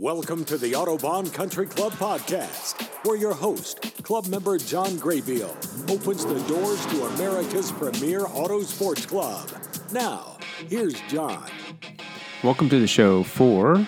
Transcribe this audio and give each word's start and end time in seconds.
Welcome 0.00 0.44
to 0.44 0.56
the 0.56 0.74
Autobahn 0.74 1.34
Country 1.34 1.66
Club 1.66 1.92
podcast, 1.94 2.82
where 3.04 3.16
your 3.16 3.34
host, 3.34 4.00
club 4.04 4.28
member 4.28 4.56
John 4.56 4.90
Graybeal, 4.90 5.50
opens 5.90 6.24
the 6.24 6.38
doors 6.46 6.86
to 6.86 7.04
America's 7.16 7.72
premier 7.72 8.24
auto 8.28 8.62
sports 8.62 9.04
club. 9.04 9.50
Now, 9.90 10.36
here's 10.68 11.00
John. 11.08 11.50
Welcome 12.44 12.68
to 12.68 12.78
the 12.78 12.86
show 12.86 13.24
for 13.24 13.84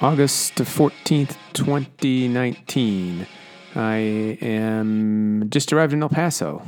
August 0.00 0.56
14th, 0.56 1.36
2019. 1.52 3.28
I 3.76 3.96
am 4.42 5.48
just 5.50 5.72
arrived 5.72 5.92
in 5.92 6.02
El 6.02 6.08
Paso 6.08 6.62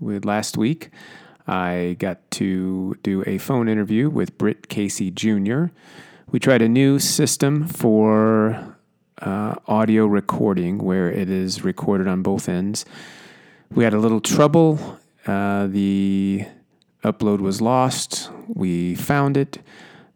with 0.00 0.24
last 0.24 0.56
week. 0.58 0.90
I 1.46 1.94
got 2.00 2.28
to 2.32 2.96
do 3.04 3.22
a 3.28 3.38
phone 3.38 3.68
interview 3.68 4.10
with 4.10 4.36
Britt 4.38 4.68
Casey 4.68 5.12
Jr. 5.12 5.66
We 6.32 6.40
tried 6.40 6.60
a 6.60 6.68
new 6.68 6.98
system 6.98 7.68
for 7.68 8.76
uh, 9.22 9.54
audio 9.68 10.06
recording 10.06 10.78
where 10.78 11.08
it 11.08 11.30
is 11.30 11.62
recorded 11.62 12.08
on 12.08 12.22
both 12.22 12.48
ends. 12.48 12.84
We 13.70 13.84
had 13.84 13.94
a 13.94 13.98
little 14.00 14.20
trouble. 14.20 14.98
Uh, 15.24 15.68
the 15.68 16.44
upload 17.04 17.38
was 17.38 17.60
lost. 17.60 18.28
We 18.48 18.96
found 18.96 19.36
it. 19.36 19.58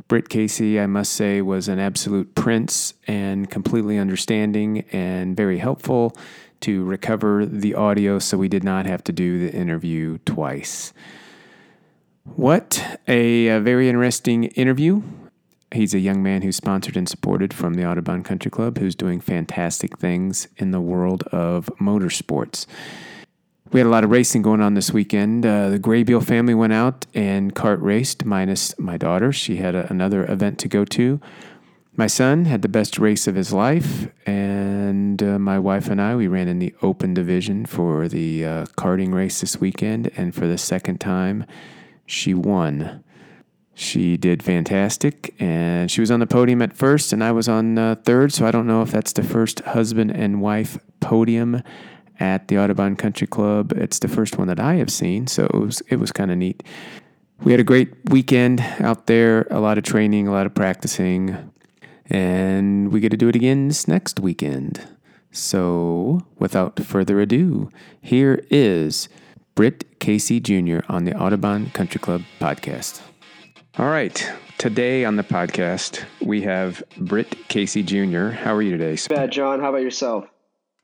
Britt 0.08 0.28
Casey, 0.28 0.80
I 0.80 0.86
must 0.86 1.12
say, 1.12 1.42
was 1.42 1.68
an 1.68 1.78
absolute 1.78 2.34
prince 2.34 2.92
and 3.06 3.48
completely 3.48 3.96
understanding 3.96 4.80
and 4.90 5.36
very 5.36 5.58
helpful 5.58 6.16
to 6.62 6.82
recover 6.82 7.46
the 7.46 7.76
audio 7.76 8.18
so 8.18 8.36
we 8.36 8.48
did 8.48 8.64
not 8.64 8.84
have 8.84 9.04
to 9.04 9.12
do 9.12 9.38
the 9.38 9.56
interview 9.56 10.18
twice. 10.26 10.92
What 12.24 12.98
a, 13.06 13.46
a 13.46 13.60
very 13.60 13.88
interesting 13.88 14.44
interview. 14.44 15.02
He's 15.72 15.94
a 15.94 16.00
young 16.00 16.22
man 16.22 16.42
who's 16.42 16.56
sponsored 16.56 16.96
and 16.96 17.08
supported 17.08 17.54
from 17.54 17.74
the 17.74 17.82
Autobahn 17.82 18.24
Country 18.24 18.50
Club 18.50 18.78
who's 18.78 18.96
doing 18.96 19.20
fantastic 19.20 19.98
things 19.98 20.48
in 20.56 20.72
the 20.72 20.80
world 20.80 21.22
of 21.24 21.66
motorsports. 21.80 22.66
We 23.72 23.78
had 23.78 23.86
a 23.86 23.90
lot 23.90 24.02
of 24.02 24.10
racing 24.10 24.42
going 24.42 24.60
on 24.60 24.74
this 24.74 24.92
weekend. 24.92 25.46
Uh, 25.46 25.68
the 25.68 25.78
Graybeal 25.78 26.24
family 26.24 26.54
went 26.54 26.72
out 26.72 27.06
and 27.14 27.54
kart 27.54 27.80
raced, 27.80 28.24
minus 28.24 28.76
my 28.80 28.96
daughter. 28.96 29.30
She 29.30 29.56
had 29.56 29.76
a, 29.76 29.88
another 29.88 30.24
event 30.24 30.58
to 30.60 30.68
go 30.68 30.84
to. 30.86 31.20
My 31.94 32.08
son 32.08 32.46
had 32.46 32.62
the 32.62 32.68
best 32.68 32.98
race 32.98 33.28
of 33.28 33.36
his 33.36 33.52
life, 33.52 34.08
and 34.26 35.22
uh, 35.22 35.38
my 35.38 35.58
wife 35.58 35.88
and 35.88 36.00
I, 36.00 36.16
we 36.16 36.26
ran 36.26 36.48
in 36.48 36.58
the 36.58 36.74
open 36.82 37.14
division 37.14 37.64
for 37.64 38.08
the 38.08 38.44
uh, 38.44 38.64
karting 38.76 39.12
race 39.12 39.40
this 39.40 39.60
weekend, 39.60 40.10
and 40.16 40.34
for 40.34 40.48
the 40.48 40.58
second 40.58 40.98
time, 40.98 41.44
she 42.06 42.34
won. 42.34 43.04
She 43.74 44.16
did 44.16 44.42
fantastic, 44.42 45.34
and 45.38 45.90
she 45.90 46.00
was 46.00 46.10
on 46.10 46.20
the 46.20 46.26
podium 46.26 46.60
at 46.60 46.76
first, 46.76 47.12
and 47.12 47.24
I 47.24 47.32
was 47.32 47.48
on 47.48 47.78
uh, 47.78 47.94
third. 48.04 48.32
So 48.32 48.46
I 48.46 48.50
don't 48.50 48.66
know 48.66 48.82
if 48.82 48.90
that's 48.90 49.12
the 49.12 49.22
first 49.22 49.60
husband 49.60 50.10
and 50.10 50.42
wife 50.42 50.78
podium 51.00 51.62
at 52.18 52.48
the 52.48 52.56
Autobahn 52.56 52.98
Country 52.98 53.26
Club. 53.26 53.72
It's 53.72 53.98
the 53.98 54.08
first 54.08 54.36
one 54.36 54.48
that 54.48 54.60
I 54.60 54.74
have 54.74 54.90
seen, 54.90 55.26
so 55.26 55.44
it 55.44 55.54
was 55.54 55.80
it 55.88 55.96
was 55.96 56.12
kind 56.12 56.30
of 56.30 56.36
neat. 56.36 56.62
We 57.42 57.52
had 57.52 57.60
a 57.60 57.64
great 57.64 57.94
weekend 58.10 58.60
out 58.80 59.06
there, 59.06 59.46
a 59.50 59.60
lot 59.60 59.78
of 59.78 59.84
training, 59.84 60.28
a 60.28 60.32
lot 60.32 60.44
of 60.44 60.54
practicing, 60.54 61.50
and 62.10 62.92
we 62.92 63.00
get 63.00 63.10
to 63.10 63.16
do 63.16 63.28
it 63.28 63.36
again 63.36 63.68
this 63.68 63.88
next 63.88 64.20
weekend. 64.20 64.86
So, 65.32 66.26
without 66.38 66.78
further 66.80 67.20
ado, 67.20 67.70
here 68.02 68.44
is 68.50 69.08
Britt 69.54 70.00
Casey 70.00 70.40
Jr. 70.40 70.80
on 70.88 71.04
the 71.04 71.12
Autobahn 71.12 71.72
Country 71.72 72.00
Club 72.00 72.22
podcast. 72.40 73.00
All 73.80 73.88
right. 73.88 74.30
Today 74.58 75.06
on 75.06 75.16
the 75.16 75.22
podcast, 75.22 76.04
we 76.20 76.42
have 76.42 76.82
Britt 76.98 77.48
Casey 77.48 77.82
Jr. 77.82 78.28
How 78.28 78.54
are 78.54 78.60
you 78.60 78.76
today? 78.76 78.98
Bad, 79.08 79.32
John. 79.32 79.60
How 79.60 79.70
about 79.70 79.80
yourself? 79.80 80.26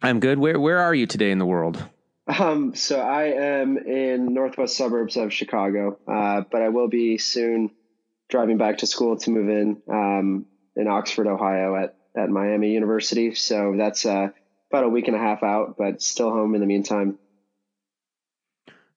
I'm 0.00 0.18
good. 0.18 0.38
Where 0.38 0.58
Where 0.58 0.78
are 0.78 0.94
you 0.94 1.06
today 1.06 1.30
in 1.30 1.36
the 1.36 1.44
world? 1.44 1.86
Um, 2.26 2.74
so 2.74 2.98
I 2.98 3.24
am 3.24 3.76
in 3.76 4.32
northwest 4.32 4.78
suburbs 4.78 5.18
of 5.18 5.30
Chicago, 5.30 5.98
uh, 6.08 6.44
but 6.50 6.62
I 6.62 6.70
will 6.70 6.88
be 6.88 7.18
soon 7.18 7.70
driving 8.30 8.56
back 8.56 8.78
to 8.78 8.86
school 8.86 9.18
to 9.18 9.30
move 9.30 9.50
in 9.50 9.82
um, 9.90 10.46
in 10.74 10.88
Oxford, 10.88 11.26
Ohio, 11.26 11.76
at 11.76 11.98
at 12.16 12.30
Miami 12.30 12.70
University. 12.72 13.34
So 13.34 13.74
that's 13.76 14.06
uh, 14.06 14.30
about 14.70 14.84
a 14.84 14.88
week 14.88 15.08
and 15.08 15.16
a 15.16 15.20
half 15.20 15.42
out, 15.42 15.76
but 15.76 16.00
still 16.00 16.30
home 16.30 16.54
in 16.54 16.62
the 16.62 16.66
meantime. 16.66 17.18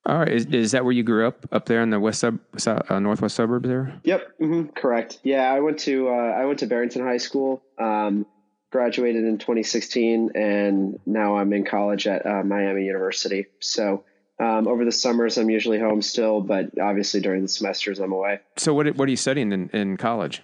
All 0.06 0.18
right, 0.18 0.30
is, 0.30 0.46
is 0.48 0.72
that 0.72 0.84
where 0.84 0.94
you 0.94 1.04
grew 1.04 1.28
up? 1.28 1.46
Up 1.52 1.66
there 1.66 1.82
in 1.82 1.90
the 1.90 2.00
west 2.00 2.20
sub, 2.20 2.40
uh, 2.66 3.00
northwest 3.00 3.36
suburbs 3.36 3.68
there? 3.68 4.00
Yep, 4.04 4.40
mm-hmm, 4.42 4.70
correct. 4.70 5.20
Yeah, 5.24 5.52
I 5.52 5.60
went 5.60 5.80
to 5.80 6.10
uh, 6.10 6.12
I 6.12 6.46
went 6.46 6.60
to 6.60 6.68
Barrington 6.68 7.04
High 7.04 7.18
School. 7.18 7.62
Um, 7.78 8.26
graduated 8.72 9.24
in 9.24 9.38
2016, 9.38 10.32
and 10.36 11.00
now 11.06 11.38
I'm 11.38 11.54
in 11.54 11.66
college 11.66 12.08
at 12.08 12.26
uh, 12.26 12.44
Miami 12.44 12.86
University. 12.86 13.48
So 13.60 14.04
um, 14.40 14.68
over 14.68 14.86
the 14.86 14.92
summers, 14.92 15.38
I'm 15.38 15.50
usually 15.50 15.80
home 15.80 16.02
still, 16.02 16.42
but 16.42 16.80
obviously 16.80 17.20
during 17.20 17.42
the 17.42 17.48
semesters, 17.48 18.00
I'm 18.00 18.12
away. 18.12 18.40
So 18.58 18.74
what 18.74 18.96
what 18.96 19.08
are 19.08 19.12
you 19.12 19.18
studying 19.18 19.52
in, 19.52 19.70
in 19.70 19.98
college? 19.98 20.42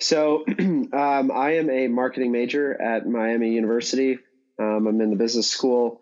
So 0.00 0.44
um, 0.58 1.30
I 1.32 1.56
am 1.56 1.68
a 1.70 1.88
marketing 1.88 2.32
major 2.32 2.80
at 2.80 3.06
Miami 3.06 3.52
University. 3.52 4.18
Um, 4.58 4.86
I'm 4.86 5.00
in 5.00 5.10
the 5.10 5.16
business 5.16 5.50
school 5.50 6.00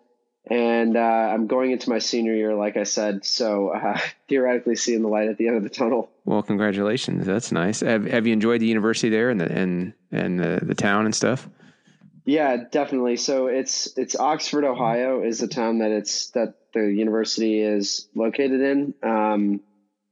and 0.49 0.95
uh, 0.95 0.99
I'm 0.99 1.47
going 1.47 1.71
into 1.71 1.89
my 1.89 1.99
senior 1.99 2.33
year, 2.33 2.55
like 2.55 2.77
I 2.77 2.83
said. 2.83 3.25
So 3.25 3.69
uh, 3.69 3.99
theoretically, 4.29 4.75
seeing 4.75 5.01
the 5.01 5.07
light 5.07 5.29
at 5.29 5.37
the 5.37 5.47
end 5.47 5.57
of 5.57 5.63
the 5.63 5.69
tunnel. 5.69 6.09
Well, 6.25 6.43
congratulations. 6.43 7.25
That's 7.25 7.51
nice. 7.51 7.81
Have 7.81 8.05
Have 8.05 8.27
you 8.27 8.33
enjoyed 8.33 8.61
the 8.61 8.67
university 8.67 9.09
there 9.09 9.29
and 9.29 9.41
the 9.41 9.51
and 9.51 9.93
and 10.11 10.39
the, 10.39 10.59
the 10.61 10.75
town 10.75 11.05
and 11.05 11.15
stuff? 11.15 11.49
Yeah, 12.25 12.57
definitely. 12.69 13.15
So 13.17 13.47
it's 13.47 13.97
it's 13.97 14.15
Oxford, 14.15 14.65
Ohio, 14.65 15.23
is 15.23 15.39
the 15.39 15.47
town 15.47 15.79
that 15.79 15.91
it's 15.91 16.31
that 16.31 16.55
the 16.73 16.81
university 16.81 17.61
is 17.61 18.07
located 18.15 18.61
in. 18.61 18.93
Um, 19.01 19.61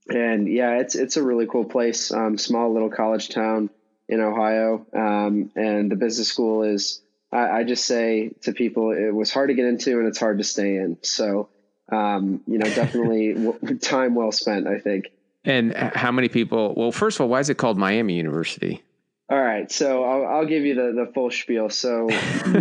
and 0.07 0.47
yeah, 0.47 0.79
it's 0.79 0.95
it's 0.95 1.17
a 1.17 1.23
really 1.23 1.47
cool 1.47 1.65
place. 1.65 2.11
Um, 2.11 2.37
small 2.37 2.73
little 2.73 2.89
college 2.89 3.29
town 3.29 3.69
in 4.07 4.21
Ohio, 4.21 4.85
um, 4.93 5.51
and 5.55 5.91
the 5.91 5.95
business 5.95 6.27
school 6.27 6.63
is 6.63 7.01
I, 7.35 7.59
I, 7.59 7.63
just 7.63 7.85
say 7.85 8.31
to 8.43 8.53
people, 8.53 8.91
it 8.91 9.13
was 9.13 9.31
hard 9.31 9.49
to 9.49 9.55
get 9.55 9.65
into 9.65 9.99
and 9.99 10.07
it's 10.07 10.19
hard 10.19 10.37
to 10.37 10.43
stay 10.43 10.77
in. 10.77 10.97
So, 11.01 11.49
um, 11.91 12.41
you 12.47 12.57
know, 12.57 12.69
definitely 12.69 13.33
w- 13.33 13.77
time 13.79 14.15
well 14.15 14.31
spent, 14.31 14.67
I 14.67 14.79
think. 14.79 15.11
And 15.43 15.73
how 15.75 16.11
many 16.11 16.29
people? 16.29 16.73
Well, 16.75 16.91
first 16.91 17.17
of 17.17 17.21
all, 17.21 17.29
why 17.29 17.39
is 17.39 17.49
it 17.49 17.57
called 17.57 17.77
Miami 17.77 18.15
University? 18.15 18.83
All 19.29 19.41
right, 19.41 19.71
so 19.71 20.03
I'll, 20.03 20.25
I'll 20.37 20.45
give 20.45 20.65
you 20.65 20.75
the, 20.75 21.05
the 21.05 21.11
full 21.13 21.31
spiel. 21.31 21.69
So, 21.69 22.09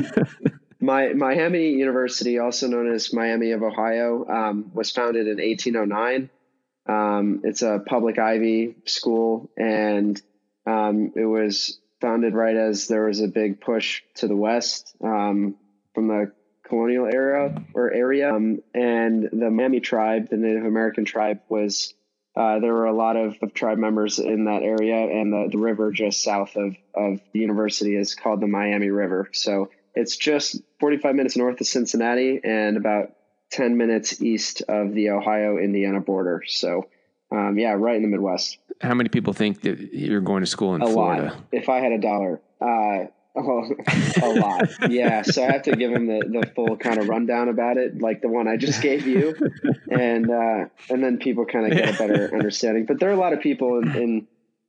my 0.81 1.13
Miami 1.13 1.71
University, 1.71 2.39
also 2.39 2.69
known 2.69 2.93
as 2.93 3.13
Miami 3.13 3.53
of 3.53 3.63
Ohio, 3.63 4.27
um, 4.29 4.71
was 4.75 4.91
founded 4.91 5.27
in 5.27 5.39
1809. 5.39 6.31
Um, 6.87 7.41
it's 7.45 7.63
a 7.63 7.83
public 7.85 8.19
Ivy 8.19 8.77
school, 8.85 9.51
and 9.57 10.21
um, 10.67 11.13
it 11.17 11.25
was 11.25 11.79
founded 12.05 12.35
right 12.35 12.55
as 12.55 12.87
there 12.87 13.07
was 13.07 13.23
a 13.23 13.29
big 13.29 13.63
push 13.63 14.03
to 14.15 14.29
the 14.29 14.37
west 14.37 14.95
um, 15.03 15.57
from 15.95 16.07
the 16.07 16.31
colonial 16.63 17.07
era 17.07 17.65
or 17.73 17.91
area, 17.91 18.31
um, 18.31 18.63
and 18.75 19.23
the 19.33 19.51
Miami 19.51 19.81
tribe, 19.81 20.29
the 20.29 20.37
Native 20.37 20.67
American 20.67 21.07
tribe, 21.07 21.41
was 21.49 21.95
uh, 22.37 22.59
there 22.59 22.75
were 22.75 22.85
a 22.85 22.93
lot 22.93 23.17
of, 23.17 23.37
of, 23.41 23.55
tribe 23.55 23.79
members 23.79 24.19
in 24.19 24.45
that 24.45 24.63
area, 24.63 24.97
and 24.97 25.33
the, 25.33 25.49
the 25.53 25.59
river 25.59 25.93
just 25.93 26.23
south 26.23 26.57
of 26.57 26.77
of 26.95 27.21
the 27.33 27.39
university 27.39 27.97
is 27.97 28.15
called 28.15 28.43
the 28.43 28.49
Miami 28.49 28.91
River. 28.91 29.31
So 29.33 29.71
it's 29.95 30.19
just 30.19 30.61
45 30.81 31.15
minutes 31.15 31.39
north 31.39 31.59
of 31.63 31.67
Cincinnati 31.67 32.39
and 32.45 32.77
about 32.77 33.13
10 33.53 33.79
minutes 33.79 34.21
east 34.21 34.61
of 34.69 34.93
the 34.93 35.11
Ohio 35.11 35.57
Indiana 35.57 36.01
border. 36.01 36.43
So 36.47 36.89
um, 37.31 37.59
yeah, 37.59 37.73
right 37.73 37.97
in 37.97 38.03
the 38.03 38.09
Midwest. 38.09 38.59
How 38.81 38.95
many 38.95 39.09
people 39.09 39.33
think 39.33 39.63
that 39.63 39.93
you're 39.93 40.21
going 40.21 40.43
to 40.43 40.47
school 40.47 40.75
in 40.75 40.83
a 40.83 40.87
Florida? 40.87 41.25
Lot. 41.25 41.45
If 41.53 41.69
I 41.69 41.79
had 41.81 41.93
a 41.93 41.99
dollar, 41.99 42.41
uh, 42.61 43.07
oh, 43.37 43.69
a 44.23 44.33
lot. 44.35 44.69
yeah. 44.91 45.23
So 45.23 45.43
I 45.43 45.51
have 45.51 45.63
to 45.63 45.75
give 45.75 45.91
him 45.91 46.07
the, 46.07 46.21
the 46.21 46.47
full 46.55 46.77
kind 46.77 46.99
of 46.99 47.09
rundown 47.09 47.49
about 47.49 47.77
it, 47.77 48.01
like 48.01 48.23
the 48.23 48.29
one 48.29 48.47
I 48.47 48.57
just 48.57 48.81
gave 48.81 49.09
you, 49.09 49.35
and 49.91 50.31
uh, 50.31 50.67
and 50.89 51.03
then 51.03 51.19
people 51.19 51.45
kind 51.45 51.67
of 51.67 51.77
get 51.77 51.95
a 51.95 51.99
better 51.99 52.31
understanding. 52.33 52.87
But 52.87 53.01
there 53.01 53.09
are 53.09 53.13
a 53.13 53.17
lot 53.17 53.33
of 53.33 53.41
people 53.41 53.79
in, 53.79 53.97
in 53.97 54.27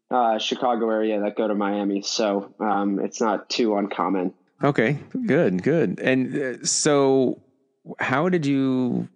uh, 0.09 0.39
Chicago 0.39 0.89
area 0.89 1.21
that 1.21 1.35
go 1.35 1.47
to 1.47 1.53
Miami, 1.53 2.01
so 2.01 2.55
um, 2.59 2.99
it's 2.99 3.21
not 3.21 3.49
too 3.49 3.75
uncommon. 3.75 4.33
Okay, 4.63 4.97
good, 5.27 5.61
good. 5.61 5.99
And 5.99 6.35
uh, 6.35 6.65
so, 6.65 7.43
how 7.99 8.29
did 8.29 8.47
you 8.47 9.09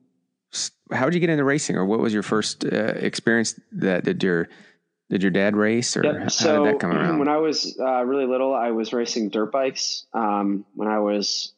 how 0.92 1.06
did 1.06 1.16
you 1.16 1.19
get 1.19 1.30
into 1.31 1.44
racing, 1.44 1.75
or 1.75 1.86
what 1.86 2.00
was 2.00 2.13
your 2.13 2.24
first 2.24 2.66
uh, 2.66 2.94
experience? 2.98 3.60
That 3.72 4.04
did 4.04 4.22
your 4.22 4.48
did 5.10 5.24
your 5.24 5.32
dad 5.32 5.56
race, 5.56 5.98
or 5.98 6.04
yep. 6.04 6.16
how 6.16 6.64
did 6.64 6.74
that 6.74 6.80
come 6.80 6.92
around? 6.92 7.20
When 7.20 7.28
I 7.28 7.38
was 7.38 7.78
uh, 7.80 8.04
really 8.04 8.26
little, 8.26 8.54
I 8.54 8.72
was 8.72 8.94
racing 8.94 9.30
dirt 9.30 9.52
bikes. 9.52 10.06
Um, 10.14 10.66
when 10.76 10.88
I 10.88 11.00
was, 11.00 11.54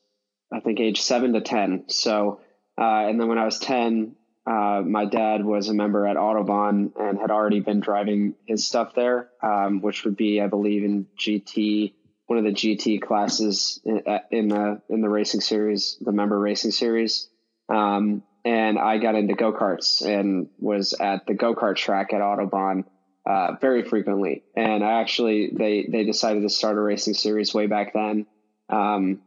I 0.51 0.61
think, 0.61 0.79
age 0.79 1.01
seven 1.01 1.33
to 1.33 1.41
ten. 1.41 1.85
So, 1.87 2.39
uh, 2.77 3.07
and 3.07 3.19
then 3.19 3.27
when 3.27 3.37
I 3.37 3.45
was 3.45 3.59
ten, 3.59 4.15
uh, 4.47 4.81
my 4.85 5.05
dad 5.05 5.43
was 5.43 5.67
a 5.67 5.73
member 5.73 6.07
at 6.07 6.15
Autobahn 6.15 6.91
and 6.97 7.19
had 7.19 7.29
already 7.29 7.59
been 7.59 7.81
driving 7.81 8.35
his 8.45 8.65
stuff 8.65 8.95
there, 8.95 9.29
um, 9.43 9.81
which 9.81 10.05
would 10.05 10.15
be, 10.15 10.41
I 10.41 10.47
believe, 10.47 10.83
in 10.83 11.07
GT 11.19 11.93
one 12.31 12.37
of 12.37 12.45
the 12.45 12.51
GT 12.51 13.01
classes 13.01 13.81
in, 13.83 14.03
in 14.31 14.47
the 14.47 14.81
in 14.87 15.01
the 15.01 15.09
racing 15.09 15.41
series, 15.41 15.97
the 15.99 16.13
member 16.13 16.39
racing 16.39 16.71
series. 16.71 17.27
Um, 17.67 18.23
and 18.45 18.79
I 18.79 18.99
got 18.99 19.15
into 19.15 19.33
go 19.33 19.51
karts 19.51 20.01
and 20.01 20.47
was 20.57 20.93
at 20.93 21.27
the 21.27 21.33
go 21.33 21.53
kart 21.53 21.75
track 21.75 22.13
at 22.13 22.21
Autobahn 22.21 22.85
uh, 23.31 23.55
very 23.61 23.83
frequently. 23.83 24.43
And 24.55 24.83
I 24.83 24.99
actually 24.99 25.51
they 25.53 25.87
they 25.89 26.03
decided 26.03 26.43
to 26.43 26.49
start 26.49 26.77
a 26.77 26.81
racing 26.81 27.13
series 27.13 27.53
way 27.53 27.67
back 27.67 27.93
then. 27.93 28.25
Um, 28.67 29.21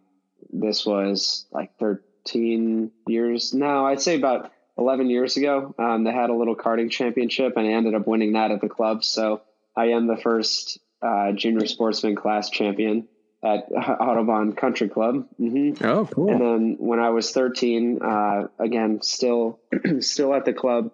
this 0.52 0.84
was 0.84 1.46
like 1.52 1.78
13 1.78 2.90
years. 3.08 3.54
No, 3.54 3.86
I'd 3.86 4.02
say 4.02 4.16
about 4.16 4.52
11 4.76 5.08
years 5.08 5.36
ago. 5.36 5.74
Um, 5.78 6.04
they 6.04 6.12
had 6.12 6.30
a 6.30 6.34
little 6.34 6.56
karting 6.56 6.90
championship, 6.90 7.56
and 7.56 7.66
I 7.66 7.70
ended 7.70 7.94
up 7.94 8.06
winning 8.06 8.34
that 8.34 8.50
at 8.50 8.60
the 8.60 8.68
club. 8.68 9.04
So 9.04 9.40
I 9.74 9.86
am 9.86 10.06
the 10.06 10.18
first 10.18 10.78
uh, 11.00 11.32
junior 11.32 11.66
sportsman 11.66 12.14
class 12.14 12.50
champion 12.50 13.08
at 13.42 13.70
Autobahn 13.72 14.54
Country 14.54 14.88
Club. 14.90 15.26
Mm-hmm. 15.40 15.84
Oh, 15.84 16.06
cool! 16.12 16.30
And 16.30 16.40
then 16.40 16.76
when 16.78 17.00
I 17.00 17.10
was 17.10 17.30
13, 17.30 18.00
uh, 18.02 18.48
again, 18.58 19.00
still 19.00 19.60
still 20.00 20.34
at 20.34 20.44
the 20.44 20.52
club, 20.52 20.90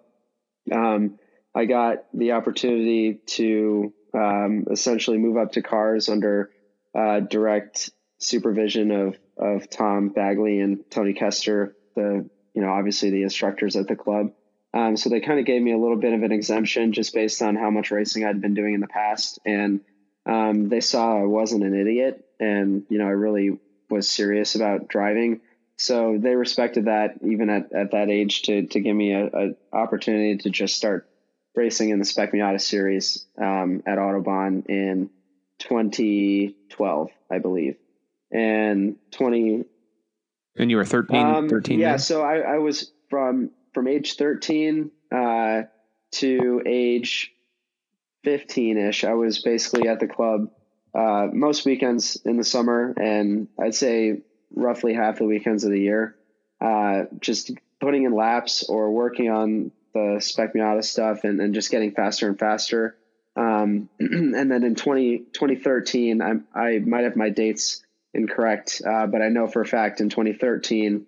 um, 0.71 1.19
I 1.53 1.65
got 1.65 2.05
the 2.13 2.33
opportunity 2.33 3.19
to 3.25 3.93
um, 4.13 4.65
essentially 4.71 5.17
move 5.17 5.37
up 5.37 5.53
to 5.53 5.61
cars 5.61 6.09
under 6.09 6.51
uh, 6.95 7.21
direct 7.21 7.91
supervision 8.19 8.91
of 8.91 9.17
of 9.37 9.69
Tom 9.69 10.09
Bagley 10.09 10.59
and 10.59 10.83
Tony 10.89 11.13
Kester, 11.13 11.75
the 11.95 12.29
you 12.53 12.61
know 12.61 12.69
obviously 12.69 13.09
the 13.09 13.23
instructors 13.23 13.75
at 13.75 13.87
the 13.87 13.95
club. 13.95 14.31
Um, 14.73 14.95
so 14.95 15.09
they 15.09 15.19
kind 15.19 15.39
of 15.39 15.45
gave 15.45 15.61
me 15.61 15.73
a 15.73 15.77
little 15.77 15.97
bit 15.97 16.13
of 16.13 16.23
an 16.23 16.31
exemption 16.31 16.93
just 16.93 17.13
based 17.13 17.41
on 17.41 17.57
how 17.57 17.69
much 17.69 17.91
racing 17.91 18.23
I'd 18.23 18.41
been 18.41 18.53
doing 18.53 18.73
in 18.73 18.79
the 18.79 18.87
past, 18.87 19.39
and 19.45 19.81
um, 20.25 20.69
they 20.69 20.79
saw 20.79 21.19
I 21.19 21.25
wasn't 21.25 21.63
an 21.63 21.79
idiot, 21.79 22.25
and 22.39 22.85
you 22.89 22.97
know 22.97 23.07
I 23.07 23.11
really 23.11 23.57
was 23.89 24.09
serious 24.09 24.55
about 24.55 24.87
driving. 24.87 25.41
So 25.75 26.17
they 26.19 26.35
respected 26.35 26.85
that 26.85 27.15
even 27.23 27.49
at, 27.49 27.73
at 27.73 27.91
that 27.91 28.09
age 28.09 28.43
to 28.43 28.67
to 28.67 28.79
give 28.79 28.95
me 28.95 29.13
a, 29.13 29.25
a 29.25 29.49
opportunity 29.73 30.37
to 30.37 30.49
just 30.49 30.75
start 30.75 31.09
racing 31.55 31.89
in 31.89 31.99
the 31.99 32.05
Spec 32.05 32.31
Miata 32.31 32.61
series 32.61 33.25
um, 33.37 33.83
at 33.85 33.97
Autobahn 33.97 34.65
in 34.67 35.09
2012, 35.59 37.09
I 37.29 37.39
believe 37.39 37.77
and 38.31 38.95
20 39.11 39.65
and 40.57 40.71
you 40.71 40.77
were 40.77 40.85
13 40.85 41.19
um, 41.19 41.49
13 41.49 41.79
yeah 41.79 41.91
then? 41.91 41.99
so 41.99 42.23
I, 42.23 42.37
I 42.39 42.57
was 42.57 42.91
from 43.09 43.51
from 43.73 43.87
age 43.87 44.15
13 44.15 44.91
uh, 45.11 45.63
to 46.11 46.63
age 46.65 47.33
15ish 48.25 49.07
i 49.07 49.13
was 49.13 49.41
basically 49.41 49.87
at 49.87 49.99
the 49.99 50.07
club 50.07 50.51
uh, 50.93 51.27
most 51.31 51.65
weekends 51.65 52.17
in 52.25 52.37
the 52.37 52.43
summer 52.43 52.93
and 52.97 53.47
i'd 53.59 53.75
say 53.75 54.21
roughly 54.55 54.93
half 54.93 55.17
the 55.17 55.25
weekends 55.25 55.63
of 55.63 55.71
the 55.71 55.79
year 55.79 56.15
uh, 56.61 57.03
just 57.19 57.51
putting 57.79 58.03
in 58.03 58.13
laps 58.13 58.63
or 58.63 58.91
working 58.91 59.29
on 59.29 59.71
the 59.93 60.17
spec 60.19 60.53
miata 60.53 60.83
stuff 60.83 61.23
and, 61.23 61.39
and 61.41 61.53
just 61.53 61.71
getting 61.71 61.91
faster 61.91 62.27
and 62.27 62.39
faster 62.39 62.95
um, 63.35 63.89
and 63.99 64.51
then 64.51 64.63
in 64.63 64.75
20, 64.75 65.19
2013 65.33 66.21
I, 66.21 66.33
I 66.53 66.79
might 66.79 67.03
have 67.03 67.15
my 67.15 67.29
dates 67.29 67.81
incorrect, 68.13 68.81
uh, 68.85 69.07
but 69.07 69.21
I 69.21 69.29
know 69.29 69.47
for 69.47 69.61
a 69.61 69.65
fact 69.65 70.01
in 70.01 70.09
2013, 70.09 71.05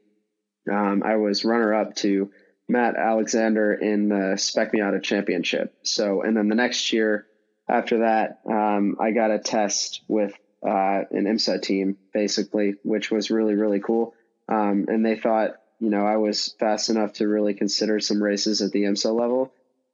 um, 0.72 1.04
I 1.04 1.18
was 1.18 1.44
runner 1.44 1.74
up 1.74 1.96
to 1.98 2.32
Matt 2.68 2.96
Alexander 2.96 3.74
in 3.74 4.10
the 4.10 4.38
Spec 4.38 4.72
Miata 4.72 5.04
Championship. 5.04 5.76
So, 5.84 6.22
and 6.22 6.36
then 6.36 6.48
the 6.48 6.56
next 6.56 6.94
year 6.94 7.28
after 7.68 8.00
that, 8.00 8.40
um, 8.50 8.98
I 9.00 9.12
got 9.12 9.32
a 9.32 9.40
test 9.40 10.02
with 10.08 10.34
uh, 10.66 11.04
an 11.12 11.26
IMSA 11.26 11.62
team, 11.62 11.98
basically, 12.14 12.76
which 12.84 13.12
was 13.12 13.30
really, 13.30 13.56
really 13.56 13.82
cool. 13.82 14.14
Um, 14.48 14.86
and 14.88 15.06
they 15.06 15.18
thought, 15.18 15.58
you 15.84 15.90
know, 15.90 16.06
I 16.06 16.16
was 16.16 16.56
fast 16.60 16.90
enough 16.90 17.12
to 17.14 17.28
really 17.28 17.54
consider 17.54 18.00
some 18.00 18.24
races 18.24 18.62
at 18.62 18.72
the 18.72 18.84
IMSA 18.84 19.14
level. 19.14 19.52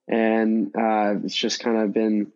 And 0.07 0.67
uh, 0.75 1.15
it's 1.23 1.35
just 1.35 1.61
kind 1.61 1.77
of 1.77 1.93
been 1.93 2.31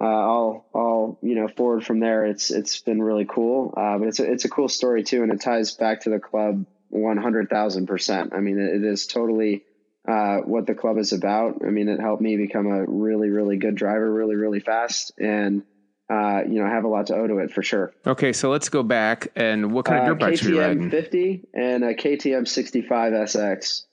uh, 0.00 0.06
all 0.06 0.70
all 0.72 1.18
you 1.22 1.34
know 1.34 1.48
forward 1.48 1.84
from 1.84 2.00
there. 2.00 2.24
It's 2.24 2.50
it's 2.50 2.80
been 2.80 3.02
really 3.02 3.26
cool, 3.26 3.74
uh, 3.76 3.98
but 3.98 4.08
it's 4.08 4.20
a, 4.20 4.30
it's 4.30 4.44
a 4.46 4.48
cool 4.48 4.68
story 4.68 5.02
too, 5.02 5.22
and 5.22 5.32
it 5.32 5.40
ties 5.40 5.72
back 5.72 6.02
to 6.02 6.10
the 6.10 6.18
club 6.18 6.64
one 6.88 7.18
hundred 7.18 7.50
thousand 7.50 7.86
percent. 7.86 8.32
I 8.34 8.40
mean, 8.40 8.58
it, 8.58 8.76
it 8.76 8.84
is 8.84 9.06
totally 9.06 9.64
uh, 10.08 10.38
what 10.38 10.66
the 10.66 10.74
club 10.74 10.96
is 10.98 11.12
about. 11.12 11.62
I 11.64 11.70
mean, 11.70 11.88
it 11.88 12.00
helped 12.00 12.22
me 12.22 12.36
become 12.36 12.66
a 12.66 12.84
really 12.86 13.28
really 13.28 13.58
good 13.58 13.74
driver, 13.74 14.10
really 14.10 14.36
really 14.36 14.60
fast, 14.60 15.12
and 15.18 15.62
uh, 16.10 16.42
you 16.46 16.60
know, 16.60 16.66
I 16.66 16.70
have 16.70 16.84
a 16.84 16.88
lot 16.88 17.06
to 17.06 17.14
owe 17.14 17.26
to 17.26 17.38
it 17.38 17.50
for 17.50 17.62
sure. 17.62 17.92
Okay, 18.06 18.32
so 18.32 18.50
let's 18.50 18.68
go 18.68 18.82
back 18.82 19.28
and 19.36 19.72
what 19.72 19.86
kind 19.86 20.00
of 20.00 20.06
dirt 20.06 20.20
bikes 20.20 20.42
uh, 20.42 20.44
KTM 20.44 20.48
were 20.48 20.54
you 20.54 20.60
riding? 20.60 20.90
50 20.90 21.44
and 21.54 21.84
a 21.84 21.94
KTM 21.94 22.46
65 22.46 23.12
SX. 23.12 23.84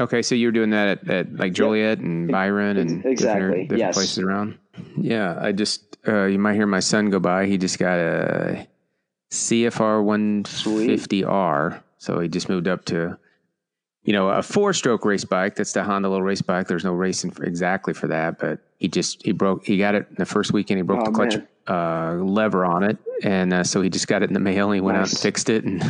Okay, 0.00 0.22
so 0.22 0.34
you 0.34 0.48
were 0.48 0.52
doing 0.52 0.70
that 0.70 0.88
at, 0.88 1.10
at 1.10 1.34
like 1.34 1.52
Joliet 1.52 1.98
yep. 1.98 2.04
and 2.04 2.30
Byron 2.30 2.76
and 2.76 3.04
exactly 3.04 3.40
different, 3.40 3.62
different 3.68 3.80
yes. 3.80 3.94
places 3.94 4.18
around. 4.18 4.58
Yeah, 4.96 5.38
I 5.38 5.52
just 5.52 5.98
uh, 6.08 6.24
you 6.24 6.38
might 6.38 6.54
hear 6.54 6.66
my 6.66 6.80
son 6.80 7.10
go 7.10 7.20
by. 7.20 7.46
He 7.46 7.58
just 7.58 7.78
got 7.78 7.98
a 7.98 8.66
CRF 9.30 10.44
150R, 10.44 11.82
so 11.98 12.18
he 12.18 12.28
just 12.28 12.48
moved 12.48 12.66
up 12.66 12.84
to 12.86 13.18
you 14.04 14.12
know 14.12 14.28
a 14.30 14.42
four 14.42 14.72
stroke 14.72 15.04
race 15.04 15.24
bike. 15.24 15.56
That's 15.56 15.72
the 15.72 15.84
Honda 15.84 16.08
little 16.08 16.24
race 16.24 16.42
bike. 16.42 16.68
There's 16.68 16.84
no 16.84 16.92
racing 16.92 17.32
for, 17.32 17.44
exactly 17.44 17.92
for 17.92 18.06
that, 18.08 18.38
but 18.38 18.60
he 18.78 18.88
just 18.88 19.24
he 19.24 19.32
broke 19.32 19.64
he 19.64 19.76
got 19.76 19.94
it 19.94 20.06
in 20.08 20.16
the 20.16 20.26
first 20.26 20.52
weekend. 20.52 20.78
He 20.78 20.82
broke 20.82 21.00
oh, 21.02 21.04
the 21.04 21.10
clutch 21.10 21.36
uh, 21.68 22.14
lever 22.14 22.64
on 22.64 22.82
it, 22.82 22.98
and 23.22 23.52
uh, 23.52 23.64
so 23.64 23.82
he 23.82 23.90
just 23.90 24.08
got 24.08 24.22
it 24.22 24.30
in 24.30 24.34
the 24.34 24.40
mail. 24.40 24.66
and 24.66 24.76
He 24.76 24.80
went 24.80 24.96
nice. 24.98 25.08
out 25.08 25.12
and 25.12 25.20
fixed 25.20 25.50
it, 25.50 25.64
and 25.64 25.82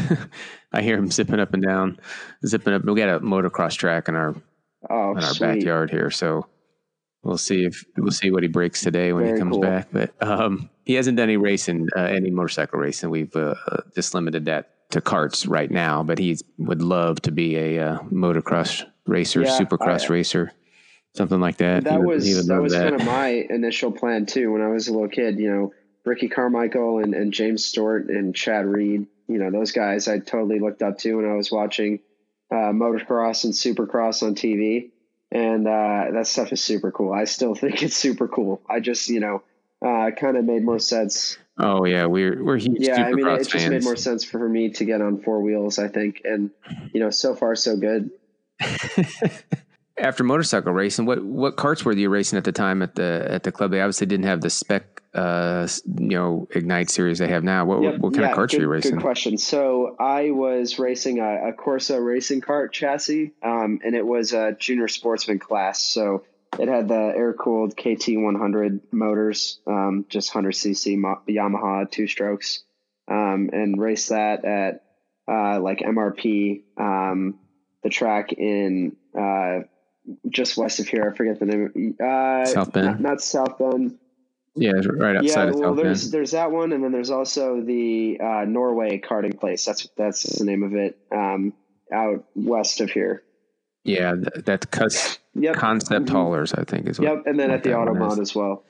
I 0.73 0.83
hear 0.83 0.97
him 0.97 1.11
zipping 1.11 1.41
up 1.41 1.55
and 1.55 1.63
down, 1.63 2.01
zipping 2.45 2.75
up. 2.75 2.85
We 2.85 2.95
got 2.95 3.09
a 3.09 3.21
motocross 3.21 3.77
track 3.77 4.09
in 4.09 4.17
our 4.17 4.35
oh, 4.91 5.13
in 5.13 5.19
our 5.19 5.35
sweet. 5.35 5.47
backyard 5.47 5.91
here, 5.91 6.11
so 6.11 6.47
we'll 7.23 7.39
see 7.39 7.65
if 7.65 7.85
we'll 7.97 8.11
see 8.11 8.33
what 8.33 8.43
he 8.43 8.49
breaks 8.49 8.83
today 8.83 9.13
when 9.13 9.25
Very 9.25 9.37
he 9.37 9.41
comes 9.41 9.53
cool. 9.53 9.63
back. 9.63 9.89
But 9.93 10.13
um, 10.21 10.69
he 10.85 10.95
hasn't 10.95 11.17
done 11.17 11.29
any 11.29 11.37
racing, 11.37 11.89
uh, 11.97 12.01
any 12.01 12.31
motorcycle 12.31 12.81
racing. 12.81 13.11
We've 13.11 13.35
uh, 13.37 13.55
just 13.95 14.15
limited 14.15 14.47
that 14.47 14.71
to 14.91 15.01
carts 15.01 15.47
right 15.47 15.71
now, 15.71 16.03
but 16.03 16.19
he 16.19 16.37
would 16.59 16.83
love 16.83 17.21
to 17.23 17.33
be 17.33 17.57
a 17.57 17.79
uh, 17.85 17.99
motocross 18.13 18.85
racer, 19.07 19.43
Yeah, 19.43 19.59
supercross 19.59 20.09
I- 20.11 20.13
racer, 20.13 20.53
something 21.15 21.41
like 21.41 21.57
that. 21.59 21.85
That 21.85 21.93
He 22.01 22.07
was 22.07 22.35
would 22.37 22.47
that 22.47 22.63
was 22.63 22.75
kind 22.75 22.95
of 22.95 23.05
my 23.05 23.29
initial 23.29 23.93
plan 23.93 24.27
too. 24.27 24.53
When 24.53 24.63
I 24.63 24.69
was 24.69 24.89
a 24.89 24.93
little 24.93 25.09
kid, 25.09 25.39
you 25.39 25.51
know, 25.51 25.73
Ricky 26.05 26.29
Carmichael 26.29 26.99
and, 26.99 27.15
and 27.15 27.33
James 27.33 27.65
Stewart 27.65 28.09
and 28.09 28.35
Chad 28.35 28.67
Reed, 28.67 29.07
you 29.29 29.39
know, 29.39 29.51
those 29.51 29.73
guys 29.73 30.09
I 30.09 30.19
totally 30.19 30.59
looked 30.59 30.83
up 30.83 30.99
to 30.99 31.15
when 31.17 31.31
I 31.31 31.35
was 31.35 31.53
watching 31.53 32.01
uh, 32.51 32.73
motocross 32.73 33.45
and 33.45 33.53
supercross 33.53 34.23
on 34.23 34.35
TV. 34.35 34.91
And 35.33 35.69
uh, 35.69 36.07
that 36.13 36.27
stuff 36.27 36.53
is 36.53 36.61
super 36.61 36.91
cool. 36.91 37.13
I 37.13 37.25
still 37.25 37.55
think 37.61 37.83
it's 37.83 37.97
super 37.97 38.27
cool. 38.27 38.61
I 38.69 38.81
just, 38.81 39.09
you 39.09 39.21
know, 39.21 39.43
uh, 39.85 40.11
kind 40.11 40.37
of 40.37 40.45
made 40.45 40.65
more 40.65 40.79
sense. 40.81 41.39
Oh 41.63 41.85
yeah, 41.85 42.07
we're 42.07 42.43
we're 42.43 42.59
huge 42.59 42.79
Yeah, 42.81 43.05
I 43.05 43.13
mean, 43.13 43.27
it 43.27 43.39
just 43.39 43.53
fans. 43.53 43.71
made 43.71 43.83
more 43.85 43.97
sense 43.97 44.25
for 44.25 44.49
me 44.49 44.71
to 44.71 44.85
get 44.85 45.01
on 45.01 45.21
four 45.23 45.43
wheels. 45.43 45.79
I 45.79 45.89
think, 45.89 46.23
and 46.25 46.51
you 46.93 47.01
know, 47.01 47.11
so 47.11 47.35
far 47.35 47.55
so 47.55 47.77
good. 47.77 48.11
After 49.99 50.25
motorcycle 50.25 50.73
racing, 50.73 51.05
what 51.05 51.23
what 51.23 51.57
carts 51.57 51.85
were 51.85 51.93
you 51.93 52.09
racing 52.09 52.39
at 52.39 52.45
the 52.45 52.53
time 52.53 52.81
at 52.81 52.95
the 52.95 53.27
at 53.29 53.43
the 53.43 53.53
club? 53.53 53.71
They 53.71 53.81
obviously 53.83 54.07
didn't 54.07 54.25
have 54.25 54.41
the 54.41 54.49
spec, 54.49 55.03
uh, 55.13 55.69
you 55.99 56.17
know, 56.17 56.49
Ignite 56.55 56.89
series 56.89 57.19
they 57.19 57.29
have 57.29 57.45
now. 57.45 57.67
What 57.67 57.83
Yep, 57.83 57.99
what 57.99 58.15
kind 58.15 58.25
yeah, 58.25 58.33
of 58.33 58.39
karts 58.39 58.53
good, 58.53 58.59
were 58.59 58.63
you 58.63 58.69
racing? 58.69 58.93
Good 58.93 59.03
question. 59.03 59.37
So 59.37 59.97
I 60.01 60.31
was 60.31 60.79
racing 60.79 61.19
a, 61.19 61.49
a 61.49 61.53
Corsa 61.53 62.03
racing 62.03 62.41
cart 62.41 62.73
chassis, 62.73 63.33
um, 63.43 63.81
and 63.85 63.95
it 63.95 64.07
was 64.07 64.33
a 64.33 64.53
junior 64.59 64.89
sportsman 64.89 65.39
class. 65.39 65.83
So 65.83 66.25
it 66.59 66.69
had 66.69 66.89
the 66.89 66.95
air 67.17 67.33
cooled 67.33 67.77
KT 67.77 68.09
100 68.17 68.81
motors, 68.93 69.61
um, 69.67 70.05
just 70.09 70.35
100 70.35 70.53
cc 70.55 70.99
Mo- 70.99 71.23
Yamaha 71.29 71.91
two 71.91 72.07
strokes, 72.07 72.63
um, 73.09 73.51
and 73.53 73.81
raced 73.81 74.09
that 74.11 74.45
at 74.45 74.85
uh, 75.31 75.61
like 75.61 75.79
MRP, 75.79 76.63
um, 76.77 77.39
the 77.83 77.89
track 77.89 78.33
in 78.33 78.97
uh, 79.19 79.61
just 80.29 80.57
west 80.57 80.81
of 80.81 80.89
here. 80.89 81.11
I 81.11 81.17
forget 81.17 81.39
the 81.39 81.47
name. 81.47 81.97
Uh, 82.03 82.45
South 82.47 82.73
Bend. 82.73 82.87
Not, 82.87 83.01
not 83.01 83.21
South 83.21 83.59
Bend. 83.59 83.99
Yeah, 84.57 84.73
right 84.73 85.17
outside 85.17 85.45
Yeah, 85.45 85.51
of 85.51 85.55
well, 85.55 85.71
South 85.71 85.77
there's 85.77 86.03
Bend. 86.03 86.13
there's 86.13 86.31
that 86.33 86.51
one, 86.51 86.73
and 86.73 86.83
then 86.83 86.93
there's 86.93 87.11
also 87.11 87.61
the 87.61 88.19
uh, 88.21 88.45
Norway 88.45 89.01
karting 89.01 89.39
place. 89.39 89.65
That's 89.65 89.89
that's 89.97 90.39
the 90.39 90.45
name 90.45 90.65
of 90.65 90.75
it. 90.75 90.99
Um, 91.13 91.55
out 91.93 92.25
west 92.35 92.81
of 92.81 92.91
here. 92.91 93.23
Yeah, 93.85 94.15
th- 94.15 94.45
that's 94.45 94.67
cus- 94.67 95.19
Yep. 95.35 95.55
concept 95.55 96.07
Mhm. 96.07 96.11
haulers, 96.11 96.53
I 96.53 96.65
think 96.65 96.89
is 96.89 96.99
what. 96.99 97.09
Yep, 97.09 97.23
and 97.27 97.39
then 97.41 97.51
at 97.51 97.63
the. 97.63 97.71
Autobahn 97.71 98.21
as 98.21 98.35
well. 98.35 98.65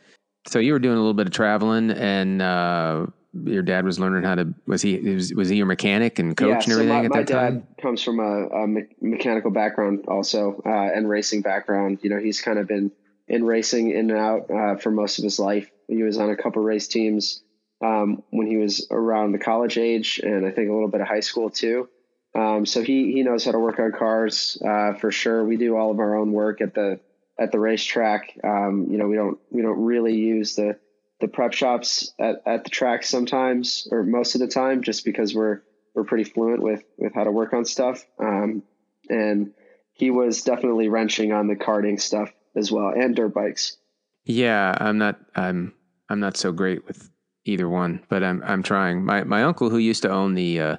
So 0.47 0.59
you 0.59 0.73
were 0.73 0.79
doing 0.79 0.95
a 0.97 1.01
little 1.01 1.15
bit 1.15 1.27
of 1.27 1.33
traveling, 1.33 1.91
and 1.91 2.41
uh, 2.41 3.07
your 3.45 3.63
dad 3.63 3.85
was 3.85 3.99
learning 3.99 4.23
how 4.23 4.35
to. 4.37 4.55
Was 4.67 4.83
he 4.83 4.99
was, 4.99 5.35
was 5.35 5.49
he 5.49 5.57
your 5.57 5.67
mechanic 5.67 6.19
and 6.19 6.37
coach 6.37 6.49
yeah, 6.49 6.55
and 6.55 6.65
so 6.65 6.73
everything 6.73 6.89
my, 6.99 7.05
at 7.05 7.11
my 7.11 7.17
that 7.19 7.27
dad 7.27 7.39
time? 7.51 7.67
comes 7.81 8.03
from 8.03 8.21
a, 8.21 8.47
a 8.49 8.67
me- 8.67 8.87
mechanical 9.01 9.51
background 9.51 10.05
also, 10.09 10.63
uh, 10.65 10.69
and 10.69 11.09
racing 11.09 11.43
background. 11.43 11.99
You 12.03 12.11
know, 12.11 12.19
he's 12.19 12.41
kind 12.41 12.59
of 12.59 12.67
been 12.69 12.93
in 13.29 13.45
racing 13.45 13.91
in 13.91 14.11
and 14.11 14.19
out 14.19 14.51
uh, 14.51 14.77
for 14.77 14.91
most 14.91 15.19
of 15.19 15.25
his 15.25 15.39
life. 15.39 15.71
He 15.89 16.03
was 16.03 16.19
on 16.19 16.31
a 16.31 16.37
couple 16.37 16.63
race 16.63 16.89
teams 16.89 17.43
um, 17.83 18.23
when 18.31 18.47
he 18.47 18.57
was 18.57 18.87
around 18.91 19.33
the 19.33 19.39
college 19.39 19.77
age, 19.79 20.21
and 20.23 20.47
I 20.47 20.51
think 20.51 20.69
a 20.69 20.73
little 20.73 20.89
bit 20.89 21.01
of 21.01 21.07
high 21.09 21.21
school 21.21 21.51
too. 21.51 21.89
Um, 22.35 22.65
so 22.65 22.83
he 22.83 23.13
he 23.13 23.23
knows 23.23 23.45
how 23.45 23.53
to 23.53 23.59
work 23.59 23.79
on 23.79 23.93
cars 23.93 24.61
uh, 24.65 24.95
for 24.95 25.11
sure. 25.11 25.45
We 25.45 25.57
do 25.57 25.77
all 25.77 25.91
of 25.91 25.99
our 25.99 26.17
own 26.17 26.33
work 26.33 26.61
at 26.61 26.75
the 26.75 27.01
at 27.39 27.53
the 27.53 27.59
racetrack. 27.59 28.39
Um, 28.45 28.87
you 28.91 28.99
know, 28.99 29.09
we 29.09 29.17
don't 29.17 29.39
we 29.51 29.63
don't 29.63 29.83
really 29.83 30.15
use 30.15 30.55
the 30.55 30.79
the 31.21 31.29
prep 31.29 31.53
shops 31.53 32.13
at, 32.19 32.43
at 32.47 32.65
the 32.65 32.71
track 32.71 33.05
sometimes 33.05 33.89
or 33.91 34.05
most 34.05 34.35
of 34.35 34.41
the 34.41 34.49
time, 34.49 34.83
just 34.83 35.05
because 35.05 35.35
we're 35.35 35.63
we're 35.95 36.05
pretty 36.05 36.25
fluent 36.25 36.63
with 36.63 36.85
with 36.99 37.15
how 37.15 37.25
to 37.25 37.33
work 37.33 37.53
on 37.53 37.65
stuff. 37.65 38.05
Um, 38.19 38.63
and 39.09 39.53
he 39.93 40.11
was 40.11 40.43
definitely 40.43 40.89
wrenching 40.89 41.33
on 41.33 41.49
the 41.49 41.57
karting 41.57 42.01
stuff 42.01 42.33
as 42.55 42.71
well 42.71 42.89
and 42.89 43.17
dirt 43.17 43.35
bikes. 43.35 43.77
Yeah, 44.25 44.75
I'm 44.79 44.99
not 44.99 45.19
I'm 45.35 45.75
I'm 46.09 46.21
not 46.21 46.37
so 46.37 46.53
great 46.53 46.87
with 46.87 47.11
either 47.45 47.69
one, 47.69 48.05
but 48.09 48.23
I'm 48.23 48.43
I'm 48.45 48.63
trying. 48.63 49.05
My 49.05 49.25
my 49.25 49.43
uncle 49.43 49.71
who 49.71 49.79
used 49.79 50.03
to 50.03 50.11
own 50.11 50.35
the 50.35 50.61
uh, 50.61 50.77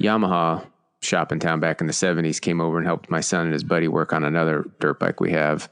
Yamaha 0.00 0.66
shop 1.02 1.32
in 1.32 1.40
town 1.40 1.60
back 1.60 1.80
in 1.80 1.86
the 1.86 1.92
70s 1.92 2.40
came 2.40 2.60
over 2.60 2.78
and 2.78 2.86
helped 2.86 3.10
my 3.10 3.20
son 3.20 3.46
and 3.46 3.52
his 3.52 3.64
buddy 3.64 3.88
work 3.88 4.12
on 4.12 4.24
another 4.24 4.64
dirt 4.80 4.98
bike 4.98 5.20
we 5.20 5.32
have 5.32 5.68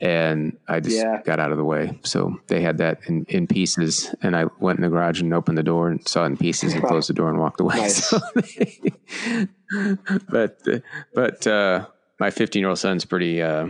and 0.00 0.56
I 0.68 0.80
just 0.80 0.96
yeah. 0.96 1.22
got 1.24 1.40
out 1.40 1.52
of 1.52 1.56
the 1.56 1.64
way. 1.64 1.98
So 2.04 2.38
they 2.48 2.60
had 2.60 2.78
that 2.78 3.00
in, 3.06 3.24
in 3.28 3.46
pieces, 3.46 4.14
and 4.22 4.36
I 4.36 4.44
went 4.58 4.78
in 4.78 4.82
the 4.82 4.90
garage 4.90 5.20
and 5.20 5.32
opened 5.32 5.56
the 5.56 5.62
door 5.62 5.88
and 5.88 6.06
saw 6.06 6.24
it 6.24 6.26
in 6.26 6.36
pieces 6.36 6.74
and 6.74 6.82
closed 6.82 7.08
the 7.08 7.14
door 7.14 7.30
and 7.30 7.38
walked 7.38 7.60
away. 7.60 7.76
Nice. 7.86 8.04
So 8.04 8.18
but 10.28 10.62
but 11.14 11.46
uh, 11.46 11.86
my 12.20 12.30
15 12.30 12.60
year 12.60 12.68
old 12.68 12.78
son's 12.78 13.04
pretty. 13.04 13.42
Uh, 13.42 13.68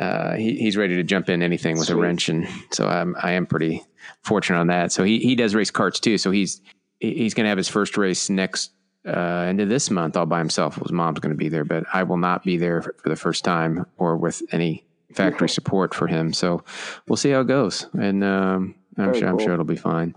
uh, 0.00 0.34
he, 0.34 0.58
he's 0.58 0.76
ready 0.76 0.94
to 0.94 1.02
jump 1.02 1.30
in 1.30 1.42
anything 1.42 1.76
with 1.76 1.86
Sweet. 1.86 1.96
a 1.96 2.00
wrench, 2.00 2.28
and 2.28 2.46
so 2.70 2.86
I'm 2.86 3.16
I 3.20 3.32
am 3.32 3.46
pretty 3.46 3.82
fortunate 4.22 4.58
on 4.58 4.66
that. 4.68 4.92
So 4.92 5.04
he 5.04 5.18
he 5.18 5.34
does 5.34 5.54
race 5.54 5.70
carts 5.70 6.00
too. 6.00 6.18
So 6.18 6.30
he's 6.30 6.60
he's 7.00 7.34
going 7.34 7.44
to 7.44 7.48
have 7.48 7.58
his 7.58 7.68
first 7.68 7.96
race 7.96 8.28
next 8.28 8.72
uh, 9.06 9.44
end 9.46 9.60
of 9.60 9.68
this 9.68 9.90
month 9.90 10.16
all 10.16 10.26
by 10.26 10.38
himself. 10.38 10.76
His 10.76 10.92
mom's 10.92 11.20
going 11.20 11.32
to 11.32 11.38
be 11.38 11.48
there, 11.48 11.64
but 11.64 11.84
I 11.92 12.02
will 12.02 12.16
not 12.16 12.44
be 12.44 12.56
there 12.56 12.82
for, 12.82 12.94
for 12.98 13.08
the 13.08 13.16
first 13.16 13.44
time 13.44 13.86
or 13.98 14.16
with 14.16 14.42
any 14.52 14.84
factory 15.12 15.48
support 15.58 15.94
for 15.94 16.06
him. 16.06 16.32
So 16.32 16.64
we'll 17.08 17.16
see 17.16 17.30
how 17.30 17.40
it 17.40 17.46
goes, 17.46 17.86
and 17.98 18.24
um, 18.24 18.74
I'm 18.96 19.12
sure 19.12 19.22
cool. 19.22 19.28
I'm 19.30 19.38
sure 19.38 19.52
it'll 19.52 19.64
be 19.64 19.76
fine. 19.76 20.14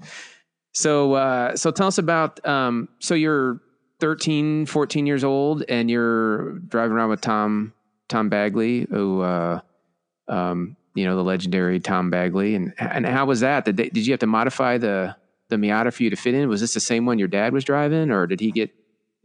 So 0.73 1.13
uh, 1.13 1.55
so 1.55 1.71
tell 1.71 1.87
us 1.87 1.97
about 1.97 2.45
um, 2.47 2.89
so 2.99 3.15
you're 3.15 3.61
13, 3.99 4.65
14 4.65 5.05
years 5.05 5.23
old, 5.23 5.63
and 5.67 5.89
you're 5.89 6.53
driving 6.59 6.93
around 6.93 7.09
with 7.09 7.21
Tom 7.21 7.73
Tom 8.07 8.29
Bagley, 8.29 8.87
who 8.89 9.21
uh, 9.21 9.61
um, 10.27 10.75
you 10.95 11.05
know 11.05 11.15
the 11.15 11.23
legendary 11.23 11.79
Tom 11.79 12.09
Bagley, 12.09 12.55
and 12.55 12.73
and 12.77 13.05
how 13.05 13.25
was 13.25 13.41
that? 13.41 13.65
Did 13.65 13.77
they, 13.77 13.89
did 13.89 14.05
you 14.05 14.13
have 14.13 14.19
to 14.21 14.27
modify 14.27 14.77
the 14.77 15.15
the 15.49 15.55
Miata 15.55 15.93
for 15.93 16.03
you 16.03 16.09
to 16.09 16.15
fit 16.15 16.33
in? 16.33 16.47
Was 16.49 16.61
this 16.61 16.73
the 16.73 16.79
same 16.79 17.05
one 17.05 17.19
your 17.19 17.27
dad 17.27 17.53
was 17.53 17.63
driving, 17.63 18.11
or 18.11 18.27
did 18.27 18.39
he 18.39 18.51
get 18.51 18.71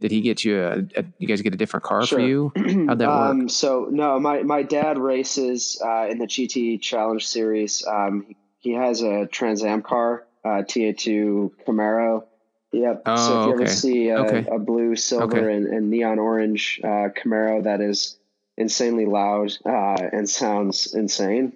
did 0.05 0.11
he 0.11 0.21
get 0.21 0.43
you 0.43 0.61
a, 0.61 0.77
a 0.99 1.05
you 1.17 1.27
guys 1.27 1.41
get 1.41 1.55
a 1.55 1.57
different 1.57 1.83
car 1.83 2.05
sure. 2.05 2.19
for 2.19 2.23
you? 2.25 2.51
How'd 2.55 2.99
that 2.99 3.09
um, 3.09 3.39
work? 3.39 3.49
So 3.49 3.87
no, 3.89 4.19
my 4.19 4.43
my 4.43 4.61
dad 4.61 4.99
races 4.99 5.81
uh, 5.83 6.05
in 6.07 6.19
the 6.19 6.27
GT 6.27 6.79
Challenge 6.79 7.25
Series. 7.25 7.83
Um, 7.87 8.35
he 8.59 8.73
has 8.73 9.01
a 9.01 9.25
Trans 9.25 9.63
Am 9.63 9.81
car, 9.81 10.27
uh, 10.43 10.61
TA2 10.61 11.53
Camaro. 11.67 12.25
Yep. 12.71 13.01
Oh, 13.07 13.15
so 13.15 13.41
if 13.41 13.47
you 13.47 13.53
okay. 13.53 13.63
ever 13.63 13.71
see 13.71 14.09
a, 14.09 14.17
okay. 14.19 14.47
a 14.51 14.59
blue, 14.59 14.95
silver, 14.95 15.39
okay. 15.39 15.55
and, 15.55 15.65
and, 15.65 15.89
neon 15.89 16.19
orange 16.19 16.79
uh, 16.83 17.09
Camaro 17.17 17.63
that 17.63 17.81
is 17.81 18.17
insanely 18.57 19.07
loud 19.07 19.53
uh, 19.65 19.97
and 20.11 20.29
sounds 20.29 20.93
insane, 20.93 21.53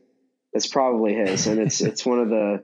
it's 0.53 0.65
probably 0.65 1.13
his, 1.13 1.46
and 1.46 1.60
it's 1.60 1.82
it's 1.82 2.03
one 2.03 2.20
of 2.20 2.29
the 2.29 2.63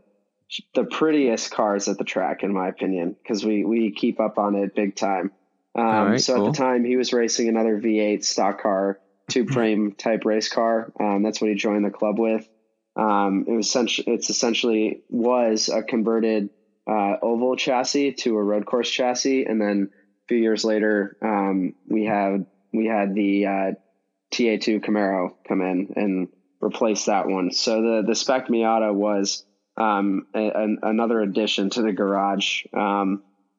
the 0.74 0.86
prettiest 0.86 1.52
cars 1.52 1.88
at 1.88 2.00
the 2.00 2.04
track, 2.04 2.42
in 2.42 2.54
my 2.54 2.70
opinion, 2.70 3.16
because 3.22 3.46
we 3.46 3.64
we 3.64 3.92
keep 3.92 4.20
up 4.20 4.40
on 4.40 4.56
it 4.56 4.74
big 4.74 4.96
time. 4.96 5.32
Um, 5.76 6.12
right, 6.12 6.22
so 6.22 6.36
cool. 6.36 6.48
at 6.48 6.54
the 6.54 6.58
time, 6.58 6.86
he 6.86 6.96
was 6.96 7.12
racing 7.12 7.50
another 7.50 7.80
V8 7.80 8.24
stock 8.24 8.62
car, 8.62 9.00
tube 9.30 9.50
frame 9.50 9.92
type 9.98 10.24
race 10.26 10.50
car. 10.50 10.92
Um, 11.00 11.24
that's 11.24 11.42
what 11.42 11.50
he 11.50 11.56
joined 11.56 11.86
the 11.86 11.92
club 11.92 12.18
with. 12.18 12.48
Um, 12.96 13.46
it 13.48 13.52
was 13.52 13.68
essentially, 13.68 14.14
it's 14.14 14.30
essentially 14.30 15.02
was 15.10 15.68
a 15.68 15.84
converted 15.84 16.50
uh, 16.90 17.16
oval 17.22 17.58
chassis 17.58 18.14
to 18.14 18.38
a 18.38 18.44
road 18.44 18.66
course 18.66 18.90
chassis, 18.90 19.46
and 19.46 19.60
then 19.60 19.90
a 19.92 20.28
few 20.28 20.38
years 20.38 20.64
later, 20.64 21.18
um, 21.22 21.74
we 21.88 22.06
had 22.06 22.46
we 22.74 22.86
had 22.86 23.14
the 23.14 23.46
uh, 23.46 23.72
TA2 24.34 24.84
Camaro 24.84 25.34
come 25.48 25.62
in 25.62 25.94
and 25.98 26.28
replace 26.62 27.06
that 27.06 27.28
one. 27.28 27.52
So 27.52 27.82
the 27.82 28.04
the 28.08 28.16
spec 28.16 28.48
Miata 28.48 28.94
was 28.94 29.44
um, 29.78 30.28
a, 30.34 30.52
another 30.84 31.20
addition 31.20 31.70
to 31.72 31.82
the 31.82 31.92
garage. 31.92 32.64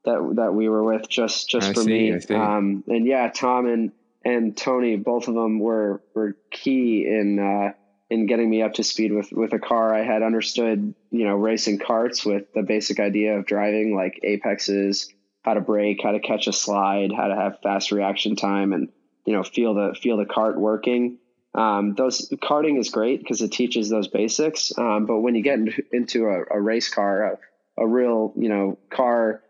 That 0.06 0.32
that 0.36 0.54
we 0.54 0.68
were 0.68 0.82
with 0.82 1.08
just 1.08 1.48
just 1.48 1.70
I 1.70 1.72
for 1.74 1.82
see, 1.82 2.12
me. 2.12 2.34
Um, 2.34 2.84
and 2.86 3.06
yeah, 3.06 3.28
Tom 3.28 3.66
and 3.66 3.92
and 4.24 4.56
Tony, 4.56 4.96
both 4.96 5.28
of 5.28 5.34
them 5.34 5.58
were 5.58 6.02
were 6.14 6.36
key 6.50 7.06
in 7.06 7.38
uh, 7.38 7.72
in 8.10 8.26
getting 8.26 8.48
me 8.48 8.62
up 8.62 8.74
to 8.74 8.84
speed 8.84 9.12
with 9.12 9.30
with 9.32 9.52
a 9.52 9.58
car. 9.58 9.94
I 9.94 10.02
had 10.02 10.22
understood, 10.22 10.94
you 11.10 11.24
know, 11.24 11.34
racing 11.34 11.78
carts 11.78 12.24
with 12.24 12.52
the 12.52 12.62
basic 12.62 12.98
idea 12.98 13.38
of 13.38 13.46
driving, 13.46 13.94
like 13.94 14.20
apexes, 14.22 15.12
how 15.42 15.54
to 15.54 15.60
brake, 15.60 16.00
how 16.02 16.12
to 16.12 16.20
catch 16.20 16.46
a 16.46 16.52
slide, 16.52 17.12
how 17.12 17.28
to 17.28 17.36
have 17.36 17.60
fast 17.62 17.92
reaction 17.92 18.36
time, 18.36 18.72
and 18.72 18.88
you 19.24 19.32
know, 19.32 19.42
feel 19.42 19.74
the 19.74 19.94
feel 20.00 20.16
the 20.16 20.24
cart 20.24 20.58
working. 20.58 21.18
Um, 21.54 21.94
those 21.94 22.28
karting 22.42 22.78
is 22.78 22.90
great 22.90 23.20
because 23.20 23.40
it 23.42 23.50
teaches 23.50 23.88
those 23.88 24.08
basics. 24.08 24.76
Um, 24.76 25.06
but 25.06 25.20
when 25.20 25.34
you 25.34 25.42
get 25.42 25.58
into 25.92 26.26
a, 26.26 26.58
a 26.58 26.60
race 26.60 26.88
car, 26.88 27.38
a, 27.78 27.82
a 27.82 27.86
real 27.86 28.32
you 28.36 28.48
know 28.48 28.78
car 28.90 29.42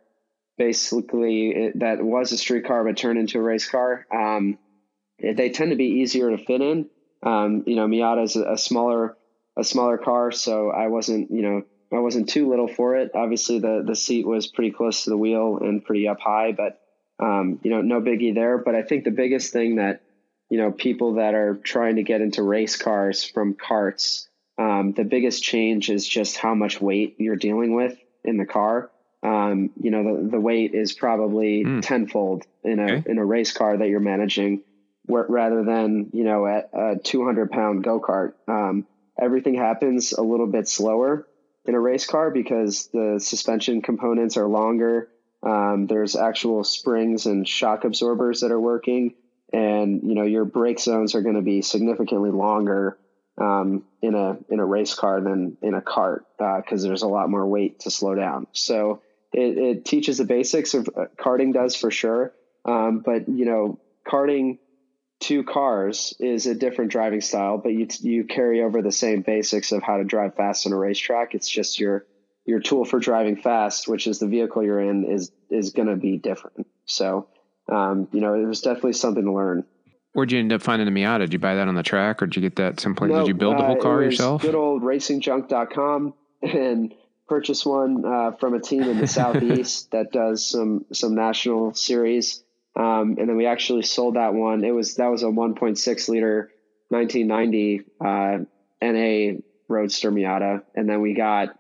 basically 0.57 1.51
it, 1.51 1.81
that 1.81 2.03
was 2.03 2.33
a 2.33 2.39
street 2.39 2.67
car 2.67 2.85
but 2.85 2.97
turned 2.97 3.19
into 3.19 3.39
a 3.39 3.43
race 3.43 3.69
car. 3.69 4.07
Um, 4.13 4.59
they 5.21 5.51
tend 5.51 5.71
to 5.71 5.77
be 5.77 6.01
easier 6.01 6.31
to 6.31 6.45
fit 6.45 6.61
in. 6.61 6.89
Um, 7.23 7.65
you 7.67 7.77
know, 7.77 7.87
Miata 7.87 8.25
is 8.25 8.37
a, 8.37 8.53
a, 8.53 8.59
smaller 8.59 9.17
a 9.57 9.65
smaller 9.65 9.99
car, 9.99 10.33
so 10.33 10.71
I 10.71 10.89
wasn't 10.89 11.31
you 11.31 11.43
know 11.43 11.63
I 11.93 12.01
wasn't 12.01 12.29
too 12.29 12.49
little 12.49 12.69
for 12.69 12.97
it. 12.97 13.13
Obviously, 13.15 13.59
the 13.59 13.83
the 13.87 13.97
seat 13.97 14.27
was 14.27 14.47
pretty 14.47 14.73
close 14.73 15.05
to 15.05 15.11
the 15.11 15.17
wheel 15.17 15.59
and 15.61 15.85
pretty 15.85 16.09
up 16.09 16.21
high, 16.21 16.53
but 16.53 16.81
um, 17.19 17.61
you 17.63 17.71
know, 17.71 17.81
no 17.81 18.01
biggie 18.01 18.35
there. 18.35 18.59
But 18.59 18.75
I 18.75 18.83
think 18.83 19.05
the 19.05 19.11
biggest 19.11 19.53
thing 19.53 19.77
that 19.77 20.03
you 20.51 20.59
know 20.59 20.73
people 20.73 21.15
that 21.15 21.35
are 21.35 21.57
trying 21.57 21.97
to 21.97 22.03
get 22.03 22.21
into 22.21 22.43
race 22.43 22.77
cars 22.77 23.25
from 23.25 23.55
carts, 23.55 24.29
um, 24.59 24.93
the 24.93 25.05
biggest 25.05 25.43
change 25.43 25.89
is 25.89 26.07
just 26.07 26.37
how 26.37 26.55
much 26.55 26.81
weight 26.81 27.17
you're 27.19 27.37
dealing 27.37 27.75
with 27.75 27.97
in 28.25 28.37
the 28.37 28.47
car 28.47 28.91
um, 29.27 29.71
you 29.83 29.91
know, 29.91 30.23
the, 30.23 30.31
the 30.31 30.41
weight 30.41 30.75
is 30.75 30.93
probably 30.93 31.65
mm. 31.65 31.83
tenfold 31.83 32.45
in 32.63 32.79
a, 32.79 32.85
okay. 32.85 33.11
in 33.11 33.19
a 33.19 33.25
race 33.25 33.53
car 33.53 33.77
that 33.77 33.89
you're 33.89 33.99
managing 33.99 34.63
where, 35.07 35.27
rather 35.29 35.65
than, 35.65 36.11
you 36.13 36.23
know, 36.23 36.47
at 36.47 36.71
a 36.73 36.97
200 37.03 37.51
pound 37.51 37.83
go 37.83 38.01
kart. 38.01 38.35
Um, 38.47 38.87
everything 39.21 39.57
happens 39.57 40.13
a 40.13 40.23
little 40.23 40.47
bit 40.47 40.69
slower 40.69 41.27
in 41.65 41.75
a 41.75 41.81
race 41.81 42.07
car 42.07 42.31
because 42.31 42.87
the 42.93 43.19
suspension 43.19 43.83
components 43.83 44.37
are 44.37 44.47
longer. 44.47 45.09
Um, 45.43 45.89
there's 45.89 46.15
actual 46.15 46.63
springs 46.63 47.27
and 47.27 47.49
shock 47.49 47.85
absorbers 47.85 48.41
that 48.41 48.53
are 48.53 48.61
working 48.61 49.15
and, 49.53 50.03
you 50.05 50.15
know, 50.15 50.25
your 50.25 50.45
brake 50.45 50.79
zones 50.79 51.17
are 51.17 51.23
going 51.23 51.35
to 51.35 51.43
be 51.43 51.63
significantly 51.63 52.31
longer 52.31 52.97
um, 53.39 53.85
in 54.03 54.15
a 54.15 54.39
in 54.49 54.61
a 54.61 54.65
race 54.65 54.95
car 54.95 55.21
than 55.21 55.57
in 55.63 55.75
a 55.75 55.83
cart 55.83 56.25
because 56.39 56.85
uh, 56.85 56.89
there's 56.89 57.03
a 57.03 57.09
lot 57.09 57.29
more 57.29 57.47
weight 57.47 57.81
to 57.81 57.91
slow 57.91 58.15
down. 58.15 58.47
So 58.53 59.03
it, 59.33 59.59
it 59.59 59.85
teaches 59.85 60.19
the 60.19 60.25
basics 60.25 60.75
of 60.75 60.89
uh, 60.89 61.07
karting 61.19 61.53
does 61.53 61.77
for 61.77 61.91
sure. 61.91 62.33
Um, 62.65 63.03
but 63.05 63.29
you 63.29 63.45
know, 63.45 63.81
karting 64.07 64.59
two 65.21 65.45
cars 65.45 66.15
is 66.21 66.47
a 66.47 66.55
different 66.55 66.91
driving 66.91 67.21
style, 67.21 67.59
but 67.59 67.71
you 67.71 67.89
you 68.01 68.25
carry 68.25 68.63
over 68.63 68.83
the 68.83 68.93
same 68.93 69.23
basics 69.23 69.73
of 69.73 69.83
how 69.83 69.99
to 69.99 70.05
drive 70.05 70.35
fast 70.35 70.67
on 70.67 70.73
a 70.73 70.77
racetrack. 70.77 71.35
It's 71.35 71.49
just 71.49 71.79
your 71.79 72.07
your 72.45 72.61
tool 72.61 72.85
for 72.85 72.99
driving 72.99 73.37
fast, 73.37 73.89
which 73.89 74.07
is 74.07 74.19
the 74.19 74.29
vehicle 74.29 74.63
you're 74.63 74.81
in, 74.81 75.05
is 75.05 75.33
is 75.51 75.71
going 75.71 75.89
to 75.89 75.97
be 75.97 76.17
different. 76.19 76.67
So, 76.85 77.29
um, 77.69 78.09
you 78.13 78.21
know, 78.21 78.35
it 78.35 78.47
was 78.47 78.61
definitely 78.61 78.95
something 78.95 79.25
to 79.25 79.33
learn. 79.33 79.65
Where'd 80.13 80.33
you 80.33 80.39
end 80.39 80.53
up 80.53 80.63
finding 80.63 80.93
the 80.93 80.99
Miata? 80.99 81.21
Did 81.21 81.35
you 81.35 81.39
buy 81.39 81.57
that 81.57 81.69
on 81.69 81.75
the 81.75 81.83
track, 81.83 82.23
or 82.23 82.27
did 82.27 82.37
you 82.37 82.43
get 82.43 82.57
that 82.57 82.81
someplace? 82.81 83.11
No, 83.11 83.19
did 83.19 83.29
you 83.29 83.35
build 83.35 83.59
the 83.59 83.65
whole 83.65 83.79
uh, 83.79 83.83
car 83.83 83.99
uh, 83.99 84.05
yourself? 84.05 84.43
Good 84.43 84.55
old 84.55 84.83
racingjunk.com 84.83 86.15
and 86.43 86.95
purchased 87.29 87.67
one 87.67 88.05
uh, 88.05 88.33
from 88.33 88.55
a 88.55 88.61
team 88.61 88.83
in 88.83 88.99
the 88.99 89.07
southeast 89.07 89.91
that 89.93 90.13
does 90.13 90.49
some 90.49 90.87
some 90.93 91.15
national 91.15 91.75
series, 91.75 92.43
um, 92.77 93.17
and 93.19 93.29
then 93.29 93.37
we 93.37 93.47
actually 93.47 93.83
sold 93.83 94.17
that 94.17 94.35
one. 94.35 94.65
It 94.65 94.73
was 94.73 94.97
that 94.97 95.09
was 95.09 95.23
a 95.23 95.27
1.6 95.27 96.09
liter 96.09 96.51
1990 96.89 97.83
uh, 98.01 98.39
NA 98.83 99.41
Roadster 99.69 100.11
Miata, 100.11 100.63
and 100.75 100.89
then 100.89 101.01
we 101.01 101.15
got 101.15 101.59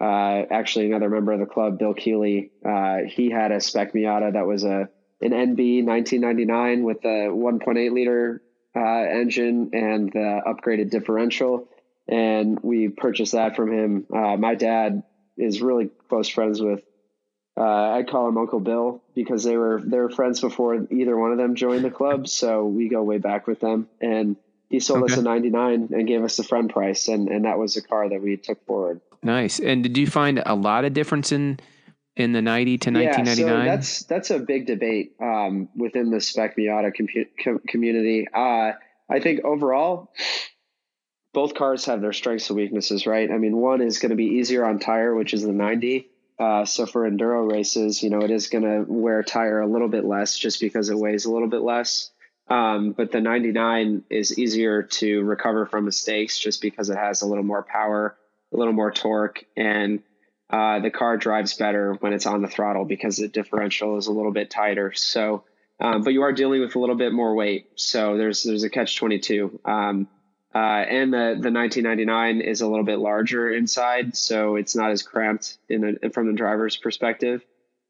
uh, 0.00 0.42
actually 0.50 0.86
another 0.86 1.08
member 1.08 1.32
of 1.32 1.40
the 1.40 1.46
club, 1.46 1.78
Bill 1.78 1.94
Keeley. 1.94 2.50
Uh, 2.64 2.98
he 3.06 3.30
had 3.30 3.52
a 3.52 3.60
spec 3.60 3.92
Miata 3.92 4.32
that 4.32 4.46
was 4.46 4.64
a 4.64 4.88
an 5.20 5.30
NB 5.30 5.84
1999 5.84 6.82
with 6.82 7.04
a 7.04 7.28
1.8 7.30 7.92
liter 7.92 8.42
uh, 8.74 8.80
engine 8.80 9.70
and 9.72 10.10
the 10.12 10.40
upgraded 10.44 10.90
differential 10.90 11.68
and 12.12 12.60
we 12.62 12.88
purchased 12.88 13.32
that 13.32 13.56
from 13.56 13.72
him. 13.72 14.06
Uh, 14.14 14.36
my 14.36 14.54
dad 14.54 15.02
is 15.38 15.62
really 15.62 15.88
close 16.10 16.28
friends 16.28 16.60
with. 16.60 16.82
Uh, 17.56 17.62
I 17.62 18.02
call 18.02 18.28
him 18.28 18.36
Uncle 18.36 18.60
Bill 18.60 19.02
because 19.14 19.44
they 19.44 19.56
were 19.56 19.80
they 19.82 19.98
were 19.98 20.10
friends 20.10 20.40
before 20.40 20.86
either 20.90 21.16
one 21.16 21.32
of 21.32 21.38
them 21.38 21.54
joined 21.54 21.84
the 21.84 21.90
club. 21.90 22.28
So 22.28 22.66
we 22.66 22.90
go 22.90 23.02
way 23.02 23.16
back 23.16 23.46
with 23.46 23.60
them. 23.60 23.88
And 24.00 24.36
he 24.68 24.80
sold 24.80 25.04
okay. 25.04 25.14
us 25.14 25.18
a 25.18 25.22
'99 25.22 25.88
and 25.92 26.06
gave 26.06 26.22
us 26.22 26.36
the 26.36 26.44
friend 26.44 26.68
price, 26.68 27.08
and 27.08 27.28
and 27.28 27.46
that 27.46 27.58
was 27.58 27.78
a 27.78 27.82
car 27.82 28.10
that 28.10 28.20
we 28.22 28.36
took 28.36 28.64
forward. 28.66 29.00
Nice. 29.22 29.58
And 29.58 29.82
did 29.82 29.96
you 29.96 30.06
find 30.06 30.42
a 30.44 30.54
lot 30.54 30.84
of 30.84 30.92
difference 30.92 31.32
in 31.32 31.60
in 32.14 32.32
the 32.32 32.42
90 32.42 32.76
to 32.78 32.90
1999? 32.90 33.46
Yeah, 33.48 33.62
so 33.62 33.70
that's 33.70 34.02
that's 34.04 34.30
a 34.30 34.38
big 34.38 34.66
debate 34.66 35.14
um, 35.18 35.70
within 35.74 36.10
the 36.10 36.20
spec 36.20 36.58
Miata 36.58 36.92
com- 37.42 37.60
community. 37.66 38.26
Uh, 38.32 38.72
I 39.08 39.20
think 39.20 39.44
overall, 39.44 40.10
both 41.32 41.54
cars 41.54 41.86
have 41.86 42.00
their 42.00 42.12
strengths 42.12 42.50
and 42.50 42.56
weaknesses, 42.56 43.06
right? 43.06 43.30
I 43.30 43.38
mean, 43.38 43.56
one 43.56 43.80
is 43.80 43.98
going 43.98 44.10
to 44.10 44.16
be 44.16 44.36
easier 44.36 44.64
on 44.64 44.78
tire, 44.78 45.14
which 45.14 45.32
is 45.32 45.42
the 45.42 45.52
90. 45.52 46.08
Uh, 46.38 46.64
so 46.64 46.86
for 46.86 47.08
enduro 47.08 47.50
races, 47.50 48.02
you 48.02 48.10
know, 48.10 48.20
it 48.20 48.30
is 48.30 48.48
going 48.48 48.64
to 48.64 48.84
wear 48.90 49.22
tire 49.22 49.60
a 49.60 49.66
little 49.66 49.88
bit 49.88 50.04
less 50.04 50.38
just 50.38 50.60
because 50.60 50.90
it 50.90 50.96
weighs 50.96 51.24
a 51.24 51.32
little 51.32 51.48
bit 51.48 51.62
less. 51.62 52.10
Um, 52.48 52.92
but 52.92 53.12
the 53.12 53.20
99 53.20 54.04
is 54.10 54.38
easier 54.38 54.82
to 54.82 55.22
recover 55.22 55.66
from 55.66 55.84
mistakes 55.84 56.38
just 56.38 56.60
because 56.60 56.90
it 56.90 56.98
has 56.98 57.22
a 57.22 57.26
little 57.26 57.44
more 57.44 57.62
power, 57.62 58.16
a 58.52 58.56
little 58.56 58.72
more 58.72 58.90
torque, 58.90 59.44
and 59.56 60.02
uh, 60.50 60.80
the 60.80 60.90
car 60.90 61.16
drives 61.16 61.54
better 61.54 61.94
when 62.00 62.12
it's 62.12 62.26
on 62.26 62.42
the 62.42 62.48
throttle 62.48 62.84
because 62.84 63.16
the 63.16 63.28
differential 63.28 63.96
is 63.96 64.06
a 64.06 64.12
little 64.12 64.32
bit 64.32 64.50
tighter. 64.50 64.92
So, 64.92 65.44
um, 65.80 66.02
but 66.02 66.12
you 66.12 66.22
are 66.22 66.32
dealing 66.32 66.60
with 66.60 66.74
a 66.74 66.78
little 66.78 66.96
bit 66.96 67.12
more 67.12 67.34
weight. 67.34 67.68
So 67.76 68.18
there's 68.18 68.42
there's 68.42 68.64
a 68.64 68.70
catch 68.70 68.96
22. 68.96 69.60
Um, 69.64 70.08
uh, 70.54 70.58
and 70.58 71.12
the 71.12 71.38
the 71.40 71.50
1999 71.50 72.40
is 72.40 72.60
a 72.60 72.66
little 72.66 72.84
bit 72.84 72.98
larger 72.98 73.50
inside, 73.50 74.16
so 74.16 74.56
it's 74.56 74.76
not 74.76 74.90
as 74.90 75.02
cramped 75.02 75.58
in 75.68 75.98
a, 76.02 76.10
from 76.10 76.26
the 76.26 76.34
driver's 76.34 76.76
perspective. 76.76 77.42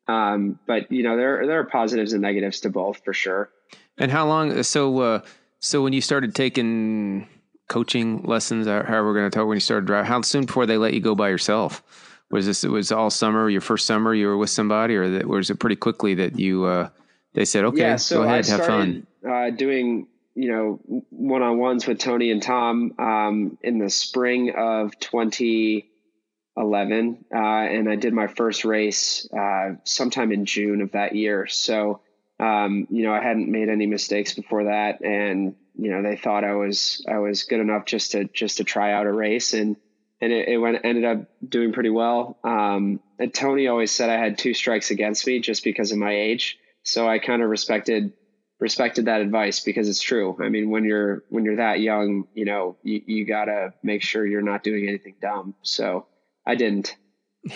Um, 0.07 0.59
but 0.67 0.91
you 0.91 1.03
know 1.03 1.17
there 1.17 1.47
there 1.47 1.59
are 1.61 1.65
positives 1.65 2.13
and 2.13 2.23
negatives 2.23 2.61
to 2.61 2.71
both 2.71 3.03
for 3.05 3.13
sure. 3.13 3.51
And 3.99 4.11
how 4.11 4.27
long? 4.27 4.63
So 4.63 4.99
uh, 5.01 5.21
so 5.59 5.83
when 5.83 5.93
you 5.93 6.01
started 6.01 6.35
taking 6.35 7.27
coaching 7.69 8.23
lessons, 8.25 8.67
however 8.67 9.07
we're 9.07 9.15
going 9.15 9.31
to 9.31 9.37
talk, 9.37 9.47
when 9.47 9.57
you 9.57 9.61
started 9.61 9.87
driving, 9.87 10.07
how 10.07 10.21
soon 10.23 10.45
before 10.45 10.67
they 10.67 10.77
let 10.77 10.95
you 10.95 11.01
go 11.01 11.15
by 11.15 11.29
yourself? 11.29 11.83
Was 12.31 12.47
this 12.47 12.65
it 12.65 12.69
was 12.69 12.91
all 12.93 13.11
summer? 13.11 13.51
Your 13.51 13.61
first 13.61 13.87
summer, 13.87 14.15
you 14.15 14.27
were 14.27 14.39
with 14.39 14.51
somebody, 14.51 14.95
or 14.97 15.09
that, 15.09 15.27
was 15.27 15.51
it 15.51 15.59
pretty 15.59 15.77
quickly 15.77 16.15
that 16.15 16.39
you 16.39 16.65
uh, 16.65 16.89
they 17.35 17.45
said, 17.45 17.65
okay, 17.65 17.81
yeah, 17.81 17.97
so 17.97 18.19
go 18.19 18.23
ahead, 18.23 18.47
started, 18.47 18.63
have 18.63 18.71
fun? 18.71 19.07
Uh, 19.29 19.51
doing 19.51 20.07
you 20.35 20.51
know 20.51 20.81
one 21.11 21.43
on 21.43 21.59
ones 21.59 21.87
with 21.87 21.99
Tony 21.99 22.31
and 22.31 22.43
Tom 22.43 22.95
um, 22.99 23.59
in 23.63 23.79
the 23.79 23.91
spring 23.91 24.55
of 24.57 24.99
2011, 24.99 27.25
uh, 27.35 27.39
and 27.39 27.91
I 27.91 27.97
did 27.97 28.13
my 28.13 28.29
first 28.29 28.65
race 28.65 29.29
uh, 29.33 29.75
sometime 29.85 30.33
in 30.33 30.47
June 30.47 30.81
of 30.81 30.93
that 30.93 31.15
year. 31.15 31.47
So 31.47 32.01
um, 32.41 32.87
you 32.91 33.05
know 33.05 33.13
I 33.13 33.23
hadn't 33.23 33.51
made 33.51 33.69
any 33.69 33.87
mistakes 33.87 34.35
before 34.35 34.65
that, 34.65 35.03
and 35.03 35.55
you 35.77 35.91
know 35.91 36.03
they 36.03 36.17
thought 36.17 36.45
I 36.45 36.55
was 36.55 37.05
I 37.09 37.19
was 37.19 37.45
good 37.45 37.61
enough 37.61 37.85
just 37.85 38.13
to 38.13 38.25
just 38.25 38.59
to 38.59 38.65
try 38.65 38.93
out 38.93 39.07
a 39.07 39.13
race 39.13 39.53
and 39.53 39.77
and 40.21 40.33
it, 40.33 40.49
it 40.49 40.59
went 40.59 40.79
ended 40.85 41.05
up 41.05 41.29
doing 41.47 41.73
pretty 41.73 41.91
well. 41.91 42.39
Um, 42.45 43.01
and 43.19 43.35
Tony 43.35 43.67
always 43.67 43.91
said 43.91 44.09
I 44.09 44.19
had 44.19 44.39
two 44.39 44.55
strikes 44.55 44.91
against 44.91 45.27
me 45.27 45.41
just 45.41 45.65
because 45.65 45.93
of 45.93 45.99
my 45.99 46.15
age, 46.15 46.59
so 46.85 47.07
I 47.07 47.19
kind 47.19 47.43
of 47.43 47.51
respected 47.51 48.15
respected 48.63 49.07
that 49.07 49.21
advice 49.21 49.61
because 49.61 49.89
it's 49.89 50.01
true. 50.01 50.39
I 50.41 50.49
mean, 50.49 50.71
when 50.71 50.85
you're 50.85 51.25
when 51.29 51.45
you're 51.45 51.57
that 51.57 51.81
young, 51.81 52.25
you 52.33 52.45
know, 52.45 52.77
you, 52.83 53.03
you 53.05 53.27
gotta 53.27 53.75
make 53.83 54.03
sure 54.03 54.25
you're 54.25 54.41
not 54.41 54.63
doing 54.63 54.89
anything 54.89 55.17
dumb. 55.21 55.55
So 55.63 56.07
I 56.47 56.55
didn't. 56.55 56.97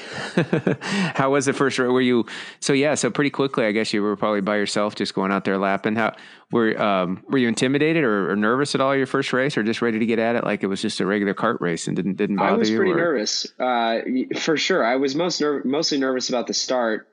how 1.14 1.30
was 1.30 1.46
the 1.46 1.52
first 1.52 1.78
race? 1.78 1.88
Were 1.88 2.00
you 2.00 2.26
so 2.58 2.72
yeah? 2.72 2.96
So 2.96 3.08
pretty 3.08 3.30
quickly, 3.30 3.66
I 3.66 3.70
guess 3.70 3.92
you 3.92 4.02
were 4.02 4.16
probably 4.16 4.40
by 4.40 4.56
yourself, 4.56 4.96
just 4.96 5.14
going 5.14 5.30
out 5.30 5.44
there 5.44 5.58
lapping. 5.58 5.94
How 5.94 6.16
were 6.50 6.76
um, 6.82 7.22
were 7.28 7.38
you 7.38 7.46
intimidated 7.46 8.02
or, 8.02 8.32
or, 8.32 8.34
nervous 8.34 8.74
at 8.74 8.80
all 8.80 8.96
your 8.96 9.06
first 9.06 9.32
race, 9.32 9.56
or 9.56 9.62
just 9.62 9.80
ready 9.80 10.00
to 10.00 10.06
get 10.06 10.18
at 10.18 10.34
it 10.34 10.42
like 10.42 10.64
it 10.64 10.66
was 10.66 10.82
just 10.82 10.98
a 10.98 11.06
regular 11.06 11.34
kart 11.34 11.60
race 11.60 11.86
and 11.86 11.94
didn't 11.94 12.16
didn't 12.16 12.34
bother 12.34 12.50
you? 12.50 12.56
I 12.56 12.58
was 12.58 12.70
you, 12.70 12.76
pretty 12.78 12.92
or? 12.92 12.96
nervous, 12.96 13.46
uh, 13.60 14.00
for 14.40 14.56
sure. 14.56 14.84
I 14.84 14.96
was 14.96 15.14
most 15.14 15.40
ner- 15.40 15.62
mostly 15.64 15.98
nervous 15.98 16.30
about 16.30 16.48
the 16.48 16.54
start, 16.54 17.06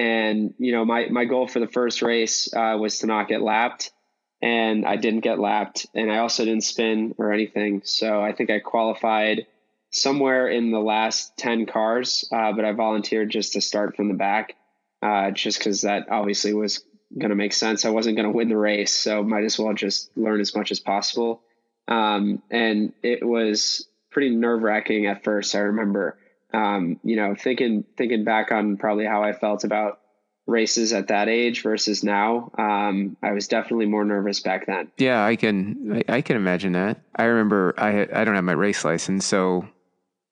and 0.00 0.54
you 0.58 0.72
know 0.72 0.84
my 0.86 1.08
my 1.10 1.26
goal 1.26 1.46
for 1.46 1.60
the 1.60 1.68
first 1.68 2.00
race 2.00 2.52
uh, 2.54 2.76
was 2.80 3.00
to 3.00 3.06
not 3.06 3.28
get 3.28 3.42
lapped, 3.42 3.92
and 4.40 4.86
I 4.86 4.96
didn't 4.96 5.20
get 5.20 5.38
lapped, 5.38 5.86
and 5.94 6.10
I 6.10 6.18
also 6.18 6.44
didn't 6.44 6.64
spin 6.64 7.14
or 7.18 7.32
anything. 7.32 7.82
So 7.84 8.22
I 8.22 8.32
think 8.32 8.48
I 8.48 8.60
qualified 8.60 9.46
somewhere 9.90 10.48
in 10.48 10.70
the 10.70 10.78
last 10.78 11.36
10 11.36 11.66
cars, 11.66 12.26
uh, 12.32 12.52
but 12.52 12.64
I 12.64 12.72
volunteered 12.72 13.28
just 13.28 13.52
to 13.54 13.60
start 13.60 13.96
from 13.96 14.08
the 14.08 14.14
back, 14.14 14.54
uh, 15.02 15.32
just 15.32 15.58
because 15.58 15.82
that 15.82 16.06
obviously 16.10 16.54
was 16.54 16.82
going 17.18 17.30
to 17.30 17.36
make 17.36 17.52
sense. 17.52 17.84
I 17.84 17.90
wasn't 17.90 18.16
going 18.16 18.28
to 18.28 18.36
win 18.36 18.48
the 18.48 18.56
race, 18.56 18.96
so 18.96 19.22
might 19.22 19.44
as 19.44 19.58
well 19.58 19.74
just 19.74 20.16
learn 20.16 20.40
as 20.40 20.56
much 20.56 20.70
as 20.70 20.80
possible. 20.80 21.42
Um, 21.88 22.42
and 22.50 22.94
it 23.02 23.26
was 23.26 23.86
pretty 24.10 24.30
nerve 24.30 24.62
wracking 24.62 25.06
at 25.06 25.24
first. 25.24 25.54
I 25.54 25.58
remember, 25.58 26.16
um, 26.52 26.98
you 27.02 27.16
know, 27.16 27.34
thinking 27.34 27.84
thinking 27.96 28.24
back 28.24 28.52
on 28.52 28.76
probably 28.76 29.06
how 29.06 29.22
I 29.22 29.32
felt 29.32 29.64
about 29.64 30.00
races 30.46 30.92
at 30.92 31.08
that 31.08 31.28
age 31.28 31.62
versus 31.62 32.02
now. 32.02 32.50
Um, 32.58 33.16
I 33.22 33.32
was 33.32 33.46
definitely 33.48 33.86
more 33.86 34.04
nervous 34.04 34.40
back 34.40 34.66
then. 34.66 34.90
Yeah, 34.98 35.24
I 35.24 35.36
can 35.36 36.02
I, 36.08 36.16
I 36.16 36.20
can 36.22 36.36
imagine 36.36 36.72
that. 36.72 37.00
I 37.14 37.24
remember 37.24 37.74
I 37.78 38.08
I 38.12 38.24
don't 38.24 38.34
have 38.34 38.44
my 38.44 38.52
race 38.52 38.84
license, 38.84 39.26
so 39.26 39.68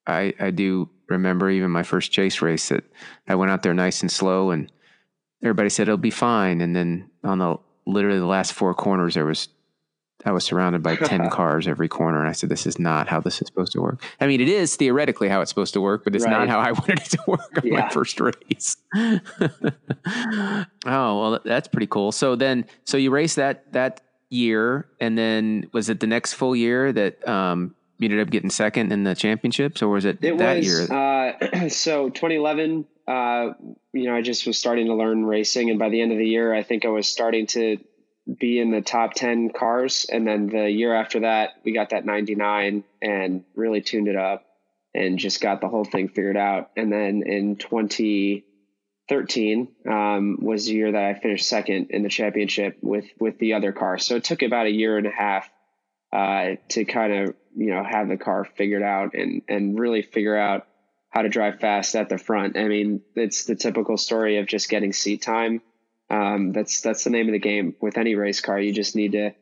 I, 0.08 0.32
I 0.40 0.50
do 0.50 0.88
remember 1.08 1.50
even 1.50 1.70
my 1.70 1.82
first 1.82 2.10
chase 2.10 2.40
race 2.40 2.70
that 2.70 2.84
I 3.28 3.34
went 3.34 3.50
out 3.50 3.62
there 3.62 3.74
nice 3.74 4.00
and 4.00 4.10
slow 4.10 4.50
and 4.50 4.72
everybody 5.42 5.68
said 5.68 5.88
it'll 5.88 5.98
be 5.98 6.10
fine. 6.10 6.60
And 6.60 6.74
then 6.74 7.10
on 7.22 7.38
the 7.38 7.56
literally 7.86 8.18
the 8.18 8.26
last 8.26 8.54
four 8.54 8.74
corners, 8.74 9.14
there 9.14 9.26
was, 9.26 9.48
I 10.24 10.32
was 10.32 10.44
surrounded 10.44 10.82
by 10.82 10.96
10 10.96 11.30
cars 11.32 11.68
every 11.68 11.88
corner. 11.88 12.18
And 12.20 12.28
I 12.28 12.32
said, 12.32 12.48
this 12.50 12.66
is 12.66 12.78
not 12.78 13.08
how 13.08 13.20
this 13.20 13.40
is 13.40 13.46
supposed 13.46 13.72
to 13.72 13.80
work. 13.80 14.02
I 14.20 14.26
mean, 14.26 14.40
it 14.40 14.48
is 14.48 14.74
theoretically 14.76 15.28
how 15.28 15.40
it's 15.40 15.50
supposed 15.50 15.74
to 15.74 15.80
work, 15.80 16.04
but 16.04 16.14
it's 16.14 16.24
right. 16.24 16.32
not 16.32 16.48
how 16.48 16.58
I 16.58 16.72
wanted 16.78 16.98
it 17.00 17.10
to 17.10 17.22
work 17.26 17.58
on 17.62 17.66
yeah. 17.66 17.80
my 17.80 17.88
first 17.90 18.20
race. 18.20 18.76
oh, 18.96 20.64
well, 20.84 21.40
that's 21.44 21.68
pretty 21.68 21.86
cool. 21.86 22.10
So 22.12 22.34
then, 22.34 22.66
so 22.84 22.96
you 22.96 23.10
raced 23.10 23.36
that, 23.36 23.72
that 23.72 24.00
year 24.30 24.88
and 25.00 25.16
then 25.16 25.70
was 25.72 25.88
it 25.88 26.00
the 26.00 26.06
next 26.06 26.34
full 26.34 26.54
year 26.56 26.92
that, 26.92 27.26
um, 27.26 27.74
you 27.98 28.06
ended 28.06 28.20
up 28.20 28.30
getting 28.30 28.50
second 28.50 28.92
in 28.92 29.02
the 29.02 29.14
championships, 29.16 29.82
or 29.82 29.88
was 29.88 30.04
it, 30.04 30.18
it 30.22 30.38
that 30.38 30.58
was, 30.58 30.66
year? 30.66 30.82
Uh, 30.92 31.68
so 31.68 32.08
2011, 32.10 32.86
uh, 33.08 33.50
you 33.92 34.04
know, 34.04 34.14
I 34.14 34.22
just 34.22 34.46
was 34.46 34.56
starting 34.56 34.86
to 34.86 34.94
learn 34.94 35.24
racing, 35.24 35.70
and 35.70 35.80
by 35.80 35.88
the 35.88 36.00
end 36.00 36.12
of 36.12 36.18
the 36.18 36.26
year, 36.26 36.54
I 36.54 36.62
think 36.62 36.84
I 36.84 36.88
was 36.90 37.08
starting 37.08 37.48
to 37.48 37.78
be 38.36 38.60
in 38.60 38.70
the 38.70 38.82
top 38.82 39.14
10 39.14 39.50
cars. 39.50 40.06
And 40.10 40.26
then 40.26 40.48
the 40.48 40.68
year 40.70 40.94
after 40.94 41.20
that, 41.20 41.54
we 41.64 41.72
got 41.72 41.90
that 41.90 42.04
99 42.04 42.82
and 43.00 43.44
really 43.54 43.80
tuned 43.80 44.08
it 44.08 44.16
up 44.16 44.44
and 44.94 45.18
just 45.18 45.40
got 45.40 45.60
the 45.60 45.68
whole 45.68 45.84
thing 45.84 46.08
figured 46.08 46.36
out. 46.36 46.70
And 46.76 46.92
then 46.92 47.22
in 47.24 47.54
2013 47.56 49.68
um, 49.88 50.38
was 50.40 50.66
the 50.66 50.74
year 50.74 50.90
that 50.92 51.04
I 51.04 51.14
finished 51.14 51.48
second 51.48 51.90
in 51.90 52.02
the 52.02 52.08
championship 52.08 52.78
with 52.82 53.06
with 53.18 53.38
the 53.38 53.54
other 53.54 53.72
car. 53.72 53.98
So 53.98 54.16
it 54.16 54.24
took 54.24 54.42
about 54.42 54.66
a 54.66 54.72
year 54.72 54.98
and 54.98 55.06
a 55.06 55.10
half 55.10 55.48
uh, 56.12 56.56
to 56.70 56.84
kind 56.84 57.12
of 57.12 57.36
you 57.56 57.70
know 57.70 57.84
have 57.84 58.08
the 58.08 58.16
car 58.16 58.44
figured 58.44 58.82
out 58.82 59.14
and 59.14 59.42
and 59.48 59.78
really 59.78 60.02
figure 60.02 60.36
out 60.36 60.66
how 61.10 61.22
to 61.22 61.28
drive 61.28 61.60
fast 61.60 61.94
at 61.96 62.08
the 62.08 62.18
front. 62.18 62.58
I 62.58 62.68
mean, 62.68 63.00
it's 63.14 63.44
the 63.44 63.56
typical 63.56 63.96
story 63.96 64.38
of 64.38 64.46
just 64.46 64.68
getting 64.68 64.92
seat 64.92 65.22
time. 65.22 65.62
Um, 66.10 66.52
that's 66.52 66.80
that's 66.80 67.04
the 67.04 67.10
name 67.10 67.26
of 67.26 67.32
the 67.32 67.38
game 67.38 67.74
with 67.80 67.98
any 67.98 68.14
race 68.14 68.40
car. 68.40 68.58
You 68.58 68.72
just 68.72 68.96
need 68.96 69.12
to 69.12 69.32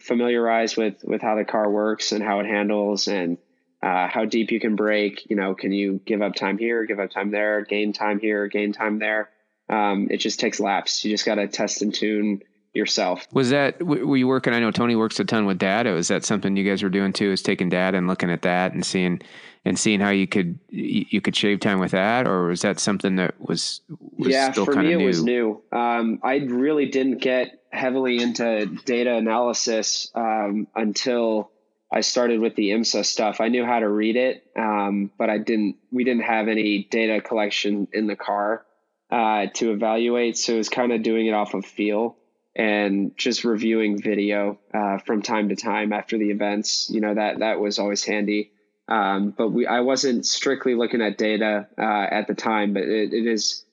familiarize 0.00 0.76
with 0.76 1.02
with 1.04 1.22
how 1.22 1.36
the 1.36 1.44
car 1.44 1.70
works 1.70 2.12
and 2.12 2.22
how 2.22 2.40
it 2.40 2.46
handles 2.46 3.08
and 3.08 3.38
uh, 3.82 4.08
how 4.08 4.24
deep 4.24 4.50
you 4.50 4.60
can 4.60 4.76
brake. 4.76 5.28
You 5.28 5.36
know, 5.36 5.54
can 5.54 5.72
you 5.72 6.00
give 6.04 6.22
up 6.22 6.34
time 6.34 6.58
here, 6.58 6.84
give 6.84 6.98
up 6.98 7.10
time 7.10 7.30
there, 7.30 7.64
gain 7.64 7.92
time 7.92 8.20
here, 8.20 8.48
gain 8.48 8.72
time 8.72 8.98
there. 8.98 9.30
Um, 9.68 10.08
it 10.10 10.18
just 10.18 10.40
takes 10.40 10.60
laps. 10.60 11.04
You 11.04 11.10
just 11.10 11.26
got 11.26 11.34
to 11.36 11.46
test 11.46 11.82
and 11.82 11.94
tune 11.94 12.42
yourself. 12.74 13.26
Was 13.32 13.50
that 13.50 13.82
were 13.82 14.16
you 14.16 14.26
working? 14.26 14.52
I 14.52 14.60
know 14.60 14.70
Tony 14.70 14.96
works 14.96 15.20
a 15.20 15.24
ton 15.24 15.46
with 15.46 15.58
data. 15.58 15.90
Was 15.90 16.08
that 16.08 16.24
something 16.24 16.56
you 16.56 16.68
guys 16.68 16.82
were 16.82 16.88
doing 16.88 17.12
too? 17.12 17.32
Is 17.32 17.42
taking 17.42 17.68
data 17.68 17.98
and 17.98 18.06
looking 18.06 18.30
at 18.30 18.42
that 18.42 18.72
and 18.72 18.84
seeing 18.84 19.20
and 19.64 19.78
seeing 19.78 20.00
how 20.00 20.10
you 20.10 20.26
could 20.26 20.58
you 20.68 21.20
could 21.20 21.36
shave 21.36 21.60
time 21.60 21.80
with 21.80 21.92
that, 21.92 22.26
or 22.26 22.44
was 22.44 22.62
that 22.62 22.78
something 22.78 23.16
that 23.16 23.40
was, 23.40 23.80
was 24.16 24.28
yeah 24.28 24.52
for 24.52 24.74
me 24.74 24.92
it 24.92 24.98
new? 24.98 25.06
was 25.06 25.22
new. 25.22 25.62
Um, 25.72 26.20
I 26.22 26.36
really 26.36 26.86
didn't 26.86 27.18
get 27.18 27.62
heavily 27.70 28.18
into 28.18 28.66
data 28.84 29.14
analysis 29.14 30.10
um, 30.14 30.68
until 30.74 31.50
I 31.92 32.02
started 32.02 32.40
with 32.40 32.54
the 32.54 32.70
IMSA 32.70 33.04
stuff. 33.04 33.40
I 33.40 33.48
knew 33.48 33.64
how 33.64 33.78
to 33.78 33.88
read 33.88 34.16
it, 34.16 34.44
um, 34.56 35.10
but 35.18 35.30
I 35.30 35.38
didn't. 35.38 35.76
We 35.90 36.04
didn't 36.04 36.24
have 36.24 36.48
any 36.48 36.86
data 36.90 37.20
collection 37.20 37.88
in 37.92 38.06
the 38.06 38.16
car 38.16 38.64
uh, 39.10 39.46
to 39.54 39.72
evaluate, 39.72 40.36
so 40.36 40.54
it 40.54 40.58
was 40.58 40.68
kind 40.68 40.92
of 40.92 41.02
doing 41.02 41.26
it 41.26 41.32
off 41.32 41.54
of 41.54 41.64
feel 41.64 42.16
and 42.54 43.16
just 43.16 43.44
reviewing 43.44 44.02
video 44.02 44.58
uh, 44.74 44.98
from 44.98 45.22
time 45.22 45.48
to 45.48 45.56
time 45.56 45.92
after 45.92 46.18
the 46.18 46.30
events. 46.30 46.90
You 46.90 47.00
know 47.00 47.14
that 47.14 47.38
that 47.38 47.60
was 47.60 47.78
always 47.78 48.04
handy. 48.04 48.52
Um, 48.88 49.34
but 49.36 49.50
we, 49.50 49.66
I 49.66 49.80
wasn't 49.80 50.24
strictly 50.26 50.74
looking 50.74 51.02
at 51.02 51.18
data 51.18 51.68
uh, 51.78 52.06
at 52.10 52.26
the 52.26 52.34
time, 52.34 52.72
but 52.72 52.84
it, 52.84 53.12
it 53.12 53.26
is, 53.26 53.64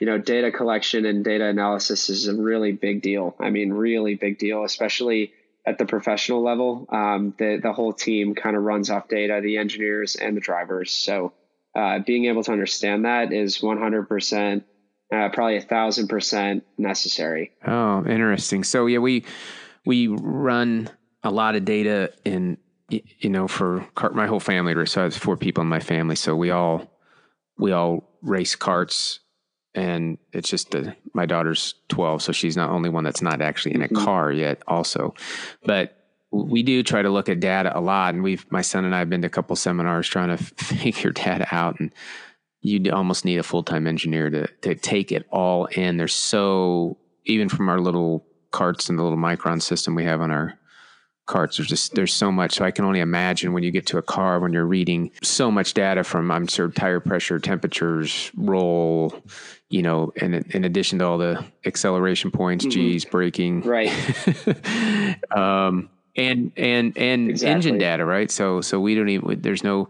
you 0.00 0.06
know, 0.06 0.18
data 0.18 0.50
collection 0.50 1.04
and 1.04 1.24
data 1.24 1.46
analysis 1.46 2.08
is 2.08 2.26
a 2.26 2.34
really 2.34 2.72
big 2.72 3.02
deal. 3.02 3.36
I 3.38 3.50
mean, 3.50 3.72
really 3.72 4.14
big 4.14 4.38
deal, 4.38 4.64
especially 4.64 5.32
at 5.66 5.78
the 5.78 5.84
professional 5.84 6.42
level. 6.42 6.86
Um, 6.90 7.34
the 7.38 7.60
the 7.62 7.72
whole 7.72 7.92
team 7.92 8.34
kind 8.34 8.56
of 8.56 8.62
runs 8.62 8.90
off 8.90 9.08
data, 9.08 9.40
the 9.42 9.58
engineers 9.58 10.16
and 10.16 10.36
the 10.36 10.40
drivers. 10.40 10.90
So 10.90 11.32
uh, 11.74 11.98
being 12.00 12.24
able 12.24 12.42
to 12.44 12.52
understand 12.52 13.04
that 13.04 13.32
is 13.32 13.62
100 13.62 14.08
percent 14.08 14.64
uh, 15.12 15.28
probably 15.28 15.58
a 15.58 15.62
thousand 15.62 16.08
percent 16.08 16.64
necessary. 16.78 17.52
Oh, 17.66 18.04
interesting. 18.06 18.64
So 18.64 18.86
yeah, 18.86 18.98
we 18.98 19.24
we 19.84 20.08
run 20.08 20.88
a 21.22 21.30
lot 21.30 21.54
of 21.54 21.64
data 21.64 22.12
in 22.24 22.56
you 23.18 23.30
know 23.30 23.48
for 23.48 23.86
my 24.12 24.26
whole 24.26 24.40
family. 24.40 24.86
So 24.86 25.00
I 25.00 25.04
have 25.04 25.16
four 25.16 25.36
people 25.36 25.62
in 25.62 25.68
my 25.68 25.80
family, 25.80 26.16
so 26.16 26.34
we 26.36 26.50
all 26.50 26.90
we 27.58 27.72
all 27.72 28.08
race 28.22 28.54
carts, 28.56 29.20
and 29.74 30.18
it's 30.32 30.48
just 30.48 30.70
the, 30.70 30.96
my 31.14 31.26
daughter's 31.26 31.74
twelve, 31.88 32.22
so 32.22 32.32
she's 32.32 32.56
not 32.56 32.70
only 32.70 32.88
one 32.88 33.04
that's 33.04 33.22
not 33.22 33.40
actually 33.40 33.74
in 33.74 33.82
a 33.82 33.86
mm-hmm. 33.86 34.04
car 34.04 34.32
yet. 34.32 34.62
Also, 34.66 35.14
but 35.64 35.98
we 36.30 36.62
do 36.62 36.82
try 36.82 37.02
to 37.02 37.10
look 37.10 37.28
at 37.28 37.40
data 37.40 37.76
a 37.76 37.80
lot, 37.80 38.14
and 38.14 38.22
we've 38.22 38.44
my 38.50 38.62
son 38.62 38.84
and 38.84 38.94
I 38.94 39.00
have 39.00 39.10
been 39.10 39.22
to 39.22 39.26
a 39.26 39.30
couple 39.30 39.54
seminars 39.56 40.08
trying 40.08 40.36
to 40.36 40.42
figure 40.64 41.10
data 41.10 41.46
out 41.50 41.78
and 41.80 41.92
you 42.62 42.92
almost 42.92 43.24
need 43.24 43.38
a 43.38 43.42
full 43.42 43.62
time 43.62 43.86
engineer 43.86 44.30
to 44.30 44.46
to 44.46 44.74
take 44.74 45.12
it 45.12 45.26
all 45.30 45.66
in. 45.66 45.96
There's 45.96 46.14
so 46.14 46.96
even 47.24 47.48
from 47.48 47.68
our 47.68 47.80
little 47.80 48.24
carts 48.50 48.88
and 48.88 48.98
the 48.98 49.02
little 49.02 49.18
MyChron 49.18 49.60
system 49.60 49.94
we 49.94 50.04
have 50.04 50.20
on 50.20 50.30
our 50.30 50.58
carts 51.32 51.56
there's 51.56 51.68
just 51.68 51.94
there's 51.94 52.12
so 52.12 52.30
much 52.30 52.54
so 52.54 52.64
i 52.64 52.70
can 52.70 52.84
only 52.84 53.00
imagine 53.00 53.52
when 53.52 53.62
you 53.62 53.70
get 53.70 53.86
to 53.86 53.98
a 53.98 54.02
car 54.02 54.38
when 54.38 54.52
you're 54.52 54.66
reading 54.66 55.10
so 55.22 55.50
much 55.50 55.74
data 55.74 56.04
from 56.04 56.30
i'm 56.30 56.46
sure 56.46 56.68
tire 56.68 57.00
pressure 57.00 57.38
temperatures 57.38 58.30
roll 58.36 59.14
you 59.70 59.82
know 59.82 60.12
and 60.20 60.34
in 60.54 60.64
addition 60.64 60.98
to 60.98 61.06
all 61.06 61.18
the 61.18 61.42
acceleration 61.64 62.30
points 62.30 62.64
mm-hmm. 62.64 62.72
g's 62.72 63.04
braking 63.04 63.62
right 63.62 63.90
um 65.36 65.88
and 66.14 66.52
and 66.56 66.96
and 66.98 67.30
exactly. 67.30 67.54
engine 67.54 67.78
data 67.78 68.04
right 68.04 68.30
so 68.30 68.60
so 68.60 68.78
we 68.78 68.94
don't 68.94 69.08
even 69.08 69.40
there's 69.40 69.64
no 69.64 69.88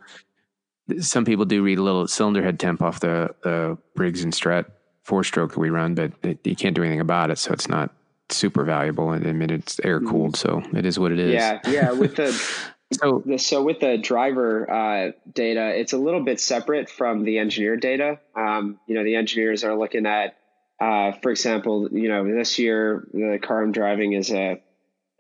some 1.01 1.25
people 1.25 1.45
do 1.45 1.63
read 1.63 1.79
a 1.79 1.83
little 1.83 2.07
cylinder 2.07 2.43
head 2.43 2.59
temp 2.59 2.83
off 2.83 3.01
the, 3.01 3.35
the 3.43 3.79
Briggs 3.95 4.23
and 4.23 4.33
Strat 4.33 4.67
four 5.03 5.25
stroke 5.25 5.53
that 5.53 5.61
we 5.61 5.71
run, 5.71 5.95
but 5.95 6.13
it, 6.23 6.47
you 6.47 6.57
can't 6.57 6.75
do 6.75 6.83
anything 6.83 7.01
about 7.01 7.31
it. 7.31 7.39
So 7.39 7.53
it's 7.53 7.69
not 7.69 7.91
super 8.33 8.65
valuable. 8.65 9.09
I 9.09 9.19
mean, 9.19 9.51
it's 9.51 9.81
air 9.85 10.01
mm-hmm. 10.01 10.11
cooled, 10.11 10.37
so 10.37 10.63
it 10.75 10.87
is 10.87 10.99
what 10.99 11.13
it 11.13 11.19
is. 11.19 11.35
Yeah. 11.35 11.61
Yeah. 11.67 11.93
With 11.93 12.17
the, 12.17 12.33
so, 12.93 13.23
so 13.37 13.63
with 13.63 13.81
the 13.81 13.99
driver 13.99 14.71
uh, 14.71 15.13
data, 15.33 15.79
it's 15.79 15.93
a 15.93 15.99
little 15.99 16.23
bit 16.23 16.41
separate 16.41 16.91
from 16.91 17.25
the 17.25 17.39
engineer 17.39 17.77
data. 17.77 18.21
Um, 18.37 18.79
you 18.87 18.95
know, 18.95 19.05
the 19.05 19.17
engineers 19.17 19.65
are 19.65 19.77
looking 19.77 20.07
at, 20.07 20.37
uh, 20.81 21.13
for 21.23 21.31
example, 21.31 21.89
you 21.93 22.09
know, 22.09 22.25
this 22.25 22.59
year 22.59 23.07
the 23.13 23.39
car 23.41 23.63
I'm 23.63 23.73
driving 23.73 24.13
is 24.13 24.33
a 24.33 24.61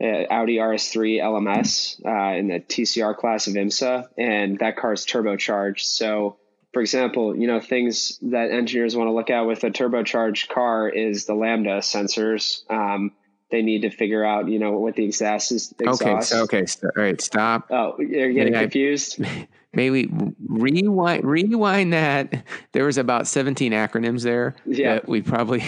uh, 0.02 0.26
Audi 0.30 0.56
RS3 0.56 1.22
LMS 1.22 2.04
uh, 2.04 2.36
in 2.36 2.48
the 2.48 2.58
TCR 2.58 3.16
class 3.16 3.46
of 3.46 3.54
IMSA, 3.54 4.08
and 4.18 4.58
that 4.58 4.76
car 4.76 4.92
is 4.92 5.06
turbocharged. 5.06 5.80
So, 5.80 6.38
for 6.72 6.80
example, 6.80 7.36
you 7.36 7.46
know 7.46 7.60
things 7.60 8.18
that 8.22 8.50
engineers 8.50 8.96
want 8.96 9.08
to 9.08 9.12
look 9.12 9.30
at 9.30 9.42
with 9.42 9.64
a 9.64 9.70
turbocharged 9.70 10.48
car 10.48 10.88
is 10.88 11.26
the 11.26 11.34
lambda 11.34 11.78
sensors. 11.78 12.68
Um, 12.70 13.12
they 13.50 13.60
need 13.60 13.82
to 13.82 13.90
figure 13.90 14.24
out, 14.24 14.48
you 14.48 14.58
know, 14.58 14.72
what 14.72 14.96
the 14.96 15.04
exhaust 15.04 15.52
is. 15.52 15.74
Exhaust. 15.78 16.32
Okay, 16.32 16.64
so, 16.64 16.88
okay, 16.88 16.90
all 16.96 17.04
right, 17.04 17.20
stop. 17.20 17.66
Oh, 17.70 17.96
you're 17.98 18.32
getting 18.32 18.54
confused. 18.54 19.22
maybe 19.74 20.10
rewind 20.46 21.24
rewind 21.24 21.92
that. 21.92 22.44
There 22.72 22.84
was 22.84 22.98
about 22.98 23.26
17 23.26 23.72
acronyms 23.72 24.22
there. 24.22 24.54
Yeah, 24.66 25.00
we 25.06 25.22
probably 25.22 25.64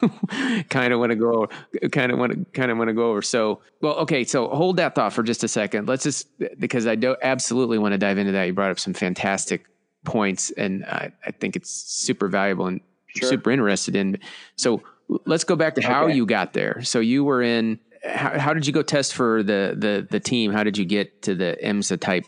kind 0.70 0.92
of 0.92 0.98
want 0.98 1.10
to 1.10 1.16
go 1.16 1.48
kind 1.90 2.12
of 2.12 2.18
want 2.18 2.32
to 2.32 2.44
kind 2.58 2.70
of 2.70 2.78
want 2.78 2.88
to 2.88 2.94
go 2.94 3.10
over 3.10 3.22
so 3.22 3.60
well 3.80 3.94
okay 3.94 4.24
so 4.24 4.46
hold 4.48 4.76
that 4.76 4.94
thought 4.94 5.10
for 5.10 5.22
just 5.22 5.42
a 5.42 5.48
second 5.48 5.88
let's 5.88 6.02
just 6.02 6.28
because 6.58 6.86
i 6.86 6.94
do 6.94 7.16
absolutely 7.22 7.78
want 7.78 7.92
to 7.92 7.98
dive 7.98 8.18
into 8.18 8.30
that 8.30 8.44
you 8.44 8.52
brought 8.52 8.70
up 8.70 8.78
some 8.78 8.92
fantastic 8.92 9.64
points 10.06 10.50
and 10.52 10.84
i, 10.86 11.12
I 11.26 11.30
think 11.32 11.56
it's 11.56 11.70
super 11.70 12.28
valuable 12.28 12.66
and 12.66 12.80
sure. 13.08 13.28
super 13.28 13.50
interested 13.50 13.94
in 13.96 14.18
so 14.56 14.82
let's 15.26 15.44
go 15.44 15.56
back 15.56 15.74
to 15.74 15.82
how 15.82 16.04
okay. 16.04 16.14
you 16.14 16.24
got 16.26 16.52
there 16.52 16.82
so 16.82 17.00
you 17.00 17.24
were 17.24 17.42
in 17.42 17.78
how, 18.04 18.38
how, 18.38 18.54
did 18.54 18.66
you 18.66 18.72
go 18.72 18.82
test 18.82 19.14
for 19.14 19.42
the 19.42 19.74
the 19.76 20.06
the 20.10 20.20
team 20.20 20.52
how 20.52 20.62
did 20.62 20.78
you 20.78 20.84
get 20.84 21.22
to 21.22 21.34
the 21.34 21.58
imsa 21.62 22.00
type 22.00 22.26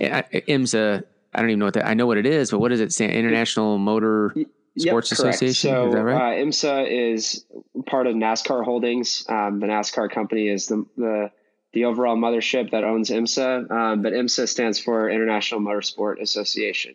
imsa 0.00 1.02
I 1.36 1.40
don't 1.40 1.50
even 1.50 1.58
know 1.58 1.66
what 1.66 1.74
that. 1.74 1.86
I 1.86 1.94
know 1.94 2.06
what 2.06 2.16
it 2.16 2.24
is, 2.24 2.50
but 2.50 2.60
what 2.60 2.70
does 2.70 2.80
it 2.80 2.92
stand? 2.92 3.12
International 3.12 3.76
Motor 3.76 4.34
Sports 4.78 5.10
yep, 5.10 5.18
Association. 5.18 5.70
So, 5.70 5.88
is 5.88 5.94
that 5.94 6.02
right? 6.02 6.40
Uh, 6.40 6.44
IMSA 6.44 7.12
is 7.12 7.44
part 7.84 8.06
of 8.06 8.14
NASCAR 8.14 8.64
Holdings. 8.64 9.26
Um, 9.28 9.60
the 9.60 9.66
NASCAR 9.66 10.10
company 10.10 10.48
is 10.48 10.66
the, 10.66 10.86
the 10.96 11.30
the 11.74 11.84
overall 11.84 12.16
mothership 12.16 12.70
that 12.70 12.84
owns 12.84 13.10
IMSA, 13.10 13.70
um, 13.70 14.00
but 14.00 14.14
IMSA 14.14 14.48
stands 14.48 14.78
for 14.78 15.10
International 15.10 15.60
Motorsport 15.60 16.22
Association. 16.22 16.94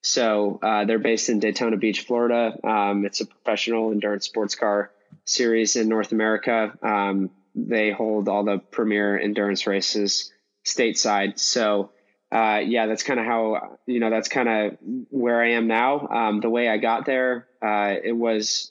So 0.00 0.58
uh, 0.62 0.84
they're 0.84 0.98
based 0.98 1.28
in 1.28 1.40
Daytona 1.40 1.76
Beach, 1.76 2.02
Florida. 2.02 2.56
Um, 2.64 3.04
it's 3.04 3.20
a 3.20 3.26
professional 3.26 3.90
endurance 3.90 4.26
sports 4.26 4.54
car 4.54 4.90
series 5.24 5.76
in 5.76 5.88
North 5.88 6.12
America. 6.12 6.72
Um, 6.82 7.30
they 7.54 7.90
hold 7.90 8.28
all 8.28 8.44
the 8.44 8.58
premier 8.58 9.18
endurance 9.18 9.66
races 9.66 10.32
stateside. 10.64 11.38
So 11.38 11.90
uh, 12.30 12.60
yeah, 12.64 12.86
that's 12.86 13.02
kind 13.02 13.18
of 13.18 13.26
how, 13.26 13.78
you 13.86 14.00
know, 14.00 14.10
that's 14.10 14.28
kind 14.28 14.48
of 14.48 14.78
where 15.10 15.42
I 15.42 15.52
am 15.52 15.66
now. 15.66 16.06
Um, 16.08 16.40
the 16.40 16.50
way 16.50 16.68
I 16.68 16.76
got 16.76 17.06
there, 17.06 17.48
uh, 17.62 17.94
it 18.02 18.16
was 18.16 18.70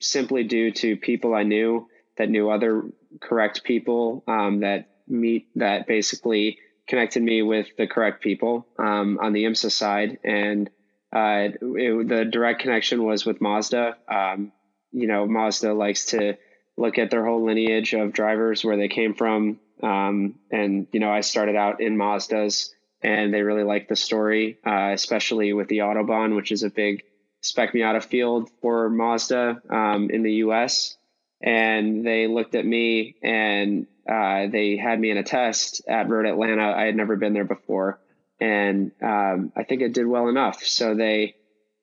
simply 0.00 0.44
due 0.44 0.70
to 0.72 0.96
people 0.96 1.34
I 1.34 1.42
knew 1.42 1.88
that 2.18 2.28
knew 2.28 2.50
other 2.50 2.84
correct 3.20 3.64
people 3.64 4.24
um, 4.28 4.60
that 4.60 4.90
meet 5.06 5.48
that 5.56 5.86
basically 5.86 6.58
connected 6.88 7.22
me 7.22 7.42
with 7.42 7.68
the 7.76 7.86
correct 7.86 8.22
people 8.22 8.66
um, 8.78 9.18
on 9.20 9.32
the 9.32 9.44
IMSA 9.44 9.70
side. 9.70 10.18
And 10.24 10.68
uh, 11.14 11.48
it, 11.60 12.08
the 12.08 12.24
direct 12.24 12.62
connection 12.62 13.04
was 13.04 13.24
with 13.24 13.40
Mazda. 13.40 13.96
Um, 14.08 14.52
you 14.90 15.06
know, 15.06 15.26
Mazda 15.26 15.74
likes 15.74 16.06
to 16.06 16.36
look 16.76 16.98
at 16.98 17.10
their 17.10 17.24
whole 17.24 17.44
lineage 17.44 17.92
of 17.92 18.12
drivers, 18.12 18.64
where 18.64 18.76
they 18.76 18.88
came 18.88 19.14
from. 19.14 19.60
Um, 19.82 20.36
and, 20.50 20.86
you 20.92 21.00
know, 21.00 21.10
I 21.10 21.20
started 21.20 21.56
out 21.56 21.80
in 21.80 21.96
Mazda's 21.96 22.74
and 23.02 23.32
they 23.32 23.42
really 23.42 23.62
liked 23.62 23.88
the 23.88 23.96
story, 23.96 24.58
uh, 24.66 24.90
especially 24.92 25.52
with 25.52 25.68
the 25.68 25.78
Autobahn, 25.78 26.34
which 26.34 26.50
is 26.50 26.62
a 26.62 26.70
big 26.70 27.04
spec 27.40 27.72
Miata 27.72 28.02
field 28.02 28.50
for 28.60 28.88
Mazda 28.90 29.62
um, 29.70 30.10
in 30.10 30.22
the 30.22 30.32
U.S. 30.34 30.96
And 31.40 32.04
they 32.04 32.26
looked 32.26 32.54
at 32.54 32.66
me 32.66 33.16
and 33.22 33.86
uh, 34.08 34.46
they 34.50 34.76
had 34.76 34.98
me 34.98 35.10
in 35.10 35.18
a 35.18 35.22
test 35.22 35.82
at 35.86 36.08
Road 36.08 36.26
Atlanta. 36.26 36.72
I 36.72 36.86
had 36.86 36.96
never 36.96 37.16
been 37.16 37.34
there 37.34 37.44
before, 37.44 38.00
and 38.40 38.92
um, 39.02 39.52
I 39.56 39.64
think 39.64 39.82
it 39.82 39.92
did 39.92 40.06
well 40.06 40.28
enough. 40.28 40.64
So 40.64 40.94
they 40.94 41.34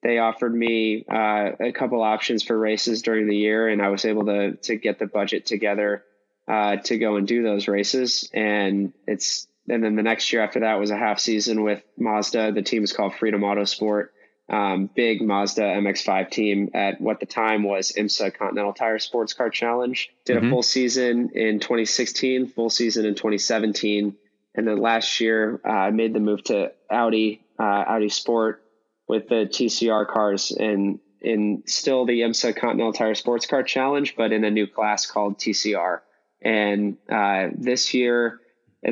they 0.02 0.18
offered 0.20 0.54
me 0.54 1.06
uh, 1.10 1.52
a 1.60 1.72
couple 1.72 2.02
options 2.02 2.44
for 2.44 2.58
races 2.58 3.02
during 3.02 3.28
the 3.28 3.36
year, 3.36 3.68
and 3.68 3.82
I 3.82 3.90
was 3.90 4.06
able 4.06 4.26
to 4.26 4.56
to 4.56 4.76
get 4.76 5.00
the 5.00 5.08
budget 5.08 5.46
together 5.46 6.04
uh, 6.48 6.78
to 6.78 6.98
go 6.98 7.16
and 7.16 7.28
do 7.28 7.44
those 7.44 7.68
races. 7.68 8.30
And 8.34 8.94
it's 9.08 9.48
and 9.68 9.84
then 9.84 9.96
the 9.96 10.04
next 10.04 10.32
year 10.32 10.44
after 10.44 10.62
that 10.62 10.80
was 10.80 10.92
a 10.92 10.98
half 10.98 11.20
season 11.20 11.64
with 11.64 11.84
Mazda. 11.98 12.52
The 12.52 12.62
team 12.62 12.84
is 12.84 12.94
called 12.94 13.16
Freedom 13.16 13.42
Autosport. 13.42 14.10
Um, 14.48 14.90
big 14.94 15.24
Mazda 15.24 15.62
MX5 15.62 16.30
team 16.30 16.70
at 16.76 17.02
what 17.02 17.20
the 17.20 17.26
time 17.26 17.64
was 17.64 17.94
IMSA 17.98 18.38
Continental 18.38 18.74
Tire 18.74 19.00
Sports 19.00 19.34
Car 19.34 19.50
Challenge. 19.50 20.12
Did 20.24 20.38
mm-hmm. 20.38 20.46
a 20.46 20.50
full 20.52 20.64
season 20.64 21.32
in 21.34 21.60
2016, 21.60 22.50
full 22.50 22.70
season 22.70 23.06
in 23.06 23.16
2017, 23.16 24.16
and 24.54 24.68
then 24.68 24.78
last 24.78 25.20
year 25.20 25.60
uh, 25.66 25.70
I 25.70 25.92
made 25.92 26.14
the 26.14 26.20
move 26.20 26.44
to 26.46 26.72
Audi, 26.92 27.44
uh, 27.60 27.64
Audi 27.64 28.10
Sport 28.10 28.64
with 29.08 29.30
the 29.30 29.48
TCR 29.48 30.08
cars 30.08 30.52
and 30.52 31.00
in 31.22 31.64
still 31.66 32.06
the 32.06 32.22
IMSA 32.22 32.56
Continental 32.56 32.94
Tire 32.94 33.16
Sports 33.16 33.48
Car 33.48 33.64
Challenge, 33.64 34.16
but 34.16 34.32
in 34.32 34.44
a 34.44 34.52
new 34.52 34.68
class 34.68 35.08
called 35.08 35.40
TCR. 35.40 36.02
And 36.42 36.98
uh, 37.10 37.48
this 37.58 37.96
year 37.96 38.40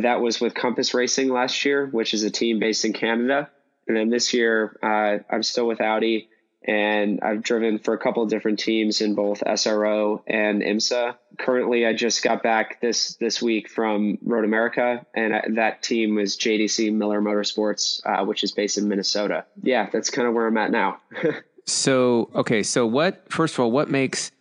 that 0.01 0.21
was 0.21 0.41
with 0.41 0.55
Compass 0.55 0.93
Racing 0.93 1.29
last 1.29 1.65
year, 1.65 1.85
which 1.85 2.13
is 2.13 2.23
a 2.23 2.31
team 2.31 2.59
based 2.59 2.85
in 2.85 2.93
Canada. 2.93 3.49
And 3.87 3.97
then 3.97 4.09
this 4.09 4.33
year, 4.33 4.77
uh, 4.81 5.23
I'm 5.33 5.43
still 5.43 5.67
with 5.67 5.81
Audi, 5.81 6.29
and 6.65 7.19
I've 7.21 7.43
driven 7.43 7.79
for 7.79 7.93
a 7.93 7.97
couple 7.97 8.23
of 8.23 8.29
different 8.29 8.59
teams 8.59 9.01
in 9.01 9.15
both 9.15 9.41
SRO 9.41 10.23
and 10.27 10.61
IMSA. 10.61 11.15
Currently, 11.37 11.85
I 11.85 11.93
just 11.93 12.23
got 12.23 12.41
back 12.41 12.79
this 12.79 13.15
this 13.15 13.41
week 13.41 13.69
from 13.69 14.17
Road 14.21 14.45
America, 14.45 15.05
and 15.13 15.35
I, 15.35 15.43
that 15.55 15.83
team 15.83 16.15
was 16.15 16.37
JDC 16.37 16.93
Miller 16.93 17.21
Motorsports, 17.21 18.01
uh, 18.05 18.23
which 18.25 18.43
is 18.43 18.51
based 18.51 18.77
in 18.77 18.87
Minnesota. 18.87 19.45
Yeah, 19.61 19.89
that's 19.91 20.09
kind 20.09 20.27
of 20.27 20.33
where 20.33 20.47
I'm 20.47 20.57
at 20.57 20.71
now. 20.71 21.01
so, 21.65 22.29
okay, 22.35 22.63
so 22.63 22.85
what? 22.85 23.25
First 23.29 23.55
of 23.55 23.59
all, 23.61 23.71
what 23.71 23.89
makes 23.89 24.31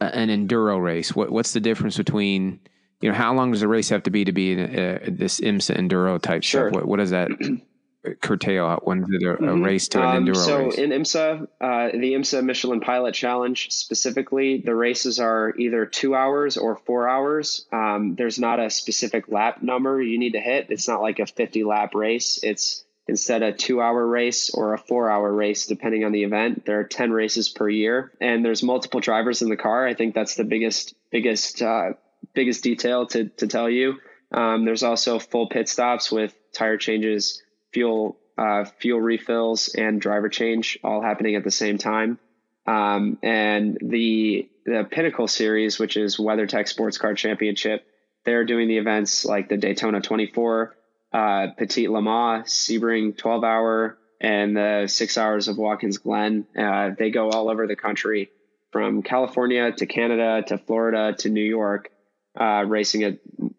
an 0.00 0.28
enduro 0.28 0.82
race? 0.82 1.14
What 1.14 1.30
What's 1.30 1.52
the 1.52 1.60
difference 1.60 1.96
between 1.96 2.58
you 3.02 3.10
know, 3.10 3.16
how 3.16 3.34
long 3.34 3.50
does 3.50 3.62
a 3.62 3.68
race 3.68 3.88
have 3.90 4.04
to 4.04 4.10
be 4.10 4.24
to 4.24 4.32
be 4.32 4.52
in, 4.52 4.60
uh, 4.60 4.98
this 5.08 5.40
IMSA 5.40 5.76
enduro 5.76 6.22
type 6.22 6.42
sure. 6.44 6.70
stuff? 6.70 6.74
What, 6.74 6.86
what 6.86 7.00
is 7.00 7.10
that? 7.10 7.30
curtail? 8.20 8.80
When 8.82 9.02
is 9.02 9.08
it 9.10 9.22
a, 9.22 9.32
a 9.32 9.36
mm-hmm. 9.36 9.62
race 9.62 9.88
to 9.88 10.00
an 10.00 10.16
um, 10.16 10.26
enduro 10.26 10.36
so 10.36 10.64
race? 10.64 10.78
in 10.78 10.90
IMSA, 10.90 11.42
uh, 11.60 11.88
the 11.92 12.14
IMSA 12.14 12.44
Michelin 12.44 12.80
Pilot 12.80 13.14
Challenge 13.14 13.70
specifically, 13.70 14.58
the 14.58 14.74
races 14.74 15.20
are 15.20 15.54
either 15.56 15.86
two 15.86 16.14
hours 16.14 16.56
or 16.56 16.76
four 16.76 17.08
hours. 17.08 17.66
Um, 17.72 18.14
there's 18.16 18.38
not 18.38 18.60
a 18.60 18.70
specific 18.70 19.28
lap 19.28 19.62
number 19.62 20.02
you 20.02 20.18
need 20.18 20.32
to 20.32 20.40
hit. 20.40 20.66
It's 20.70 20.88
not 20.88 21.02
like 21.02 21.18
a 21.18 21.26
50 21.26 21.64
lap 21.64 21.94
race. 21.94 22.40
It's 22.42 22.84
instead 23.08 23.42
a 23.42 23.52
two 23.52 23.80
hour 23.80 24.06
race 24.06 24.50
or 24.50 24.74
a 24.74 24.78
four 24.78 25.10
hour 25.10 25.32
race, 25.32 25.66
depending 25.66 26.04
on 26.04 26.12
the 26.12 26.24
event. 26.24 26.64
There 26.66 26.80
are 26.80 26.84
10 26.84 27.12
races 27.12 27.48
per 27.48 27.68
year 27.68 28.12
and 28.20 28.44
there's 28.44 28.62
multiple 28.62 29.00
drivers 29.00 29.42
in 29.42 29.48
the 29.48 29.56
car. 29.56 29.86
I 29.86 29.94
think 29.94 30.14
that's 30.14 30.34
the 30.34 30.44
biggest, 30.44 30.94
biggest, 31.10 31.62
uh, 31.62 31.92
biggest 32.34 32.62
detail 32.62 33.06
to, 33.06 33.28
to 33.28 33.46
tell 33.46 33.68
you. 33.68 33.98
Um, 34.32 34.64
there's 34.64 34.82
also 34.82 35.18
full 35.18 35.48
pit 35.48 35.68
stops 35.68 36.10
with 36.10 36.34
tire 36.52 36.78
changes, 36.78 37.42
fuel, 37.72 38.18
uh, 38.38 38.64
fuel 38.64 39.00
refills 39.00 39.74
and 39.74 40.00
driver 40.00 40.28
change 40.28 40.78
all 40.84 41.02
happening 41.02 41.36
at 41.36 41.44
the 41.44 41.50
same 41.50 41.78
time. 41.78 42.18
Um, 42.66 43.18
and 43.22 43.78
the, 43.80 44.48
the 44.64 44.86
Pinnacle 44.90 45.28
series, 45.28 45.78
which 45.78 45.96
is 45.96 46.16
WeatherTech 46.16 46.68
Sports 46.68 46.98
Car 46.98 47.14
Championship, 47.14 47.84
they're 48.24 48.44
doing 48.44 48.68
the 48.68 48.78
events 48.78 49.24
like 49.24 49.48
the 49.48 49.56
Daytona 49.56 50.00
24, 50.00 50.76
uh, 51.12 51.46
Petit 51.58 51.88
Le 51.88 52.00
Mans, 52.00 52.44
Sebring 52.46 53.16
12 53.16 53.44
hour, 53.44 53.98
and 54.20 54.56
the 54.56 54.86
six 54.86 55.18
hours 55.18 55.48
of 55.48 55.58
Watkins 55.58 55.98
Glen. 55.98 56.46
Uh, 56.56 56.90
they 56.96 57.10
go 57.10 57.30
all 57.30 57.50
over 57.50 57.66
the 57.66 57.74
country 57.74 58.30
from 58.70 59.02
California 59.02 59.72
to 59.72 59.86
Canada 59.86 60.42
to 60.46 60.58
Florida 60.58 61.14
to 61.18 61.28
New 61.28 61.44
York, 61.44 61.90
uh, 62.38 62.64
racing 62.66 63.04
at 63.04 63.18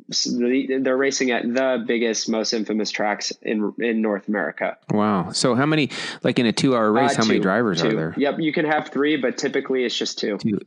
they're 0.10 0.98
racing 0.98 1.32
at 1.32 1.44
the 1.44 1.84
biggest, 1.86 2.30
most 2.30 2.54
infamous 2.54 2.92
tracks 2.92 3.32
in 3.42 3.74
in 3.80 4.02
North 4.02 4.28
America. 4.28 4.78
Wow! 4.90 5.32
So 5.32 5.56
how 5.56 5.66
many, 5.66 5.90
like 6.24 6.40
in 6.40 6.46
a 6.46 6.52
two 6.52 6.76
hour 6.76 6.92
race, 6.92 7.14
uh, 7.14 7.22
how 7.22 7.28
many 7.28 7.40
drivers 7.40 7.82
two. 7.82 7.90
are 7.90 7.96
there? 7.96 8.14
Yep, 8.18 8.36
you 8.40 8.54
can 8.54 8.66
have 8.66 8.90
three, 8.90 9.18
but 9.18 9.38
typically 9.38 9.86
it's 9.86 9.98
just 9.98 10.20
two. 10.20 10.38
two. 10.38 10.60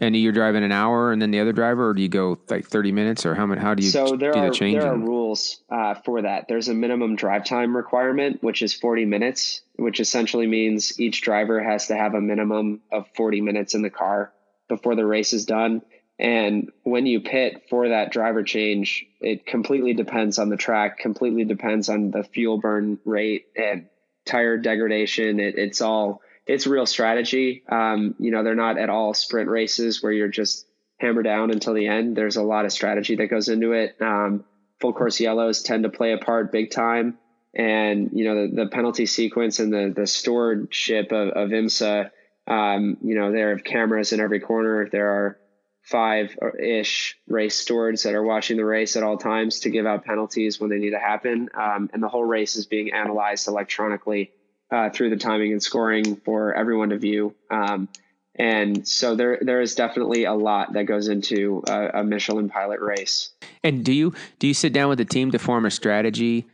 And 0.00 0.16
you're 0.16 0.32
driving 0.32 0.64
an 0.64 0.72
hour, 0.72 1.12
and 1.12 1.22
then 1.22 1.30
the 1.30 1.40
other 1.40 1.52
driver, 1.52 1.90
or 1.90 1.94
do 1.94 2.02
you 2.02 2.08
go 2.08 2.38
like 2.50 2.66
30 2.66 2.90
minutes, 2.90 3.24
or 3.24 3.34
how 3.34 3.46
many? 3.46 3.60
How 3.60 3.74
do 3.74 3.84
you 3.84 3.90
so 3.90 4.16
there 4.16 4.32
do 4.32 4.38
are 4.40 4.50
the 4.50 4.72
there 4.72 4.92
are 4.92 4.98
rules 4.98 5.62
uh, 5.70 5.94
for 5.94 6.22
that. 6.22 6.48
There's 6.48 6.68
a 6.68 6.74
minimum 6.74 7.16
drive 7.16 7.44
time 7.44 7.76
requirement, 7.76 8.42
which 8.42 8.60
is 8.60 8.74
40 8.74 9.04
minutes, 9.04 9.62
which 9.76 10.00
essentially 10.00 10.46
means 10.46 10.98
each 11.00 11.22
driver 11.22 11.62
has 11.62 11.86
to 11.86 11.96
have 11.96 12.14
a 12.14 12.20
minimum 12.20 12.80
of 12.90 13.06
40 13.14 13.40
minutes 13.40 13.74
in 13.74 13.82
the 13.82 13.90
car 13.90 14.32
before 14.68 14.94
the 14.96 15.06
race 15.06 15.32
is 15.32 15.44
done. 15.46 15.82
And 16.18 16.70
when 16.84 17.06
you 17.06 17.20
pit 17.20 17.64
for 17.68 17.88
that 17.88 18.12
driver 18.12 18.44
change, 18.44 19.04
it 19.20 19.46
completely 19.46 19.94
depends 19.94 20.38
on 20.38 20.48
the 20.48 20.56
track, 20.56 20.98
completely 20.98 21.44
depends 21.44 21.88
on 21.88 22.10
the 22.10 22.22
fuel 22.22 22.58
burn 22.58 22.98
rate 23.04 23.46
and 23.56 23.86
tire 24.24 24.56
degradation. 24.56 25.40
It, 25.40 25.58
it's 25.58 25.80
all 25.80 26.22
it's 26.46 26.66
real 26.66 26.86
strategy. 26.86 27.64
Um, 27.68 28.14
you 28.18 28.30
know, 28.30 28.44
they're 28.44 28.54
not 28.54 28.78
at 28.78 28.90
all 28.90 29.14
sprint 29.14 29.48
races 29.48 30.02
where 30.02 30.12
you're 30.12 30.28
just 30.28 30.66
hammer 30.98 31.22
down 31.22 31.50
until 31.50 31.74
the 31.74 31.88
end. 31.88 32.16
There's 32.16 32.36
a 32.36 32.42
lot 32.42 32.64
of 32.64 32.72
strategy 32.72 33.16
that 33.16 33.26
goes 33.28 33.48
into 33.48 33.72
it. 33.72 33.96
Um, 34.00 34.44
full 34.80 34.92
course 34.92 35.20
yellows 35.20 35.62
tend 35.62 35.84
to 35.84 35.88
play 35.88 36.12
a 36.12 36.18
part 36.18 36.52
big 36.52 36.70
time. 36.70 37.18
And, 37.54 38.10
you 38.12 38.24
know, 38.24 38.46
the, 38.46 38.64
the 38.64 38.68
penalty 38.68 39.06
sequence 39.06 39.58
and 39.60 39.72
the, 39.72 39.92
the 39.94 40.06
stewardship 40.06 41.12
of, 41.12 41.28
of 41.28 41.50
IMSA, 41.50 42.10
um, 42.46 42.98
you 43.02 43.14
know, 43.14 43.32
there 43.32 43.52
are 43.52 43.58
cameras 43.58 44.12
in 44.12 44.20
every 44.20 44.40
corner. 44.40 44.88
There 44.90 45.10
are 45.10 45.38
five 45.82 46.36
ish 46.58 47.18
race 47.28 47.56
stewards 47.56 48.04
that 48.04 48.14
are 48.14 48.22
watching 48.22 48.56
the 48.56 48.64
race 48.64 48.96
at 48.96 49.02
all 49.02 49.18
times 49.18 49.60
to 49.60 49.70
give 49.70 49.86
out 49.86 50.04
penalties 50.04 50.58
when 50.58 50.70
they 50.70 50.78
need 50.78 50.90
to 50.90 50.98
happen. 50.98 51.50
Um, 51.54 51.90
and 51.92 52.02
the 52.02 52.08
whole 52.08 52.24
race 52.24 52.56
is 52.56 52.66
being 52.66 52.92
analyzed 52.92 53.48
electronically 53.48 54.32
uh, 54.70 54.90
through 54.90 55.10
the 55.10 55.16
timing 55.16 55.52
and 55.52 55.62
scoring 55.62 56.16
for 56.16 56.54
everyone 56.54 56.90
to 56.90 56.98
view. 56.98 57.34
Um, 57.50 57.88
and 58.36 58.86
so 58.88 59.14
there 59.14 59.38
there 59.40 59.60
is 59.60 59.76
definitely 59.76 60.24
a 60.24 60.34
lot 60.34 60.72
that 60.72 60.84
goes 60.84 61.06
into 61.08 61.62
a, 61.68 62.00
a, 62.00 62.04
Michelin 62.04 62.48
pilot 62.48 62.80
race. 62.80 63.30
And 63.62 63.84
do 63.84 63.92
you 63.92 64.12
do 64.40 64.48
you 64.48 64.54
sit 64.54 64.72
down 64.72 64.88
with 64.88 64.98
the 64.98 65.04
team 65.04 65.30
to 65.30 65.38
form 65.38 65.64
a 65.64 65.70
strategy 65.70 66.46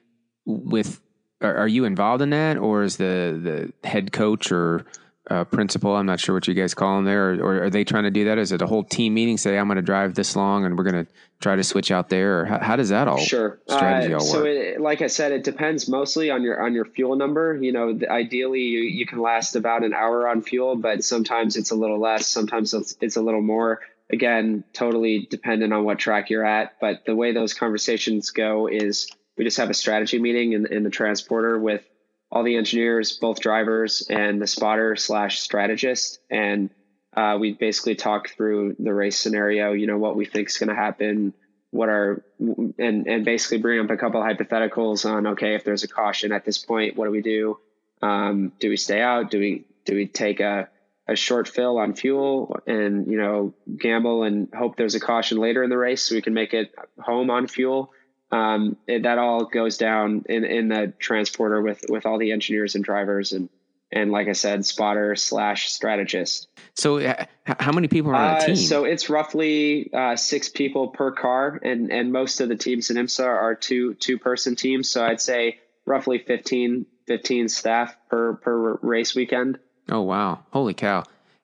with 0.44 1.00
are, 1.40 1.56
are 1.56 1.68
you 1.68 1.84
involved 1.84 2.20
in 2.20 2.30
that 2.30 2.58
or 2.58 2.82
is 2.82 2.98
the 2.98 3.72
the 3.82 3.88
head 3.88 4.12
coach 4.12 4.52
or 4.52 4.84
uh, 5.30 5.44
principal. 5.44 5.94
I'm 5.94 6.06
not 6.06 6.18
sure 6.18 6.34
what 6.34 6.48
you 6.48 6.54
guys 6.54 6.74
call 6.74 6.96
them 6.96 7.04
there, 7.04 7.30
or, 7.30 7.42
or, 7.42 7.62
are 7.64 7.70
they 7.70 7.84
trying 7.84 8.02
to 8.02 8.10
do 8.10 8.24
that? 8.24 8.36
Is 8.36 8.50
it 8.50 8.60
a 8.60 8.66
whole 8.66 8.82
team 8.82 9.14
meeting? 9.14 9.38
Say, 9.38 9.56
I'm 9.56 9.68
going 9.68 9.76
to 9.76 9.82
drive 9.82 10.14
this 10.14 10.34
long, 10.34 10.64
and 10.64 10.76
we're 10.76 10.84
going 10.84 11.06
to 11.06 11.12
try 11.40 11.54
to 11.54 11.62
switch 11.62 11.92
out 11.92 12.08
there. 12.08 12.40
Or 12.40 12.44
how, 12.46 12.58
how 12.58 12.76
does 12.76 12.88
that 12.88 13.06
all 13.06 13.18
sure 13.18 13.60
strategy 13.68 14.12
uh, 14.12 14.18
all 14.18 14.24
so 14.24 14.42
work? 14.42 14.74
So, 14.76 14.82
like 14.82 15.02
I 15.02 15.06
said, 15.06 15.30
it 15.30 15.44
depends 15.44 15.88
mostly 15.88 16.30
on 16.30 16.42
your 16.42 16.60
on 16.60 16.74
your 16.74 16.84
fuel 16.84 17.14
number. 17.14 17.56
You 17.56 17.72
know, 17.72 17.98
ideally, 18.10 18.62
you, 18.62 18.80
you 18.80 19.06
can 19.06 19.20
last 19.20 19.54
about 19.54 19.84
an 19.84 19.94
hour 19.94 20.28
on 20.28 20.42
fuel, 20.42 20.74
but 20.74 21.04
sometimes 21.04 21.56
it's 21.56 21.70
a 21.70 21.76
little 21.76 22.00
less. 22.00 22.26
Sometimes 22.26 22.74
it's, 22.74 22.96
it's 23.00 23.16
a 23.16 23.22
little 23.22 23.42
more. 23.42 23.80
Again, 24.12 24.64
totally 24.72 25.28
dependent 25.30 25.72
on 25.72 25.84
what 25.84 26.00
track 26.00 26.30
you're 26.30 26.44
at. 26.44 26.80
But 26.80 27.04
the 27.06 27.14
way 27.14 27.32
those 27.32 27.54
conversations 27.54 28.30
go 28.30 28.66
is 28.66 29.08
we 29.36 29.44
just 29.44 29.58
have 29.58 29.70
a 29.70 29.74
strategy 29.74 30.18
meeting 30.18 30.54
in, 30.54 30.66
in 30.66 30.82
the 30.82 30.90
transporter 30.90 31.56
with 31.56 31.84
all 32.30 32.44
the 32.44 32.56
engineers, 32.56 33.12
both 33.12 33.40
drivers 33.40 34.06
and 34.08 34.40
the 34.40 34.46
spotter 34.46 34.96
slash 34.96 35.40
strategist. 35.40 36.20
And 36.30 36.70
uh, 37.16 37.38
we 37.40 37.52
basically 37.54 37.96
talk 37.96 38.30
through 38.30 38.76
the 38.78 38.94
race 38.94 39.18
scenario, 39.18 39.72
you 39.72 39.86
know, 39.86 39.98
what 39.98 40.16
we 40.16 40.24
think 40.24 40.48
is 40.48 40.58
going 40.58 40.68
to 40.68 40.74
happen, 40.76 41.34
what 41.70 41.88
are, 41.88 42.24
and, 42.38 43.06
and 43.06 43.24
basically 43.24 43.58
bring 43.58 43.80
up 43.80 43.90
a 43.90 43.96
couple 43.96 44.20
hypotheticals 44.20 45.08
on, 45.08 45.26
okay, 45.28 45.54
if 45.54 45.64
there's 45.64 45.82
a 45.82 45.88
caution 45.88 46.30
at 46.30 46.44
this 46.44 46.58
point, 46.58 46.96
what 46.96 47.06
do 47.06 47.10
we 47.10 47.22
do? 47.22 47.58
Um, 48.00 48.52
do 48.60 48.68
we 48.68 48.76
stay 48.76 49.00
out? 49.00 49.30
Do 49.30 49.40
we, 49.40 49.64
do 49.84 49.94
we 49.94 50.06
take 50.06 50.38
a, 50.40 50.68
a 51.08 51.16
short 51.16 51.48
fill 51.48 51.78
on 51.78 51.94
fuel 51.94 52.56
and, 52.66 53.10
you 53.10 53.18
know, 53.18 53.54
gamble 53.76 54.22
and 54.22 54.48
hope 54.54 54.76
there's 54.76 54.94
a 54.94 55.00
caution 55.00 55.38
later 55.38 55.64
in 55.64 55.70
the 55.70 55.76
race 55.76 56.04
so 56.04 56.14
we 56.14 56.22
can 56.22 56.34
make 56.34 56.54
it 56.54 56.72
home 57.00 57.30
on 57.30 57.48
fuel? 57.48 57.92
Um, 58.32 58.76
it, 58.86 59.02
that 59.02 59.18
all 59.18 59.44
goes 59.44 59.76
down 59.76 60.24
in, 60.28 60.44
in 60.44 60.68
the 60.68 60.92
transporter 60.98 61.60
with 61.60 61.84
with 61.88 62.06
all 62.06 62.18
the 62.18 62.32
engineers 62.32 62.74
and 62.74 62.84
drivers 62.84 63.32
and 63.32 63.48
and 63.92 64.12
like 64.12 64.28
I 64.28 64.32
said, 64.32 64.64
spotter 64.64 65.16
slash 65.16 65.70
strategist. 65.70 66.48
So, 66.74 66.98
uh, 66.98 67.24
how 67.44 67.72
many 67.72 67.88
people 67.88 68.12
are 68.12 68.14
on 68.14 68.34
a 68.34 68.38
uh, 68.38 68.46
team? 68.46 68.56
so 68.56 68.84
it's 68.84 69.10
roughly 69.10 69.92
uh, 69.92 70.16
six 70.16 70.48
people 70.48 70.88
per 70.88 71.10
car, 71.10 71.58
and 71.62 71.90
and 71.90 72.12
most 72.12 72.40
of 72.40 72.48
the 72.48 72.56
teams 72.56 72.90
in 72.90 72.96
IMSA 72.96 73.26
are 73.26 73.54
two 73.54 73.94
two 73.94 74.18
person 74.18 74.54
teams. 74.54 74.88
So 74.88 75.04
I'd 75.04 75.20
say 75.20 75.58
roughly 75.86 76.18
15, 76.18 76.86
15 77.06 77.48
staff 77.48 77.96
per 78.08 78.34
per 78.34 78.74
race 78.76 79.14
weekend. 79.14 79.58
Oh 79.88 80.02
wow! 80.02 80.44
Holy 80.52 80.74
cow! 80.74 81.02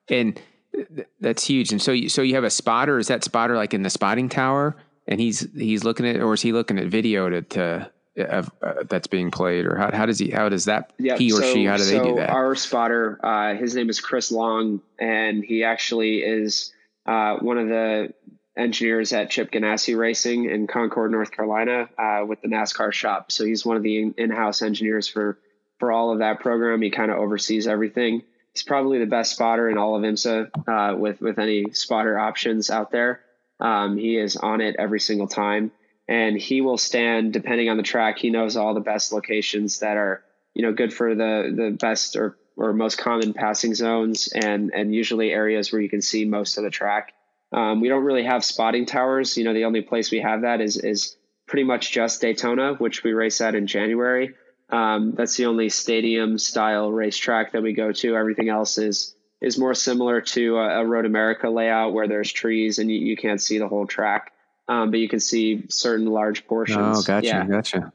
And 0.09 0.39
th- 0.73 1.07
that's 1.19 1.43
huge. 1.45 1.71
And 1.73 1.81
so 1.81 1.91
you, 1.91 2.07
so 2.07 2.21
you 2.21 2.35
have 2.35 2.45
a 2.45 2.49
spotter. 2.49 2.97
Is 2.97 3.07
that 3.07 3.25
spotter 3.25 3.57
like 3.57 3.73
in 3.73 3.81
the 3.81 3.89
spotting 3.89 4.29
tower? 4.29 4.77
And 5.07 5.19
he's 5.19 5.47
he's 5.53 5.83
looking 5.83 6.05
at 6.05 6.17
or 6.21 6.33
is 6.33 6.41
he 6.41 6.51
looking 6.51 6.77
at 6.77 6.87
video 6.87 7.29
to, 7.29 7.41
to 7.41 7.91
uh, 8.17 8.43
that's 8.89 9.07
being 9.07 9.29
played 9.29 9.65
or 9.65 9.75
how, 9.77 9.91
how 9.91 10.05
does 10.05 10.19
he 10.19 10.29
how 10.31 10.49
does 10.49 10.65
that 10.65 10.91
yep. 10.97 11.19
he 11.19 11.31
or 11.31 11.41
so, 11.41 11.53
she 11.53 11.65
how 11.65 11.77
do 11.77 11.83
so 11.83 11.91
they 11.91 12.09
do 12.09 12.15
that? 12.15 12.29
our 12.29 12.55
spotter 12.55 13.19
uh, 13.23 13.53
his 13.55 13.75
name 13.75 13.89
is 13.89 13.99
chris 13.99 14.31
long 14.31 14.81
and 14.99 15.43
he 15.43 15.63
actually 15.63 16.17
is 16.17 16.73
uh, 17.05 17.37
one 17.37 17.57
of 17.57 17.67
the 17.67 18.13
engineers 18.57 19.13
at 19.13 19.29
chip 19.29 19.51
ganassi 19.51 19.95
racing 19.97 20.49
in 20.49 20.67
concord 20.67 21.11
north 21.11 21.31
carolina 21.31 21.87
uh, 21.97 22.25
with 22.25 22.41
the 22.41 22.47
nascar 22.47 22.91
shop. 22.91 23.31
So 23.31 23.45
he's 23.45 23.65
one 23.65 23.77
of 23.77 23.83
the 23.83 24.13
in-house 24.17 24.61
engineers 24.61 25.07
for 25.07 25.37
for 25.77 25.91
all 25.91 26.11
of 26.11 26.19
that 26.19 26.39
program. 26.39 26.81
He 26.81 26.89
kind 26.89 27.11
of 27.11 27.17
oversees 27.17 27.67
everything. 27.67 28.23
He's 28.51 28.63
probably 28.63 28.97
the 28.97 29.05
best 29.05 29.33
spotter 29.33 29.69
in 29.69 29.77
all 29.77 29.95
of 29.95 30.01
imsa 30.01 30.49
uh, 30.67 30.97
with 30.97 31.21
with 31.21 31.37
any 31.37 31.71
spotter 31.71 32.17
options 32.17 32.71
out 32.71 32.89
there 32.89 33.21
um, 33.59 33.97
he 33.97 34.17
is 34.17 34.35
on 34.35 34.61
it 34.61 34.75
every 34.77 34.99
single 34.99 35.27
time, 35.27 35.71
and 36.07 36.37
he 36.37 36.61
will 36.61 36.77
stand 36.77 37.33
depending 37.33 37.69
on 37.69 37.77
the 37.77 37.83
track. 37.83 38.17
He 38.17 38.29
knows 38.29 38.55
all 38.55 38.73
the 38.73 38.79
best 38.79 39.11
locations 39.11 39.79
that 39.79 39.97
are 39.97 40.23
you 40.53 40.63
know 40.63 40.73
good 40.73 40.93
for 40.93 41.15
the 41.15 41.53
the 41.55 41.77
best 41.79 42.15
or 42.15 42.37
or 42.55 42.73
most 42.73 42.97
common 42.97 43.33
passing 43.33 43.73
zones, 43.75 44.29
and 44.33 44.71
and 44.73 44.93
usually 44.93 45.31
areas 45.31 45.71
where 45.71 45.81
you 45.81 45.89
can 45.89 46.01
see 46.01 46.25
most 46.25 46.57
of 46.57 46.63
the 46.63 46.69
track. 46.69 47.13
Um, 47.51 47.79
we 47.79 47.87
don't 47.87 48.03
really 48.03 48.23
have 48.23 48.43
spotting 48.43 48.85
towers. 48.85 49.37
You 49.37 49.43
know, 49.43 49.53
the 49.53 49.65
only 49.65 49.81
place 49.81 50.11
we 50.11 50.19
have 50.19 50.41
that 50.41 50.61
is 50.61 50.77
is 50.77 51.15
pretty 51.47 51.63
much 51.63 51.91
just 51.91 52.21
Daytona, 52.21 52.73
which 52.75 53.03
we 53.03 53.13
race 53.13 53.39
at 53.41 53.55
in 53.55 53.67
January. 53.67 54.35
Um, 54.69 55.13
that's 55.15 55.37
the 55.37 55.45
only 55.45 55.69
stadium 55.69 56.37
style 56.37 56.91
racetrack 56.91 57.53
that 57.53 57.63
we 57.63 57.73
go 57.73 57.93
to. 57.93 58.15
Everything 58.15 58.49
else 58.49 58.77
is 58.77 59.15
is 59.41 59.57
more 59.57 59.73
similar 59.73 60.21
to 60.21 60.57
a, 60.57 60.81
a 60.81 60.85
Road 60.85 61.05
America 61.05 61.49
layout 61.49 61.93
where 61.93 62.07
there's 62.07 62.31
trees 62.31 62.79
and 62.79 62.89
you, 62.89 62.97
you 62.97 63.15
can't 63.15 63.41
see 63.41 63.57
the 63.57 63.67
whole 63.67 63.85
track, 63.85 64.33
um, 64.67 64.91
but 64.91 64.99
you 64.99 65.07
can 65.07 65.19
see 65.19 65.65
certain 65.69 66.07
large 66.07 66.47
portions. 66.47 66.77
Oh, 66.99 67.01
gotcha, 67.03 67.27
yeah. 67.27 67.45
gotcha. 67.45 67.93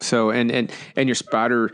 So 0.00 0.30
and 0.30 0.50
and 0.50 0.72
and 0.94 1.08
your 1.08 1.14
spotter, 1.14 1.70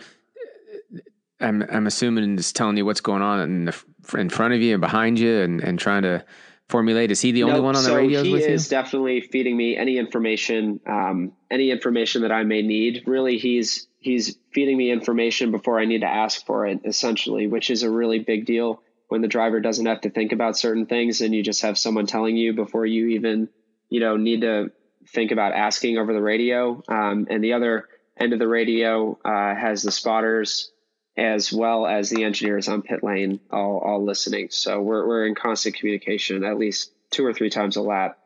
I'm 1.40 1.62
I'm 1.62 1.86
assuming 1.86 2.38
is 2.38 2.52
telling 2.52 2.76
you 2.76 2.84
what's 2.84 3.00
going 3.00 3.22
on 3.22 3.40
in 3.40 3.64
the 3.66 3.84
in 4.16 4.30
front 4.30 4.54
of 4.54 4.60
you 4.60 4.74
and 4.74 4.80
behind 4.80 5.18
you 5.18 5.40
and 5.40 5.60
and 5.60 5.78
trying 5.78 6.02
to 6.02 6.24
formulate? 6.72 7.10
Is 7.10 7.20
he 7.20 7.30
the 7.30 7.44
only 7.44 7.60
one 7.60 7.76
on 7.76 7.84
the 7.84 7.90
so 7.90 7.96
radios 7.96 8.26
he 8.26 8.32
with 8.32 8.42
is 8.42 8.64
you? 8.64 8.70
definitely 8.70 9.20
feeding 9.20 9.56
me 9.56 9.76
any 9.76 9.98
information, 9.98 10.80
um, 10.86 11.32
any 11.50 11.70
information 11.70 12.22
that 12.22 12.32
I 12.32 12.42
may 12.42 12.62
need. 12.62 13.04
Really, 13.06 13.38
he's 13.38 13.86
he's 13.98 14.36
feeding 14.52 14.76
me 14.76 14.90
information 14.90 15.52
before 15.52 15.78
I 15.78 15.84
need 15.84 16.00
to 16.00 16.08
ask 16.08 16.44
for 16.44 16.66
it, 16.66 16.80
essentially, 16.84 17.46
which 17.46 17.70
is 17.70 17.84
a 17.84 17.90
really 17.90 18.18
big 18.18 18.46
deal 18.46 18.82
when 19.08 19.20
the 19.20 19.28
driver 19.28 19.60
doesn't 19.60 19.84
have 19.86 20.00
to 20.00 20.10
think 20.10 20.32
about 20.32 20.56
certain 20.56 20.86
things 20.86 21.20
and 21.20 21.34
you 21.34 21.42
just 21.42 21.62
have 21.62 21.76
someone 21.76 22.06
telling 22.06 22.34
you 22.34 22.54
before 22.54 22.86
you 22.86 23.08
even, 23.08 23.48
you 23.90 24.00
know, 24.00 24.16
need 24.16 24.40
to 24.40 24.72
think 25.08 25.30
about 25.30 25.52
asking 25.52 25.98
over 25.98 26.14
the 26.14 26.22
radio. 26.22 26.82
Um, 26.88 27.26
and 27.28 27.44
the 27.44 27.52
other 27.52 27.88
end 28.18 28.32
of 28.32 28.38
the 28.38 28.48
radio 28.48 29.18
uh, 29.22 29.54
has 29.54 29.82
the 29.82 29.92
spotters 29.92 30.71
as 31.16 31.52
well 31.52 31.86
as 31.86 32.10
the 32.10 32.24
engineers 32.24 32.68
on 32.68 32.82
pit 32.82 33.02
lane 33.02 33.40
all, 33.50 33.78
all 33.78 34.04
listening. 34.04 34.48
So 34.50 34.80
we're, 34.80 35.06
we're 35.06 35.26
in 35.26 35.34
constant 35.34 35.76
communication 35.76 36.44
at 36.44 36.58
least 36.58 36.90
two 37.10 37.24
or 37.24 37.32
three 37.32 37.50
times 37.50 37.76
a 37.76 37.82
lap. 37.82 38.18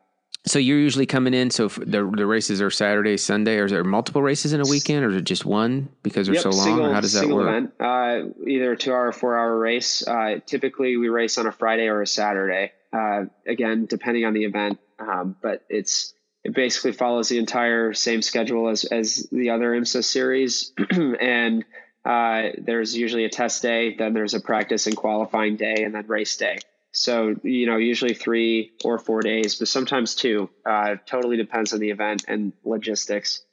So 0.45 0.59
you're 0.59 0.79
usually 0.79 1.05
coming 1.05 1.33
in. 1.33 1.49
So 1.49 1.67
the 1.67 2.09
the 2.15 2.25
races 2.25 2.61
are 2.61 2.69
Saturday, 2.69 3.17
Sunday, 3.17 3.57
or 3.57 3.65
is 3.65 3.71
there 3.71 3.83
multiple 3.83 4.21
races 4.21 4.53
in 4.53 4.61
a 4.61 4.63
weekend, 4.65 5.03
or 5.03 5.09
is 5.09 5.17
it 5.17 5.25
just 5.25 5.43
one 5.43 5.89
because 6.03 6.27
they're 6.27 6.35
Yep, 6.35 6.43
so 6.43 6.49
long? 6.51 6.63
single- 6.63 6.93
how 6.93 7.01
does 7.01 7.13
that 7.13 7.27
work? 7.27 7.49
Event, 7.49 7.73
uh, 7.81 8.21
either 8.47 8.71
a 8.71 8.77
two 8.77 8.93
hour, 8.93 9.07
or 9.07 9.11
four 9.11 9.37
hour 9.37 9.59
race. 9.59 10.07
Uh, 10.07 10.39
typically, 10.45 10.95
we 10.95 11.09
race 11.09 11.37
on 11.37 11.47
a 11.47 11.51
Friday 11.51 11.87
or 11.87 12.01
a 12.01 12.07
Saturday. 12.07 12.71
Uh, 12.93 13.25
again, 13.45 13.87
depending 13.87 14.23
on 14.23 14.33
the 14.33 14.45
event, 14.45 14.79
um, 14.99 15.35
but 15.41 15.65
it's 15.67 16.13
it 16.45 16.53
basically 16.53 16.93
follows 16.93 17.27
the 17.27 17.39
entire 17.39 17.91
same 17.93 18.21
schedule 18.21 18.69
as 18.69 18.85
as 18.85 19.27
the 19.29 19.49
other 19.49 19.73
IMSA 19.73 20.01
series, 20.01 20.71
and 21.19 21.65
uh, 22.07 22.51
there's 22.57 22.95
usually 22.95 23.25
a 23.25 23.29
test 23.29 23.61
day, 23.61 23.93
then 23.93 24.13
there's 24.13 24.33
a 24.33 24.39
practice 24.39 24.87
and 24.87 24.95
qualifying 24.95 25.57
day, 25.57 25.83
and 25.83 25.93
then 25.93 26.07
race 26.07 26.37
day. 26.37 26.57
So 26.91 27.35
you 27.43 27.65
know, 27.65 27.75
usually 27.75 28.13
three 28.13 28.71
or 28.85 28.97
four 28.97 29.21
days, 29.21 29.55
but 29.55 29.67
sometimes 29.67 30.15
two. 30.15 30.49
Uh, 30.65 30.95
totally 31.05 31.35
depends 31.35 31.73
on 31.73 31.79
the 31.79 31.89
event 31.89 32.23
and 32.27 32.53
logistics. 32.63 33.43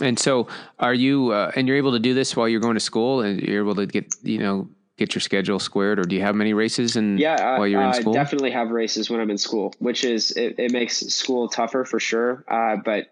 And 0.00 0.18
so, 0.18 0.48
are 0.78 0.92
you? 0.92 1.32
Uh, 1.32 1.52
and 1.56 1.66
you're 1.66 1.78
able 1.78 1.92
to 1.92 1.98
do 1.98 2.12
this 2.12 2.36
while 2.36 2.48
you're 2.48 2.60
going 2.60 2.74
to 2.74 2.80
school, 2.80 3.22
and 3.22 3.40
you're 3.40 3.62
able 3.62 3.76
to 3.76 3.86
get 3.86 4.14
you 4.22 4.38
know 4.38 4.68
get 4.98 5.14
your 5.14 5.20
schedule 5.20 5.58
squared, 5.58 5.98
or 5.98 6.02
do 6.02 6.14
you 6.14 6.20
have 6.20 6.34
many 6.34 6.52
races? 6.52 6.96
And 6.96 7.18
Yeah, 7.18 7.58
while 7.58 7.66
you're 7.66 7.80
in 7.80 7.88
uh, 7.88 7.92
school, 7.94 8.12
definitely 8.12 8.50
have 8.50 8.70
races 8.70 9.08
when 9.08 9.20
I'm 9.20 9.30
in 9.30 9.38
school, 9.38 9.74
which 9.78 10.04
is 10.04 10.32
it, 10.32 10.58
it 10.58 10.70
makes 10.70 10.98
school 10.98 11.48
tougher 11.48 11.84
for 11.84 11.98
sure. 11.98 12.44
Uh, 12.46 12.76
but 12.76 13.08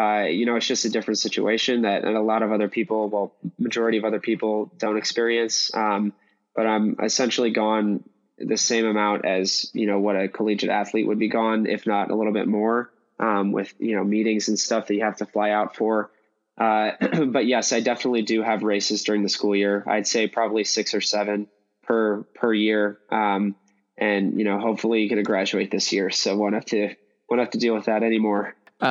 uh, 0.00 0.24
you 0.24 0.46
know, 0.46 0.56
it's 0.56 0.66
just 0.66 0.86
a 0.86 0.88
different 0.88 1.18
situation 1.18 1.82
that 1.82 2.04
a 2.04 2.20
lot 2.22 2.42
of 2.42 2.52
other 2.52 2.68
people, 2.68 3.08
well, 3.10 3.34
majority 3.58 3.98
of 3.98 4.04
other 4.04 4.20
people 4.20 4.72
don't 4.78 4.96
experience. 4.96 5.70
Um, 5.74 6.14
but 6.56 6.66
I'm 6.66 6.96
essentially 7.02 7.50
gone 7.50 8.04
the 8.38 8.56
same 8.56 8.86
amount 8.86 9.26
as 9.26 9.70
you 9.74 9.86
know 9.86 9.98
what 9.98 10.16
a 10.16 10.28
collegiate 10.28 10.70
athlete 10.70 11.06
would 11.06 11.18
be 11.18 11.28
gone, 11.28 11.66
if 11.66 11.86
not 11.86 12.10
a 12.10 12.16
little 12.16 12.32
bit 12.32 12.48
more, 12.48 12.90
um, 13.18 13.52
with 13.52 13.74
you 13.78 13.94
know 13.94 14.02
meetings 14.02 14.48
and 14.48 14.58
stuff 14.58 14.86
that 14.86 14.94
you 14.94 15.04
have 15.04 15.18
to 15.18 15.26
fly 15.26 15.50
out 15.50 15.76
for. 15.76 16.10
Uh, 16.56 16.92
but 17.26 17.44
yes, 17.46 17.72
I 17.72 17.80
definitely 17.80 18.22
do 18.22 18.42
have 18.42 18.62
races 18.62 19.04
during 19.04 19.22
the 19.22 19.28
school 19.28 19.54
year. 19.54 19.84
I'd 19.86 20.06
say 20.06 20.28
probably 20.28 20.64
six 20.64 20.94
or 20.94 21.02
seven 21.02 21.46
per 21.82 22.22
per 22.34 22.54
year. 22.54 22.98
Um, 23.10 23.54
and 23.98 24.38
you 24.38 24.44
know, 24.44 24.58
hopefully, 24.58 25.00
you're 25.00 25.10
going 25.10 25.22
to 25.22 25.24
graduate 25.24 25.70
this 25.70 25.92
year, 25.92 26.08
so 26.08 26.36
won't 26.36 26.54
have 26.54 26.64
to 26.66 26.94
won't 27.28 27.40
have 27.40 27.50
to 27.50 27.58
deal 27.58 27.74
with 27.74 27.84
that 27.84 28.02
anymore. 28.02 28.54
Uh, 28.82 28.84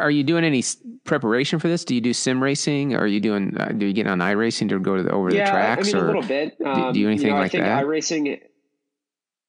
are 0.00 0.10
you 0.10 0.22
doing 0.22 0.44
any 0.44 0.62
preparation 1.04 1.58
for 1.58 1.68
this? 1.68 1.84
Do 1.84 1.94
you 1.94 2.00
do 2.00 2.12
sim 2.12 2.42
racing? 2.42 2.94
Or 2.94 3.00
Are 3.00 3.06
you 3.06 3.20
doing? 3.20 3.56
Uh, 3.58 3.68
do 3.68 3.86
you 3.86 3.92
get 3.92 4.06
on 4.06 4.18
iRacing 4.18 4.68
to 4.68 4.78
go 4.78 4.96
to 4.96 5.02
the, 5.02 5.10
over 5.10 5.32
yeah, 5.32 5.44
the 5.44 5.50
tracks? 5.50 5.88
I 5.88 5.92
mean 5.92 5.96
or 5.96 6.04
a 6.04 6.06
little 6.06 6.22
bit. 6.22 6.56
Um, 6.64 6.92
do 6.92 7.00
you 7.00 7.08
anything 7.08 7.30
know, 7.30 7.34
like 7.34 7.46
I 7.46 7.48
think 7.48 7.64
that? 7.64 7.84
iRacing, 7.84 8.40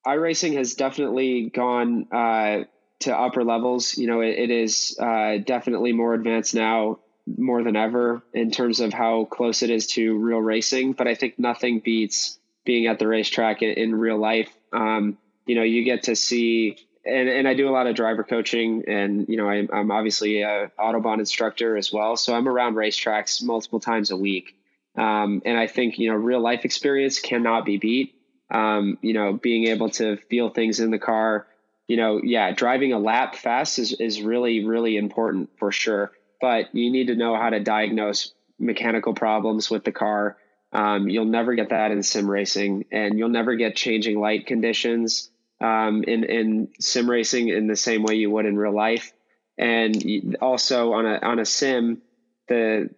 iRacing 0.06 0.58
has 0.58 0.74
definitely 0.74 1.50
gone 1.50 2.08
uh, 2.12 2.64
to 3.02 3.18
upper 3.18 3.44
levels. 3.44 3.98
You 3.98 4.08
know, 4.08 4.22
it, 4.22 4.40
it 4.40 4.52
is 4.52 4.98
uh, 5.00 5.38
definitely 5.38 5.94
more 5.94 6.14
advanced 6.14 6.56
now, 6.56 7.00
more 7.38 7.64
than 7.64 7.76
ever, 7.76 8.24
in 8.34 8.52
terms 8.52 8.80
of 8.80 8.94
how 8.94 9.26
close 9.26 9.62
it 9.62 9.70
is 9.70 9.88
to 9.88 10.18
real 10.18 10.40
racing. 10.40 10.94
But 10.94 11.08
I 11.08 11.16
think 11.16 11.38
nothing 11.38 11.80
beats 11.80 12.40
being 12.66 12.88
at 12.88 12.98
the 12.98 13.08
racetrack 13.08 13.62
in, 13.62 13.72
in 13.72 13.96
real 13.96 14.18
life. 14.18 14.50
Um, 14.72 15.18
you 15.46 15.56
know, 15.56 15.64
you 15.64 15.84
get 15.84 16.04
to 16.04 16.16
see. 16.16 16.78
And, 17.06 17.28
and 17.28 17.48
I 17.48 17.54
do 17.54 17.68
a 17.68 17.72
lot 17.72 17.88
of 17.88 17.96
driver 17.96 18.24
coaching, 18.24 18.84
and 18.88 19.28
you 19.28 19.38
know 19.38 19.50
I, 19.50 19.68
I'm 19.74 19.92
obviously 19.92 20.42
a 20.42 20.72
autobahn 20.80 21.20
instructor 21.20 21.76
as 21.76 21.92
well. 21.92 22.16
So 22.16 22.34
I'm 22.34 22.48
around 22.48 22.76
racetracks 22.76 23.44
multiple 23.44 23.80
times 23.80 24.12
a 24.12 24.18
week, 24.18 24.56
um, 24.98 25.42
and 25.46 25.58
I 25.58 25.68
think 25.68 26.00
you 26.00 26.10
know 26.10 26.16
real 26.16 26.40
life 26.40 26.64
experience 26.64 27.20
cannot 27.20 27.66
be 27.66 27.78
beat 27.78 28.16
um, 28.54 29.00
you 29.02 29.14
know, 29.14 29.34
being 29.34 29.68
able 29.68 29.90
to 29.90 30.18
feel 30.18 30.50
things 30.50 30.80
in 30.80 30.92
the 30.92 31.00
car, 31.00 31.48
you 31.88 31.98
know, 31.98 32.22
yeah, 32.24 32.52
driving 32.52 32.94
a 32.94 33.00
lap 33.00 33.36
fast 33.36 33.80
is, 33.80 33.94
is 33.94 34.22
really, 34.22 34.64
really 34.64 34.96
important 34.96 35.50
for 35.58 35.72
sure. 35.72 36.12
But 36.40 36.74
you 36.76 36.92
need 36.92 37.08
to 37.08 37.16
know 37.16 37.36
how 37.36 37.50
to 37.50 37.60
diagnose 37.60 38.32
mechanical 38.60 39.14
problems 39.14 39.70
with 39.70 39.84
the 39.84 39.92
car. 39.92 40.38
Um, 40.72 41.10
you'll 41.10 41.26
never 41.26 41.56
get 41.56 41.70
that 41.70 41.92
in 41.92 42.04
sim 42.04 42.30
racing 42.30 42.86
and 42.92 43.18
you'll 43.18 43.30
never 43.30 43.56
get 43.56 43.76
changing 43.76 44.20
light 44.20 44.46
conditions, 44.46 45.30
um, 45.64 46.04
in, 46.04 46.24
in 46.24 46.68
sim 46.80 47.10
racing 47.10 47.50
in 47.50 47.68
the 47.68 47.76
same 47.76 48.04
way 48.04 48.16
you 48.16 48.30
would 48.30 48.46
in 48.46 48.58
real 48.58 48.76
life. 48.76 49.14
And 49.58 50.38
also 50.42 50.94
on 50.94 51.06
a, 51.06 51.20
on 51.20 51.40
a 51.40 51.46
sim, 51.46 52.02
the, 52.48 52.90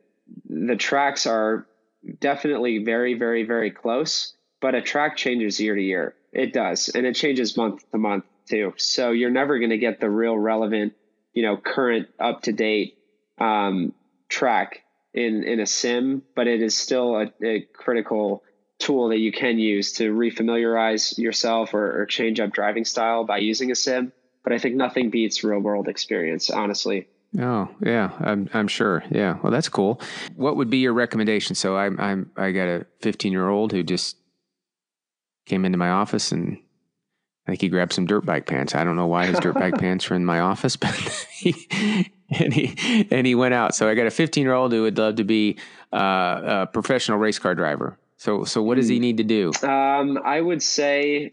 the 0.50 0.76
tracks 0.76 1.28
are 1.28 1.68
definitely 2.20 2.84
very, 2.84 3.14
very, 3.14 3.44
very 3.44 3.72
close 3.72 4.36
but 4.66 4.74
a 4.74 4.82
track 4.82 5.16
changes 5.16 5.60
year 5.60 5.76
to 5.76 5.82
year. 5.82 6.16
It 6.32 6.52
does, 6.52 6.90
and 6.90 7.06
it 7.06 7.14
changes 7.14 7.56
month 7.56 7.86
to 7.92 8.00
month 8.00 8.26
too. 8.48 8.74
So 8.78 9.12
you're 9.12 9.30
never 9.30 9.60
going 9.60 9.70
to 9.70 9.78
get 9.78 10.00
the 10.00 10.10
real 10.10 10.36
relevant, 10.36 10.94
you 11.34 11.44
know, 11.44 11.56
current 11.56 12.08
up 12.20 12.42
to 12.44 12.52
date 12.52 12.98
um, 13.38 13.94
track 14.28 14.82
in 15.14 15.44
in 15.44 15.60
a 15.60 15.68
sim, 15.68 16.24
but 16.36 16.48
it 16.48 16.64
is 16.64 16.76
still 16.76 17.16
a, 17.16 17.32
a 17.44 17.62
critical 17.74 18.42
tool 18.80 19.10
that 19.10 19.20
you 19.20 19.32
can 19.32 19.58
use 19.58 19.94
to 19.94 20.14
refamiliarize 20.14 21.18
yourself 21.18 21.74
or, 21.74 22.02
or 22.02 22.06
change 22.06 22.40
up 22.40 22.52
driving 22.52 22.86
style 22.86 23.24
by 23.24 23.38
using 23.38 23.72
a 23.72 23.76
sim. 23.76 24.12
But 24.44 24.54
I 24.54 24.58
think 24.58 24.76
nothing 24.76 25.10
beats 25.10 25.44
real 25.44 25.60
world 25.60 25.88
experience, 25.88 26.50
honestly. 26.50 27.08
Oh 27.40 27.70
yeah, 27.82 28.12
I'm 28.20 28.50
I'm 28.54 28.68
sure. 28.68 29.04
Yeah, 29.10 29.38
well 29.42 29.52
that's 29.52 29.70
cool. 29.70 30.00
What 30.36 30.56
would 30.58 30.70
be 30.70 30.78
your 30.78 30.94
recommendation? 30.94 31.56
So 31.56 31.78
I'm 31.78 32.00
I'm 32.00 32.32
I 32.38 32.52
got 32.52 32.68
a 32.68 32.86
15 33.02 33.32
year 33.32 33.50
old 33.50 33.72
who 33.72 33.84
just 33.84 34.18
came 35.46 35.66
into 35.66 35.78
my 35.78 35.90
office 35.90 36.32
and 36.32 36.58
I 37.48 37.52
think 37.52 37.62
he 37.62 37.70
grabbed 37.70 37.94
some 37.94 38.06
dirt 38.06 38.26
bike 38.26 38.48
pants. 38.48 38.74
I 38.74 38.84
don't 38.84 38.96
know 38.96 39.06
why 39.08 39.26
his 39.28 39.40
dirt 39.40 39.56
bike 39.56 39.78
pants 39.80 40.10
are 40.10 40.16
in 40.16 40.26
my 40.26 40.40
office, 40.40 40.76
but 40.78 40.96
he 41.32 41.68
and 42.30 42.54
he 42.54 43.08
and 43.12 43.28
he 43.28 43.36
went 43.36 43.54
out. 43.54 43.76
So 43.76 43.90
I 43.90 43.96
got 43.96 44.08
a 44.08 44.12
15 44.12 44.44
year 44.44 44.54
old 44.54 44.72
who 44.72 44.84
would 44.84 44.98
love 44.98 45.16
to 45.16 45.24
be 45.24 45.58
uh, 45.94 46.42
a 46.44 46.70
professional 46.72 47.18
race 47.18 47.40
car 47.40 47.56
driver. 47.56 47.98
So 48.18 48.44
so 48.44 48.62
what 48.62 48.76
does 48.76 48.88
he 48.88 49.00
need 49.00 49.18
to 49.18 49.24
do? 49.24 49.52
Um, 49.64 50.20
I 50.24 50.40
would 50.40 50.64
say, 50.64 51.32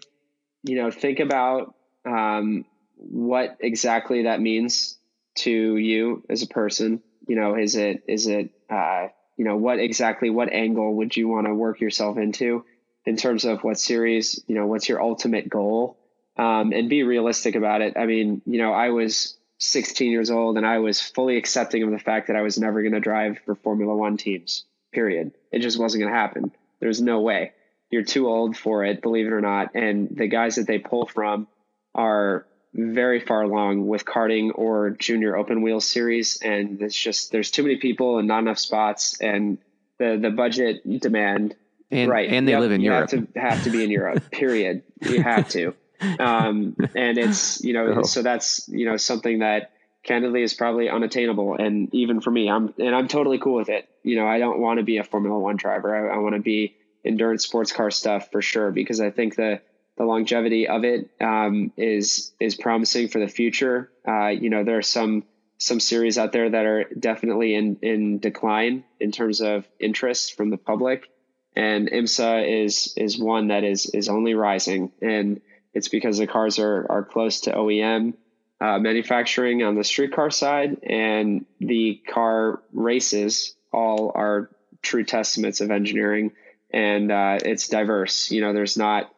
you 0.63 0.77
know, 0.77 0.91
think 0.91 1.21
about 1.21 1.75
um, 2.05 2.65
what 2.97 3.57
exactly 3.61 4.25
that 4.25 4.41
means 4.41 4.99
to 5.37 5.77
you 5.77 6.25
as 6.29 6.43
a 6.43 6.47
person. 6.47 7.03
You 7.27 7.37
know, 7.37 7.55
is 7.57 7.77
it 7.77 8.03
is 8.09 8.27
it 8.27 8.51
uh, 8.69 9.09
you 9.37 9.45
know 9.45 9.57
what 9.57 9.79
exactly 9.79 10.31
what 10.31 10.53
angle 10.53 10.97
would 10.97 11.17
you 11.17 11.29
want 11.29 11.47
to 11.47 11.55
work 11.55 11.81
yourself 11.81 12.19
into 12.19 12.65
in 13.07 13.17
terms 13.17 13.45
of 13.45 13.63
what 13.63 13.79
series? 13.79 14.43
You 14.47 14.57
know, 14.57 14.67
what's 14.67 14.89
your 14.89 15.01
ultimate 15.01 15.49
goal? 15.49 15.99
Um, 16.37 16.73
and 16.73 16.89
be 16.89 17.03
realistic 17.03 17.55
about 17.55 17.83
it. 17.83 17.97
I 17.97 18.07
mean, 18.07 18.41
you 18.47 18.59
know, 18.59 18.73
I 18.73 18.89
was 18.89 19.37
16 19.59 20.11
years 20.11 20.31
old 20.31 20.57
and 20.57 20.67
I 20.67 20.79
was 20.79 21.01
fully 21.01 21.37
accepting 21.37 21.83
of 21.83 21.91
the 21.91 21.99
fact 21.99 22.29
that 22.29 22.37
I 22.37 22.43
was 22.43 22.59
never 22.59 22.81
going 22.81 22.95
to 22.95 23.01
drive 23.01 23.39
for 23.45 23.55
Formula 23.55 23.95
One 23.95 24.17
teams. 24.17 24.65
Period. 24.93 25.33
It 25.53 25.61
just 25.61 25.79
wasn't 25.79 26.03
going 26.03 26.13
to 26.13 26.19
happen. 26.19 26.53
There's 26.83 27.01
no 27.01 27.21
way. 27.21 27.53
You're 27.91 28.03
too 28.05 28.27
old 28.29 28.57
for 28.57 28.85
it, 28.85 29.01
believe 29.01 29.27
it 29.27 29.33
or 29.33 29.41
not. 29.41 29.75
And 29.77 30.09
the 30.15 30.27
guys 30.27 30.57
that 30.57 30.67
they 30.67 30.79
pull 30.79 31.07
from 31.07 31.47
are 31.95 32.45
very 32.75 33.21
far 33.21 33.43
along 33.43 33.87
with 33.87 34.05
karting 34.05 34.51
or 34.55 34.91
junior 34.91 35.37
open 35.37 35.63
wheel 35.63 35.79
series. 35.81 36.41
And 36.43 36.83
it's 36.83 36.97
just, 36.97 37.31
there's 37.31 37.51
too 37.51 37.63
many 37.63 37.77
people 37.77 38.19
and 38.19 38.27
not 38.27 38.41
enough 38.41 38.59
spots. 38.59 39.21
And 39.21 39.59
the, 39.99 40.19
the 40.21 40.31
budget 40.31 40.83
demand, 41.01 41.55
And 41.91 42.11
right. 42.11 42.31
and 42.31 42.49
they 42.49 42.53
Yep, 42.53 42.61
live 42.61 42.73
in 42.73 42.81
you 42.81 42.91
Europe. 42.91 43.11
Have 43.11 43.33
to, 43.35 43.41
have 43.41 43.65
to 43.65 43.71
be 43.71 43.85
in 43.85 43.91
Europe, 43.91 44.31
period. 44.33 44.83
You 45.03 45.23
have 45.23 45.49
to. 45.51 45.75
Um, 46.19 46.75
and 46.97 47.19
it's, 47.19 47.63
you 47.63 47.75
know, 47.75 47.97
Oh. 47.99 48.03
so 48.05 48.23
that's, 48.23 48.69
you 48.69 48.87
know, 48.87 48.97
something 48.97 49.41
that 49.41 49.72
candidly 50.05 50.43
is 50.43 50.55
probably 50.55 50.89
unattainable. 50.89 51.55
And 51.55 51.93
even 51.95 52.21
for 52.21 52.31
me, 52.31 52.51
I'm, 52.51 52.75
and 52.79 52.95
I'm 52.95 53.09
totally 53.09 53.39
cool 53.39 53.55
with 53.55 53.69
it. 53.69 53.89
You 54.03 54.17
know, 54.17 54.27
I 54.27 54.39
don't 54.39 54.61
want 54.61 54.79
to 54.79 54.85
be 54.85 54.99
a 54.99 55.05
Formula 55.05 55.39
One 55.39 55.57
driver. 55.57 56.11
I, 56.11 56.17
I 56.17 56.19
want 56.19 56.35
to 56.35 56.41
be 56.41 56.77
endurance 57.05 57.45
sports 57.45 57.73
car 57.73 57.91
stuff 57.91 58.31
for 58.31 58.43
sure, 58.43 58.71
because 58.71 59.01
I 59.01 59.11
think 59.11 59.37
the, 59.37 59.61
the 59.97 60.05
longevity 60.05 60.69
of 60.69 60.85
it 60.85 61.11
um, 61.21 61.73
is 61.77 62.33
is 62.41 62.55
promising 62.55 63.09
for 63.09 63.19
the 63.19 63.29
future. 63.29 63.91
Uh, 64.07 64.29
you 64.29 64.51
know, 64.51 64.65
there 64.65 64.79
are 64.79 64.83
some 64.83 65.25
some 65.59 65.81
series 65.81 66.19
out 66.19 66.33
there 66.33 66.51
that 66.51 66.67
are 66.67 66.85
definitely 66.99 67.55
in 67.55 67.77
in 67.83 68.19
decline 68.19 68.85
in 68.99 69.13
terms 69.13 69.41
of 69.41 69.67
interest 69.79 70.37
from 70.37 70.51
the 70.51 70.57
public, 70.57 71.09
and 71.55 71.91
IMSA 71.91 72.65
is 72.65 72.95
is 72.97 73.19
one 73.19 73.49
that 73.49 73.65
is 73.65 73.87
is 73.87 74.09
only 74.09 74.35
rising. 74.35 74.93
And 75.03 75.41
it's 75.75 75.89
because 75.89 76.19
the 76.19 76.27
cars 76.27 76.59
are 76.59 76.87
are 76.91 77.05
close 77.05 77.43
to 77.43 77.53
OEM 77.53 78.15
uh, 78.63 78.79
manufacturing 78.79 79.65
on 79.65 79.75
the 79.75 79.83
street 79.83 80.13
car 80.13 80.31
side, 80.31 80.79
and 80.85 81.45
the 81.59 82.01
car 82.09 82.63
races 82.73 83.57
all 83.73 84.13
are 84.15 84.51
true 84.83 85.03
testaments 85.03 85.61
of 85.61 85.73
engineering, 85.73 86.31
and 86.73 87.11
uh, 87.11 87.39
it's 87.45 87.69
diverse. 87.69 88.31
You 88.31 88.41
know, 88.41 88.53
there's 88.53 88.77
not 88.77 89.13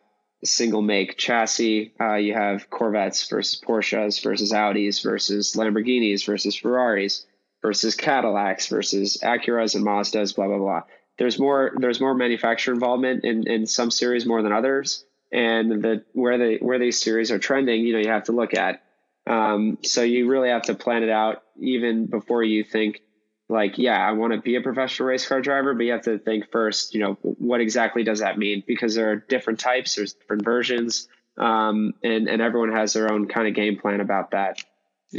single 0.44 0.80
make 0.80 1.18
chassis. 1.18 1.92
Uh, 2.00 2.14
you 2.14 2.32
have 2.32 2.70
Corvettes 2.70 3.28
versus 3.28 3.60
Porsches 3.60 4.22
versus 4.22 4.50
Audis 4.50 5.02
versus 5.02 5.52
Lamborghinis 5.52 6.24
versus 6.24 6.56
Ferraris 6.56 7.26
versus 7.60 7.94
Cadillacs 7.94 8.68
versus 8.68 9.18
Acuras 9.22 9.74
and 9.74 9.84
Mazdas. 9.84 10.34
Blah 10.34 10.46
blah 10.46 10.58
blah. 10.58 10.82
There's 11.18 11.38
more. 11.38 11.72
There's 11.76 12.00
more 12.00 12.14
manufacturer 12.14 12.72
involvement 12.72 13.24
in 13.24 13.46
in 13.46 13.66
some 13.66 13.90
series 13.90 14.24
more 14.24 14.40
than 14.40 14.52
others, 14.52 15.04
and 15.30 15.70
the 15.70 16.02
where 16.14 16.38
the 16.38 16.58
where 16.62 16.78
these 16.78 16.98
series 16.98 17.30
are 17.30 17.38
trending. 17.38 17.82
You 17.82 17.92
know, 17.92 17.98
you 17.98 18.08
have 18.08 18.24
to 18.24 18.32
look 18.32 18.54
at. 18.54 18.83
Um, 19.26 19.78
so 19.82 20.02
you 20.02 20.28
really 20.28 20.50
have 20.50 20.62
to 20.64 20.74
plan 20.74 21.02
it 21.02 21.10
out 21.10 21.42
even 21.58 22.06
before 22.06 22.42
you 22.42 22.62
think 22.64 23.00
like, 23.48 23.78
yeah, 23.78 23.98
I 23.98 24.12
want 24.12 24.32
to 24.32 24.40
be 24.40 24.56
a 24.56 24.60
professional 24.60 25.08
race 25.08 25.26
car 25.26 25.40
driver, 25.40 25.74
but 25.74 25.84
you 25.84 25.92
have 25.92 26.02
to 26.02 26.18
think 26.18 26.50
first, 26.50 26.94
you 26.94 27.00
know, 27.00 27.18
what 27.22 27.60
exactly 27.60 28.02
does 28.02 28.20
that 28.20 28.38
mean? 28.38 28.62
Because 28.66 28.94
there 28.94 29.10
are 29.10 29.16
different 29.16 29.60
types, 29.60 29.96
there's 29.96 30.14
different 30.14 30.44
versions, 30.44 31.08
um, 31.36 31.92
and 32.02 32.28
and 32.28 32.40
everyone 32.40 32.72
has 32.72 32.94
their 32.94 33.12
own 33.12 33.28
kind 33.28 33.46
of 33.48 33.54
game 33.54 33.78
plan 33.78 34.00
about 34.00 34.30
that. 34.30 34.62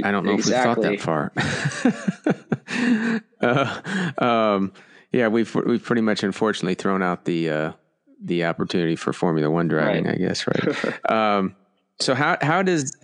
I 0.04 0.12
don't 0.12 0.26
know 0.26 0.34
exactly. 0.34 0.96
if 0.96 1.06
we 1.06 1.06
thought 1.06 1.36
that 1.36 3.22
far. 3.42 3.82
uh, 4.22 4.56
um, 4.56 4.74
yeah, 5.12 5.28
we've 5.28 5.54
we've 5.56 5.84
pretty 5.84 6.02
much 6.02 6.24
unfortunately 6.24 6.76
thrown 6.76 7.04
out 7.04 7.26
the 7.26 7.50
uh, 7.50 7.72
the 8.22 8.46
opportunity 8.46 8.96
for 8.96 9.14
Formula 9.14 9.50
One 9.50 9.68
driving, 9.68 10.06
right. 10.06 10.16
I 10.16 10.18
guess, 10.18 10.48
right? 10.48 11.10
um, 11.12 11.56
so 12.00 12.14
how 12.14 12.38
how 12.42 12.62
does 12.62 12.96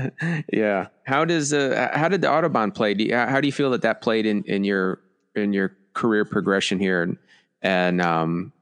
yeah 0.52 0.86
how 1.04 1.24
does 1.24 1.52
uh, 1.52 1.90
how 1.92 2.08
did 2.08 2.22
the 2.22 2.28
autobahn 2.28 2.74
play? 2.74 2.94
Do 2.94 3.04
you, 3.04 3.14
how 3.14 3.40
do 3.40 3.48
you 3.48 3.52
feel 3.52 3.70
that 3.70 3.82
that 3.82 4.00
played 4.00 4.26
in, 4.26 4.42
in 4.44 4.64
your 4.64 5.00
in 5.34 5.52
your 5.52 5.76
career 5.94 6.24
progression 6.24 6.78
here 6.78 7.02
and 7.02 7.18
and 7.62 8.00
um, 8.00 8.52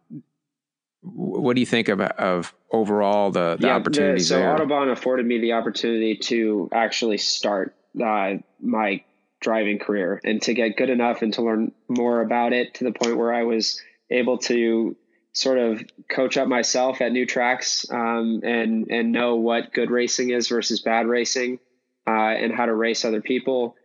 what 1.02 1.54
do 1.54 1.60
you 1.60 1.66
think 1.66 1.88
of 1.88 2.00
of 2.00 2.54
overall 2.72 3.30
the, 3.30 3.56
the 3.60 3.68
yeah, 3.68 3.76
opportunities 3.76 4.28
the, 4.28 4.34
so 4.34 4.40
there? 4.40 4.56
Autobahn 4.56 4.90
afforded 4.90 5.24
me 5.24 5.38
the 5.40 5.52
opportunity 5.52 6.16
to 6.16 6.68
actually 6.72 7.18
start 7.18 7.76
uh, 8.02 8.34
my 8.60 9.04
driving 9.40 9.78
career 9.78 10.20
and 10.24 10.42
to 10.42 10.54
get 10.54 10.76
good 10.76 10.90
enough 10.90 11.22
and 11.22 11.32
to 11.34 11.42
learn 11.42 11.72
more 11.88 12.22
about 12.22 12.52
it 12.52 12.74
to 12.74 12.84
the 12.84 12.92
point 12.92 13.16
where 13.16 13.32
I 13.32 13.44
was 13.44 13.80
able 14.10 14.38
to 14.38 14.96
sort 15.36 15.58
of 15.58 15.84
coach 16.08 16.38
up 16.38 16.48
myself 16.48 17.02
at 17.02 17.12
new 17.12 17.26
tracks 17.26 17.84
um, 17.90 18.40
and 18.42 18.90
and 18.90 19.12
know 19.12 19.36
what 19.36 19.72
good 19.74 19.90
racing 19.90 20.30
is 20.30 20.48
versus 20.48 20.80
bad 20.80 21.06
racing 21.06 21.58
uh, 22.06 22.10
and 22.10 22.54
how 22.54 22.64
to 22.64 22.74
race 22.74 23.04
other 23.04 23.20
people. 23.20 23.76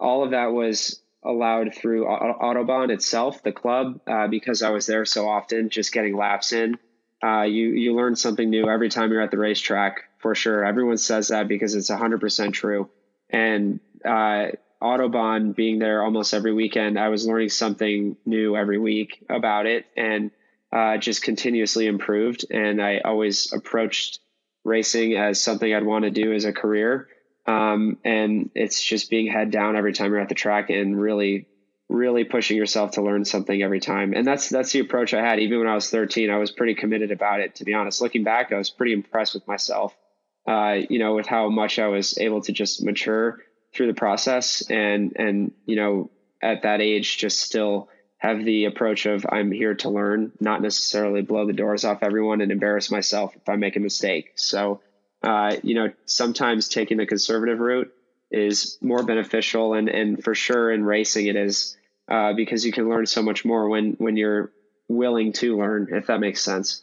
All 0.00 0.24
of 0.24 0.32
that 0.32 0.46
was 0.46 1.00
allowed 1.24 1.74
through 1.74 2.06
Autobahn 2.06 2.90
itself, 2.90 3.42
the 3.44 3.52
club, 3.52 4.00
uh, 4.06 4.26
because 4.26 4.62
I 4.62 4.70
was 4.70 4.86
there 4.86 5.04
so 5.04 5.28
often, 5.28 5.70
just 5.70 5.92
getting 5.92 6.16
laps 6.16 6.52
in. 6.52 6.76
Uh, 7.22 7.42
you 7.42 7.68
you 7.68 7.94
learn 7.94 8.16
something 8.16 8.50
new 8.50 8.68
every 8.68 8.88
time 8.88 9.12
you're 9.12 9.22
at 9.22 9.30
the 9.30 9.38
racetrack 9.38 10.02
for 10.18 10.34
sure. 10.34 10.64
Everyone 10.64 10.98
says 10.98 11.28
that 11.28 11.46
because 11.46 11.76
it's 11.76 11.88
100% 11.90 12.52
true. 12.52 12.90
And 13.30 13.78
uh, 14.04 14.48
Autobahn 14.82 15.54
being 15.54 15.78
there 15.78 16.02
almost 16.02 16.34
every 16.34 16.52
weekend, 16.52 16.98
I 16.98 17.10
was 17.10 17.26
learning 17.26 17.50
something 17.50 18.16
new 18.26 18.56
every 18.56 18.78
week 18.78 19.24
about 19.30 19.66
it. 19.66 19.86
And 19.96 20.32
uh, 20.72 20.98
just 20.98 21.22
continuously 21.22 21.86
improved. 21.86 22.44
And 22.50 22.82
I 22.82 22.98
always 22.98 23.52
approached 23.52 24.20
racing 24.64 25.16
as 25.16 25.40
something 25.40 25.72
I'd 25.72 25.84
want 25.84 26.04
to 26.04 26.10
do 26.10 26.32
as 26.32 26.44
a 26.44 26.52
career. 26.52 27.08
Um, 27.46 27.98
and 28.04 28.50
it's 28.54 28.82
just 28.82 29.08
being 29.08 29.28
head 29.30 29.50
down 29.50 29.76
every 29.76 29.92
time 29.92 30.10
you're 30.10 30.20
at 30.20 30.28
the 30.28 30.34
track 30.34 30.68
and 30.68 31.00
really, 31.00 31.46
really 31.88 32.24
pushing 32.24 32.56
yourself 32.56 32.92
to 32.92 33.02
learn 33.02 33.24
something 33.24 33.62
every 33.62 33.78
time. 33.78 34.12
And 34.14 34.26
that's 34.26 34.48
that's 34.48 34.72
the 34.72 34.80
approach 34.80 35.14
I 35.14 35.20
had. 35.20 35.38
Even 35.38 35.60
when 35.60 35.68
I 35.68 35.74
was 35.74 35.88
13, 35.88 36.30
I 36.30 36.38
was 36.38 36.50
pretty 36.50 36.74
committed 36.74 37.12
about 37.12 37.40
it. 37.40 37.54
To 37.56 37.64
be 37.64 37.74
honest, 37.74 38.00
looking 38.02 38.24
back, 38.24 38.52
I 38.52 38.58
was 38.58 38.70
pretty 38.70 38.92
impressed 38.92 39.34
with 39.34 39.46
myself. 39.46 39.96
Uh, 40.46 40.78
you 40.88 40.98
know, 40.98 41.14
with 41.14 41.26
how 41.26 41.48
much 41.48 41.78
I 41.78 41.88
was 41.88 42.18
able 42.18 42.40
to 42.42 42.52
just 42.52 42.82
mature 42.82 43.38
through 43.74 43.86
the 43.88 43.94
process, 43.94 44.68
and 44.68 45.12
and 45.16 45.52
you 45.66 45.76
know, 45.76 46.10
at 46.42 46.62
that 46.62 46.80
age, 46.80 47.18
just 47.18 47.40
still 47.40 47.88
have 48.18 48.44
the 48.44 48.64
approach 48.64 49.06
of 49.06 49.26
I'm 49.30 49.52
here 49.52 49.74
to 49.76 49.90
learn, 49.90 50.32
not 50.40 50.62
necessarily 50.62 51.22
blow 51.22 51.46
the 51.46 51.52
doors 51.52 51.84
off 51.84 52.02
everyone 52.02 52.40
and 52.40 52.50
embarrass 52.50 52.90
myself 52.90 53.36
if 53.36 53.48
I 53.48 53.56
make 53.56 53.76
a 53.76 53.80
mistake. 53.80 54.32
So, 54.36 54.80
uh, 55.22 55.56
you 55.62 55.74
know, 55.74 55.92
sometimes 56.06 56.68
taking 56.68 56.96
the 56.96 57.06
conservative 57.06 57.58
route 57.58 57.92
is 58.30 58.78
more 58.80 59.02
beneficial, 59.02 59.74
and 59.74 59.88
and 59.88 60.22
for 60.22 60.34
sure 60.34 60.72
in 60.72 60.84
racing 60.84 61.26
it 61.26 61.36
is 61.36 61.76
uh, 62.08 62.32
because 62.32 62.64
you 62.64 62.72
can 62.72 62.88
learn 62.88 63.06
so 63.06 63.22
much 63.22 63.44
more 63.44 63.68
when 63.68 63.92
when 63.98 64.16
you're 64.16 64.50
willing 64.88 65.32
to 65.34 65.58
learn, 65.58 65.88
if 65.92 66.06
that 66.06 66.20
makes 66.20 66.42
sense. 66.42 66.80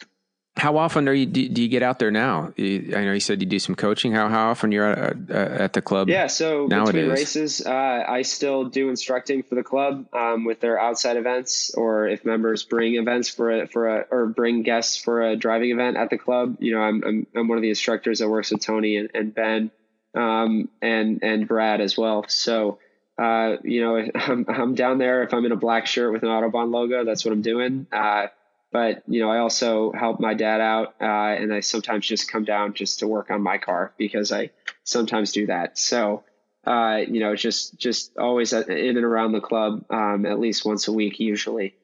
How 0.56 0.78
often 0.78 1.08
are 1.10 1.14
you? 1.14 1.26
Do, 1.26 1.49
do 1.49 1.64
you 1.64 1.68
get 1.68 1.82
out 1.82 1.97
there 1.97 2.12
now? 2.12 2.54
You, 2.58 2.93
I 2.95 3.06
know 3.06 3.14
you 3.14 3.20
said 3.20 3.41
you 3.41 3.47
do 3.47 3.58
some 3.58 3.74
coaching. 3.74 4.12
How 4.12 4.30
how 4.30 4.51
often 4.51 4.72
you're 4.72 4.86
at, 4.86 5.18
uh, 5.30 5.34
at 5.34 5.74
the 5.74 5.82
club? 5.82 6.10
Yeah, 6.10 6.28
so 6.28 6.68
nowadays? 6.68 6.93
between 6.93 7.10
races, 7.10 7.66
uh, 7.66 8.04
I 8.08 8.22
still 8.22 8.66
do 8.66 8.89
instructing 8.89 9.41
for 9.41 9.56
the 9.56 9.64
club 9.64 10.06
um, 10.14 10.45
with 10.45 10.60
their 10.60 10.80
outside 10.80 11.18
events, 11.18 11.74
or 11.74 12.08
if 12.08 12.24
members 12.24 12.64
bring 12.64 12.95
events 12.95 13.30
for 13.30 13.64
a 13.64 13.68
for 13.68 13.97
a 13.97 14.06
or 14.12 14.28
bring 14.28 14.62
guests 14.62 14.95
for 14.95 15.24
a 15.24 15.36
driving 15.36 15.72
event 15.72 15.97
at 15.97 16.12
the 16.12 16.20
club. 16.20 16.58
You 16.60 16.74
know, 16.74 16.82
I'm 16.82 17.04
I'm, 17.04 17.28
I'm 17.36 17.47
one 17.47 17.58
of 17.58 17.64
the 17.64 17.70
instructors 17.70 18.20
that 18.20 18.30
works 18.30 18.51
with 18.51 18.62
Tony 18.62 18.97
and, 18.97 19.10
and 19.16 19.34
Ben, 19.34 19.72
um, 20.14 20.70
and 20.84 21.24
and 21.24 21.47
Brad 21.47 21.82
as 21.82 21.97
well. 21.97 22.26
So. 22.28 22.80
Uh, 23.16 23.58
you 23.64 23.80
know, 23.80 23.95
I'm, 24.16 24.43
I'm 24.47 24.74
down 24.74 24.97
there. 24.97 25.22
If 25.22 25.36
I'm 25.36 25.45
in 25.45 25.51
a 25.51 25.56
black 25.56 25.86
shirt 25.86 26.12
with 26.12 26.24
an 26.24 26.30
Autobahn 26.30 26.72
logo, 26.72 27.06
that's 27.06 27.24
what 27.24 27.32
I'm 27.32 27.43
doing. 27.43 27.86
Uh, 27.91 28.26
but 28.74 29.03
you 29.07 29.21
know, 29.21 29.30
I 29.30 29.38
also 29.38 29.91
help 29.91 30.19
my 30.19 30.34
dad 30.34 30.59
out, 30.59 30.95
uh, 30.99 31.05
and 31.05 31.53
I 31.53 31.59
sometimes 31.59 32.07
just 32.07 32.30
come 32.30 32.43
down 32.43 32.74
just 32.74 32.99
to 32.99 33.07
work 33.07 33.30
on 33.30 33.41
my 33.41 33.59
car 33.59 33.93
because 33.97 34.32
I 34.32 34.49
sometimes 34.84 35.32
do 35.32 35.45
that. 35.45 35.78
So, 35.78 36.24
uh, 36.65 37.01
you 37.07 37.19
know, 37.19 37.36
just 37.36 37.78
just 37.78 38.17
always 38.17 38.51
in 38.51 38.97
and 38.97 39.05
around 39.05 39.34
the 39.34 39.41
club, 39.41 39.86
um, 39.91 40.26
at 40.26 40.39
least 40.39 40.65
once 40.65 40.88
a 40.88 40.91
week, 40.91 41.19
usually. 41.19 41.76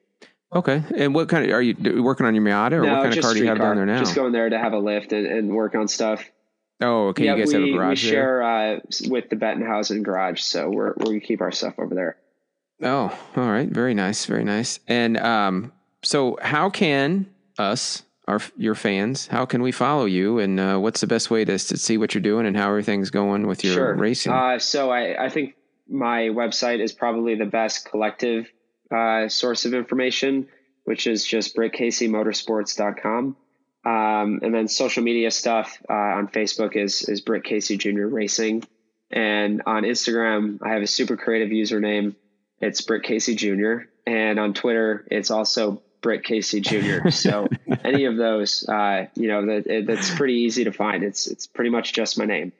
Okay, 0.52 0.82
and 0.96 1.14
what 1.14 1.28
kind 1.28 1.44
of 1.44 1.52
are 1.52 1.62
you 1.62 2.02
working 2.02 2.26
on 2.26 2.34
your 2.34 2.44
Miata, 2.44 2.72
or 2.72 2.82
no, 2.82 2.94
what 2.94 3.02
kind 3.04 3.16
of 3.16 3.22
car 3.22 3.34
do 3.34 3.38
you 3.38 3.46
have 3.46 3.58
car. 3.58 3.68
down 3.68 3.76
there 3.76 3.86
now? 3.86 4.00
Just 4.00 4.16
going 4.16 4.32
there 4.32 4.50
to 4.50 4.58
have 4.58 4.72
a 4.72 4.78
lift 4.78 5.12
and, 5.12 5.26
and 5.26 5.54
work 5.54 5.76
on 5.76 5.86
stuff. 5.86 6.28
Oh, 6.80 7.08
okay. 7.08 7.26
Yeah, 7.26 7.36
you 7.36 7.44
guys 7.44 7.54
we, 7.54 7.54
have 7.54 7.62
a 7.62 7.72
garage. 7.72 8.04
We 8.04 8.10
share 8.10 8.42
uh, 8.42 8.80
with 9.08 9.30
the 9.30 9.36
Bettenhausen 9.36 10.02
garage, 10.02 10.40
so 10.40 10.68
we're 10.68 10.94
we 10.96 11.20
keep 11.20 11.40
our 11.40 11.52
stuff 11.52 11.74
over 11.78 11.94
there. 11.94 12.16
Oh, 12.82 13.16
all 13.36 13.48
right. 13.48 13.68
Very 13.68 13.94
nice. 13.94 14.24
Very 14.24 14.42
nice. 14.42 14.80
And 14.88 15.18
um, 15.18 15.72
so 16.02 16.38
how 16.40 16.70
can 16.70 17.26
us, 17.58 18.02
our 18.26 18.40
your 18.56 18.74
fans, 18.74 19.26
how 19.26 19.44
can 19.44 19.62
we 19.62 19.72
follow 19.72 20.04
you, 20.04 20.38
and 20.38 20.58
uh, 20.58 20.78
what's 20.78 21.00
the 21.00 21.06
best 21.06 21.30
way 21.30 21.44
to, 21.44 21.58
to 21.58 21.76
see 21.76 21.98
what 21.98 22.14
you're 22.14 22.22
doing 22.22 22.46
and 22.46 22.56
how 22.56 22.68
everything's 22.68 23.10
going 23.10 23.46
with 23.46 23.64
your 23.64 23.74
sure. 23.74 23.94
racing? 23.94 24.32
Uh, 24.32 24.58
so 24.58 24.90
I, 24.90 25.26
I 25.26 25.28
think 25.28 25.56
my 25.88 26.28
website 26.28 26.80
is 26.80 26.92
probably 26.92 27.34
the 27.34 27.46
best 27.46 27.90
collective 27.90 28.50
uh, 28.94 29.28
source 29.28 29.64
of 29.64 29.74
information, 29.74 30.48
which 30.84 31.06
is 31.06 31.26
just 31.26 31.56
brittcaseymotorsports.com. 31.56 33.36
Um, 33.82 34.40
and 34.42 34.54
then 34.54 34.68
social 34.68 35.02
media 35.02 35.30
stuff 35.30 35.82
uh, 35.88 35.92
on 35.92 36.28
Facebook 36.28 36.76
is 36.76 37.08
is 37.08 37.22
Britt 37.22 37.44
Casey 37.44 37.78
Jr. 37.78 38.06
Racing, 38.06 38.62
and 39.10 39.62
on 39.66 39.84
Instagram 39.84 40.58
I 40.62 40.74
have 40.74 40.82
a 40.82 40.86
super 40.86 41.16
creative 41.16 41.48
username. 41.48 42.14
It's 42.60 42.82
Britt 42.82 43.04
Casey 43.04 43.34
Jr. 43.34 43.84
And 44.06 44.38
on 44.38 44.54
Twitter, 44.54 45.06
it's 45.10 45.30
also 45.30 45.82
Britt 46.00 46.24
Casey 46.24 46.60
Jr. 46.60 47.08
So 47.10 47.48
any 47.84 48.04
of 48.04 48.16
those, 48.16 48.68
uh, 48.68 49.06
you 49.14 49.28
know, 49.28 49.46
that 49.46 49.84
that's 49.86 50.14
pretty 50.14 50.34
easy 50.34 50.64
to 50.64 50.72
find. 50.72 51.02
It's 51.02 51.26
it's 51.26 51.46
pretty 51.46 51.70
much 51.70 51.92
just 51.92 52.18
my 52.18 52.24
name. 52.24 52.52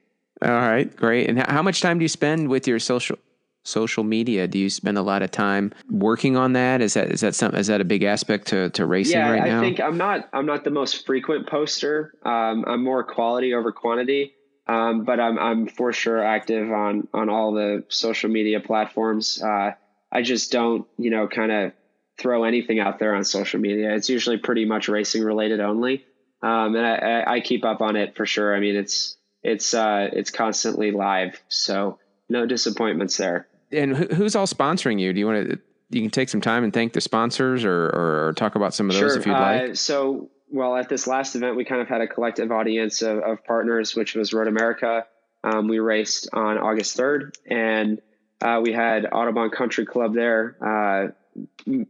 All 0.43 0.51
right, 0.51 0.95
great. 0.95 1.28
And 1.28 1.38
how 1.38 1.62
much 1.62 1.80
time 1.80 1.99
do 1.99 2.05
you 2.05 2.09
spend 2.09 2.49
with 2.49 2.66
your 2.66 2.78
social 2.78 3.16
social 3.64 4.05
media? 4.05 4.47
Do 4.47 4.59
you 4.59 4.70
spend 4.70 4.99
a 4.99 5.03
lot 5.03 5.22
of 5.22 5.30
time 5.30 5.72
working 5.91 6.36
on 6.36 6.55
that? 6.55 6.80
Is 6.80 6.95
that 6.95 7.11
is 7.11 7.20
that 7.20 7.34
some 7.34 7.55
is 7.55 7.66
that 7.68 7.80
a 7.80 7.84
big 7.84 8.03
aspect 8.03 8.49
to 8.49 8.70
to 8.70 8.86
racing 8.86 9.18
yeah, 9.18 9.30
right 9.30 9.43
I 9.43 9.49
now? 9.49 9.59
I 9.59 9.61
think 9.62 9.80
I'm 9.80 9.97
not 9.97 10.28
I'm 10.32 10.47
not 10.47 10.64
the 10.64 10.70
most 10.70 11.07
frequent 11.07 11.49
poster. 11.49 12.14
Um, 12.24 12.64
I'm 12.66 12.82
more 12.82 13.05
quality 13.05 13.55
over 13.55 13.72
quantity. 13.72 14.34
Um, 14.66 15.05
but 15.05 15.18
I'm 15.18 15.38
I'm 15.38 15.66
for 15.66 15.93
sure 15.93 16.22
active 16.22 16.70
on 16.70 17.09
on 17.12 17.28
all 17.28 17.53
the 17.53 17.84
social 17.88 18.30
media 18.30 18.61
platforms. 18.61 19.43
Uh, 19.43 19.72
I 20.12 20.22
just 20.22 20.53
don't, 20.53 20.86
you 20.97 21.11
know, 21.11 21.28
kind 21.28 21.51
of 21.51 21.72
throw 22.21 22.45
anything 22.45 22.79
out 22.79 22.99
there 22.99 23.14
on 23.14 23.25
social 23.25 23.61
media. 23.61 23.95
It's 23.95 24.09
usually 24.09 24.39
pretty 24.39 24.64
much 24.64 24.89
racing 24.89 25.25
related 25.25 25.61
only. 25.61 26.05
Um, 26.43 26.75
and 26.77 26.87
I, 26.87 27.25
I, 27.35 27.41
keep 27.41 27.66
up 27.66 27.83
on 27.83 27.97
it 27.97 28.16
for 28.16 28.25
sure. 28.25 28.55
I 28.57 28.61
mean, 28.61 28.75
it's, 28.75 29.18
it's, 29.43 29.75
uh, 29.75 30.09
it's 30.11 30.31
constantly 30.31 30.91
live. 30.91 31.39
So 31.49 31.99
no 32.31 32.47
disappointments 32.47 33.18
there. 33.18 33.47
And 33.71 33.95
who's 33.95 34.35
all 34.35 34.47
sponsoring 34.47 34.99
you? 34.99 35.12
Do 35.12 35.21
you 35.21 35.27
want 35.27 35.51
to, 35.51 35.59
you 35.91 36.01
can 36.01 36.11
take 36.11 36.31
some 36.31 36.41
time 36.41 36.64
and 36.64 36.73
thank 36.73 36.95
the 36.95 37.01
sponsors 37.03 37.64
or, 37.64 37.87
or, 37.89 38.33
talk 38.37 38.55
about 38.55 38.73
some 38.73 38.89
of 38.89 38.95
those 38.95 39.12
sure. 39.12 39.18
if 39.18 39.27
you'd 39.27 39.33
like. 39.33 39.71
Uh, 39.71 39.75
so 39.75 40.31
well, 40.51 40.77
at 40.77 40.89
this 40.89 41.07
last 41.07 41.37
event, 41.37 41.57
we 41.57 41.64
kind 41.64 41.81
of 41.81 41.89
had 41.89 42.01
a 42.01 42.07
collective 42.07 42.51
audience 42.51 43.03
of, 43.03 43.18
of 43.18 43.45
partners, 43.45 43.95
which 43.95 44.14
was 44.14 44.33
Road 44.33 44.49
America. 44.49 45.07
Um, 45.45 45.68
we 45.68 45.79
raced 45.79 46.29
on 46.33 46.59
August 46.59 46.97
3rd, 46.97 47.35
and 47.47 48.01
uh, 48.41 48.61
we 48.62 48.73
had 48.73 49.05
Autobahn 49.05 49.53
Country 49.53 49.87
Club 49.87 50.14
there. 50.14 50.57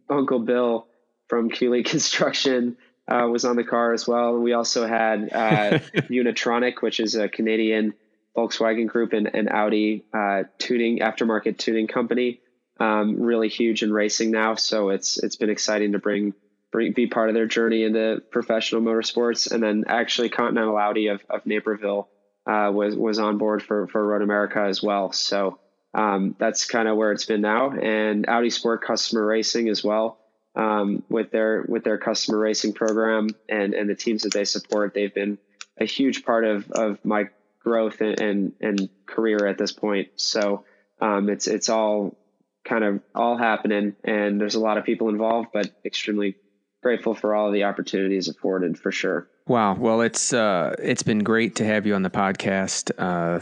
Uncle 0.08 0.40
Bill 0.40 0.86
from 1.28 1.50
Keeley 1.50 1.82
Construction 1.84 2.76
uh, 3.08 3.26
was 3.26 3.44
on 3.44 3.56
the 3.56 3.64
car 3.64 3.92
as 3.92 4.06
well. 4.06 4.38
We 4.38 4.52
also 4.52 4.86
had 4.86 5.32
uh, 5.32 5.78
Unitronic, 6.08 6.82
which 6.82 7.00
is 7.00 7.14
a 7.14 7.28
Canadian 7.28 7.94
Volkswagen 8.36 8.86
group 8.86 9.12
and, 9.12 9.28
and 9.34 9.48
Audi 9.48 10.04
uh, 10.14 10.44
tuning 10.58 10.98
aftermarket 10.98 11.58
tuning 11.58 11.86
company. 11.86 12.40
Um, 12.78 13.20
really 13.20 13.48
huge 13.48 13.82
in 13.82 13.92
racing 13.92 14.30
now, 14.30 14.54
so 14.54 14.88
it's 14.88 15.22
it's 15.22 15.36
been 15.36 15.50
exciting 15.50 15.92
to 15.92 15.98
bring 15.98 16.32
bring 16.72 16.92
be 16.92 17.08
part 17.08 17.28
of 17.28 17.34
their 17.34 17.46
journey 17.46 17.82
into 17.84 18.22
professional 18.30 18.80
motorsports. 18.80 19.50
And 19.50 19.62
then 19.62 19.84
actually 19.86 20.30
Continental 20.30 20.78
Audi 20.78 21.08
of, 21.08 21.22
of 21.28 21.44
Naperville 21.44 22.08
uh, 22.46 22.70
was 22.72 22.96
was 22.96 23.18
on 23.18 23.36
board 23.36 23.62
for 23.62 23.86
for 23.88 24.06
Road 24.06 24.22
America 24.22 24.60
as 24.60 24.82
well. 24.82 25.12
So 25.12 25.58
um, 25.94 26.36
that's 26.38 26.66
kind 26.66 26.88
of 26.88 26.96
where 26.96 27.12
it's 27.12 27.26
been 27.26 27.40
now. 27.40 27.70
And 27.70 28.28
Audi 28.28 28.50
Sport 28.50 28.82
Customer 28.82 29.24
Racing 29.24 29.68
as 29.68 29.82
well 29.82 30.20
um, 30.54 31.02
with 31.08 31.30
their 31.30 31.64
with 31.68 31.84
their 31.84 31.98
customer 31.98 32.38
racing 32.38 32.72
program 32.72 33.30
and 33.48 33.74
and 33.74 33.88
the 33.88 33.94
teams 33.94 34.22
that 34.22 34.32
they 34.32 34.44
support. 34.44 34.94
They've 34.94 35.14
been 35.14 35.38
a 35.78 35.84
huge 35.84 36.24
part 36.24 36.44
of 36.44 36.70
of 36.72 37.04
my 37.04 37.28
growth 37.62 38.00
and 38.00 38.20
and, 38.20 38.52
and 38.60 38.88
career 39.06 39.46
at 39.46 39.58
this 39.58 39.72
point. 39.72 40.08
So 40.16 40.64
um, 41.00 41.28
it's 41.28 41.46
it's 41.46 41.68
all 41.68 42.16
kind 42.64 42.84
of 42.84 43.00
all 43.14 43.36
happening, 43.36 43.96
and 44.04 44.40
there's 44.40 44.54
a 44.56 44.60
lot 44.60 44.78
of 44.78 44.84
people 44.84 45.08
involved, 45.08 45.48
but 45.52 45.70
extremely 45.84 46.36
grateful 46.82 47.14
for 47.14 47.34
all 47.34 47.50
the 47.50 47.64
opportunities 47.64 48.28
afforded 48.28 48.78
for 48.78 48.90
sure. 48.90 49.28
Wow. 49.46 49.74
Well, 49.74 50.00
it's 50.00 50.32
uh, 50.32 50.74
it's 50.78 51.02
been 51.02 51.20
great 51.20 51.56
to 51.56 51.64
have 51.64 51.86
you 51.86 51.94
on 51.94 52.02
the 52.02 52.10
podcast. 52.10 52.90
Uh, 52.98 53.40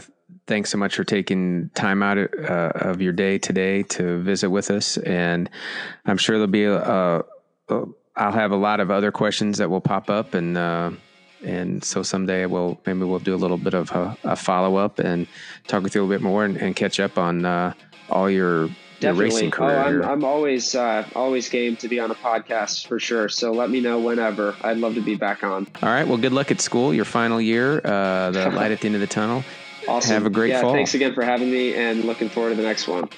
thanks 0.49 0.71
so 0.71 0.79
much 0.79 0.95
for 0.95 1.03
taking 1.03 1.69
time 1.75 2.01
out 2.01 2.17
of, 2.17 2.33
uh, 2.43 2.71
of 2.75 3.01
your 3.01 3.13
day 3.13 3.37
today 3.37 3.83
to 3.83 4.19
visit 4.19 4.49
with 4.49 4.71
us. 4.71 4.97
And 4.97 5.47
I'm 6.07 6.17
sure 6.17 6.37
there'll 6.37 6.47
be 6.47 6.65
a, 6.65 6.81
a, 6.81 7.23
a 7.69 7.85
I'll 8.15 8.33
have 8.33 8.51
a 8.51 8.57
lot 8.57 8.79
of 8.79 8.89
other 8.91 9.11
questions 9.11 9.59
that 9.59 9.69
will 9.69 9.79
pop 9.79 10.09
up 10.09 10.33
and, 10.33 10.57
uh, 10.57 10.91
and 11.45 11.81
so 11.81 12.03
someday 12.03 12.47
we'll, 12.47 12.81
maybe 12.85 13.05
we'll 13.05 13.19
do 13.19 13.33
a 13.33 13.37
little 13.37 13.57
bit 13.57 13.73
of 13.75 13.91
a, 13.91 14.17
a 14.23 14.35
follow 14.35 14.75
up 14.75 14.99
and 14.99 15.27
talk 15.67 15.83
with 15.83 15.95
you 15.95 16.01
a 16.01 16.03
little 16.03 16.17
bit 16.17 16.23
more 16.23 16.43
and, 16.43 16.57
and 16.57 16.75
catch 16.75 16.99
up 16.99 17.17
on, 17.17 17.45
uh, 17.45 17.71
all 18.09 18.29
your, 18.29 18.69
your 18.99 19.13
racing 19.13 19.51
career. 19.51 20.01
Oh, 20.01 20.05
I'm, 20.05 20.11
I'm 20.11 20.23
always, 20.25 20.73
uh, 20.75 21.07
always 21.15 21.47
game 21.47 21.77
to 21.77 21.87
be 21.87 21.99
on 21.99 22.11
a 22.11 22.15
podcast 22.15 22.87
for 22.87 22.99
sure. 22.99 23.29
So 23.29 23.51
let 23.51 23.69
me 23.69 23.79
know 23.79 23.99
whenever. 23.99 24.55
I'd 24.63 24.77
love 24.77 24.95
to 24.95 25.01
be 25.01 25.15
back 25.15 25.43
on. 25.43 25.67
All 25.81 25.89
right. 25.89 26.07
Well, 26.07 26.17
good 26.17 26.33
luck 26.33 26.51
at 26.51 26.59
school, 26.59 26.93
your 26.93 27.05
final 27.05 27.39
year, 27.39 27.79
uh, 27.85 28.31
the 28.31 28.49
light 28.53 28.71
at 28.71 28.81
the 28.81 28.87
end 28.87 28.95
of 28.95 29.01
the 29.01 29.07
tunnel. 29.07 29.43
Awesome. 29.89 30.13
Have 30.13 30.25
a 30.25 30.29
great 30.29 30.49
yeah, 30.49 30.61
fall. 30.61 30.73
Thanks 30.73 30.93
again 30.93 31.13
for 31.13 31.23
having 31.23 31.49
me 31.51 31.73
and 31.75 32.05
looking 32.05 32.29
forward 32.29 32.51
to 32.51 32.55
the 32.55 32.63
next 32.63 32.87
one. 32.87 33.09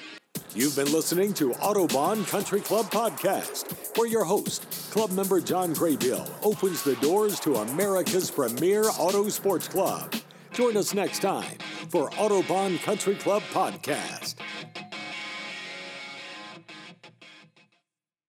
You've 0.54 0.76
been 0.76 0.92
listening 0.92 1.32
to 1.34 1.50
Autobahn 1.52 2.26
Country 2.28 2.60
Club 2.60 2.86
Podcast, 2.86 3.96
where 3.96 4.08
your 4.08 4.24
host, 4.24 4.66
club 4.90 5.10
member 5.12 5.40
John 5.40 5.74
Graybill, 5.74 6.28
opens 6.42 6.82
the 6.82 6.94
doors 6.96 7.40
to 7.40 7.56
America's 7.56 8.30
premier 8.30 8.84
auto 8.98 9.28
sports 9.28 9.68
club. 9.68 10.14
Join 10.52 10.76
us 10.76 10.92
next 10.92 11.20
time 11.20 11.56
for 11.88 12.10
Autobahn 12.10 12.82
Country 12.82 13.14
Club 13.14 13.42
Podcast. 13.52 14.34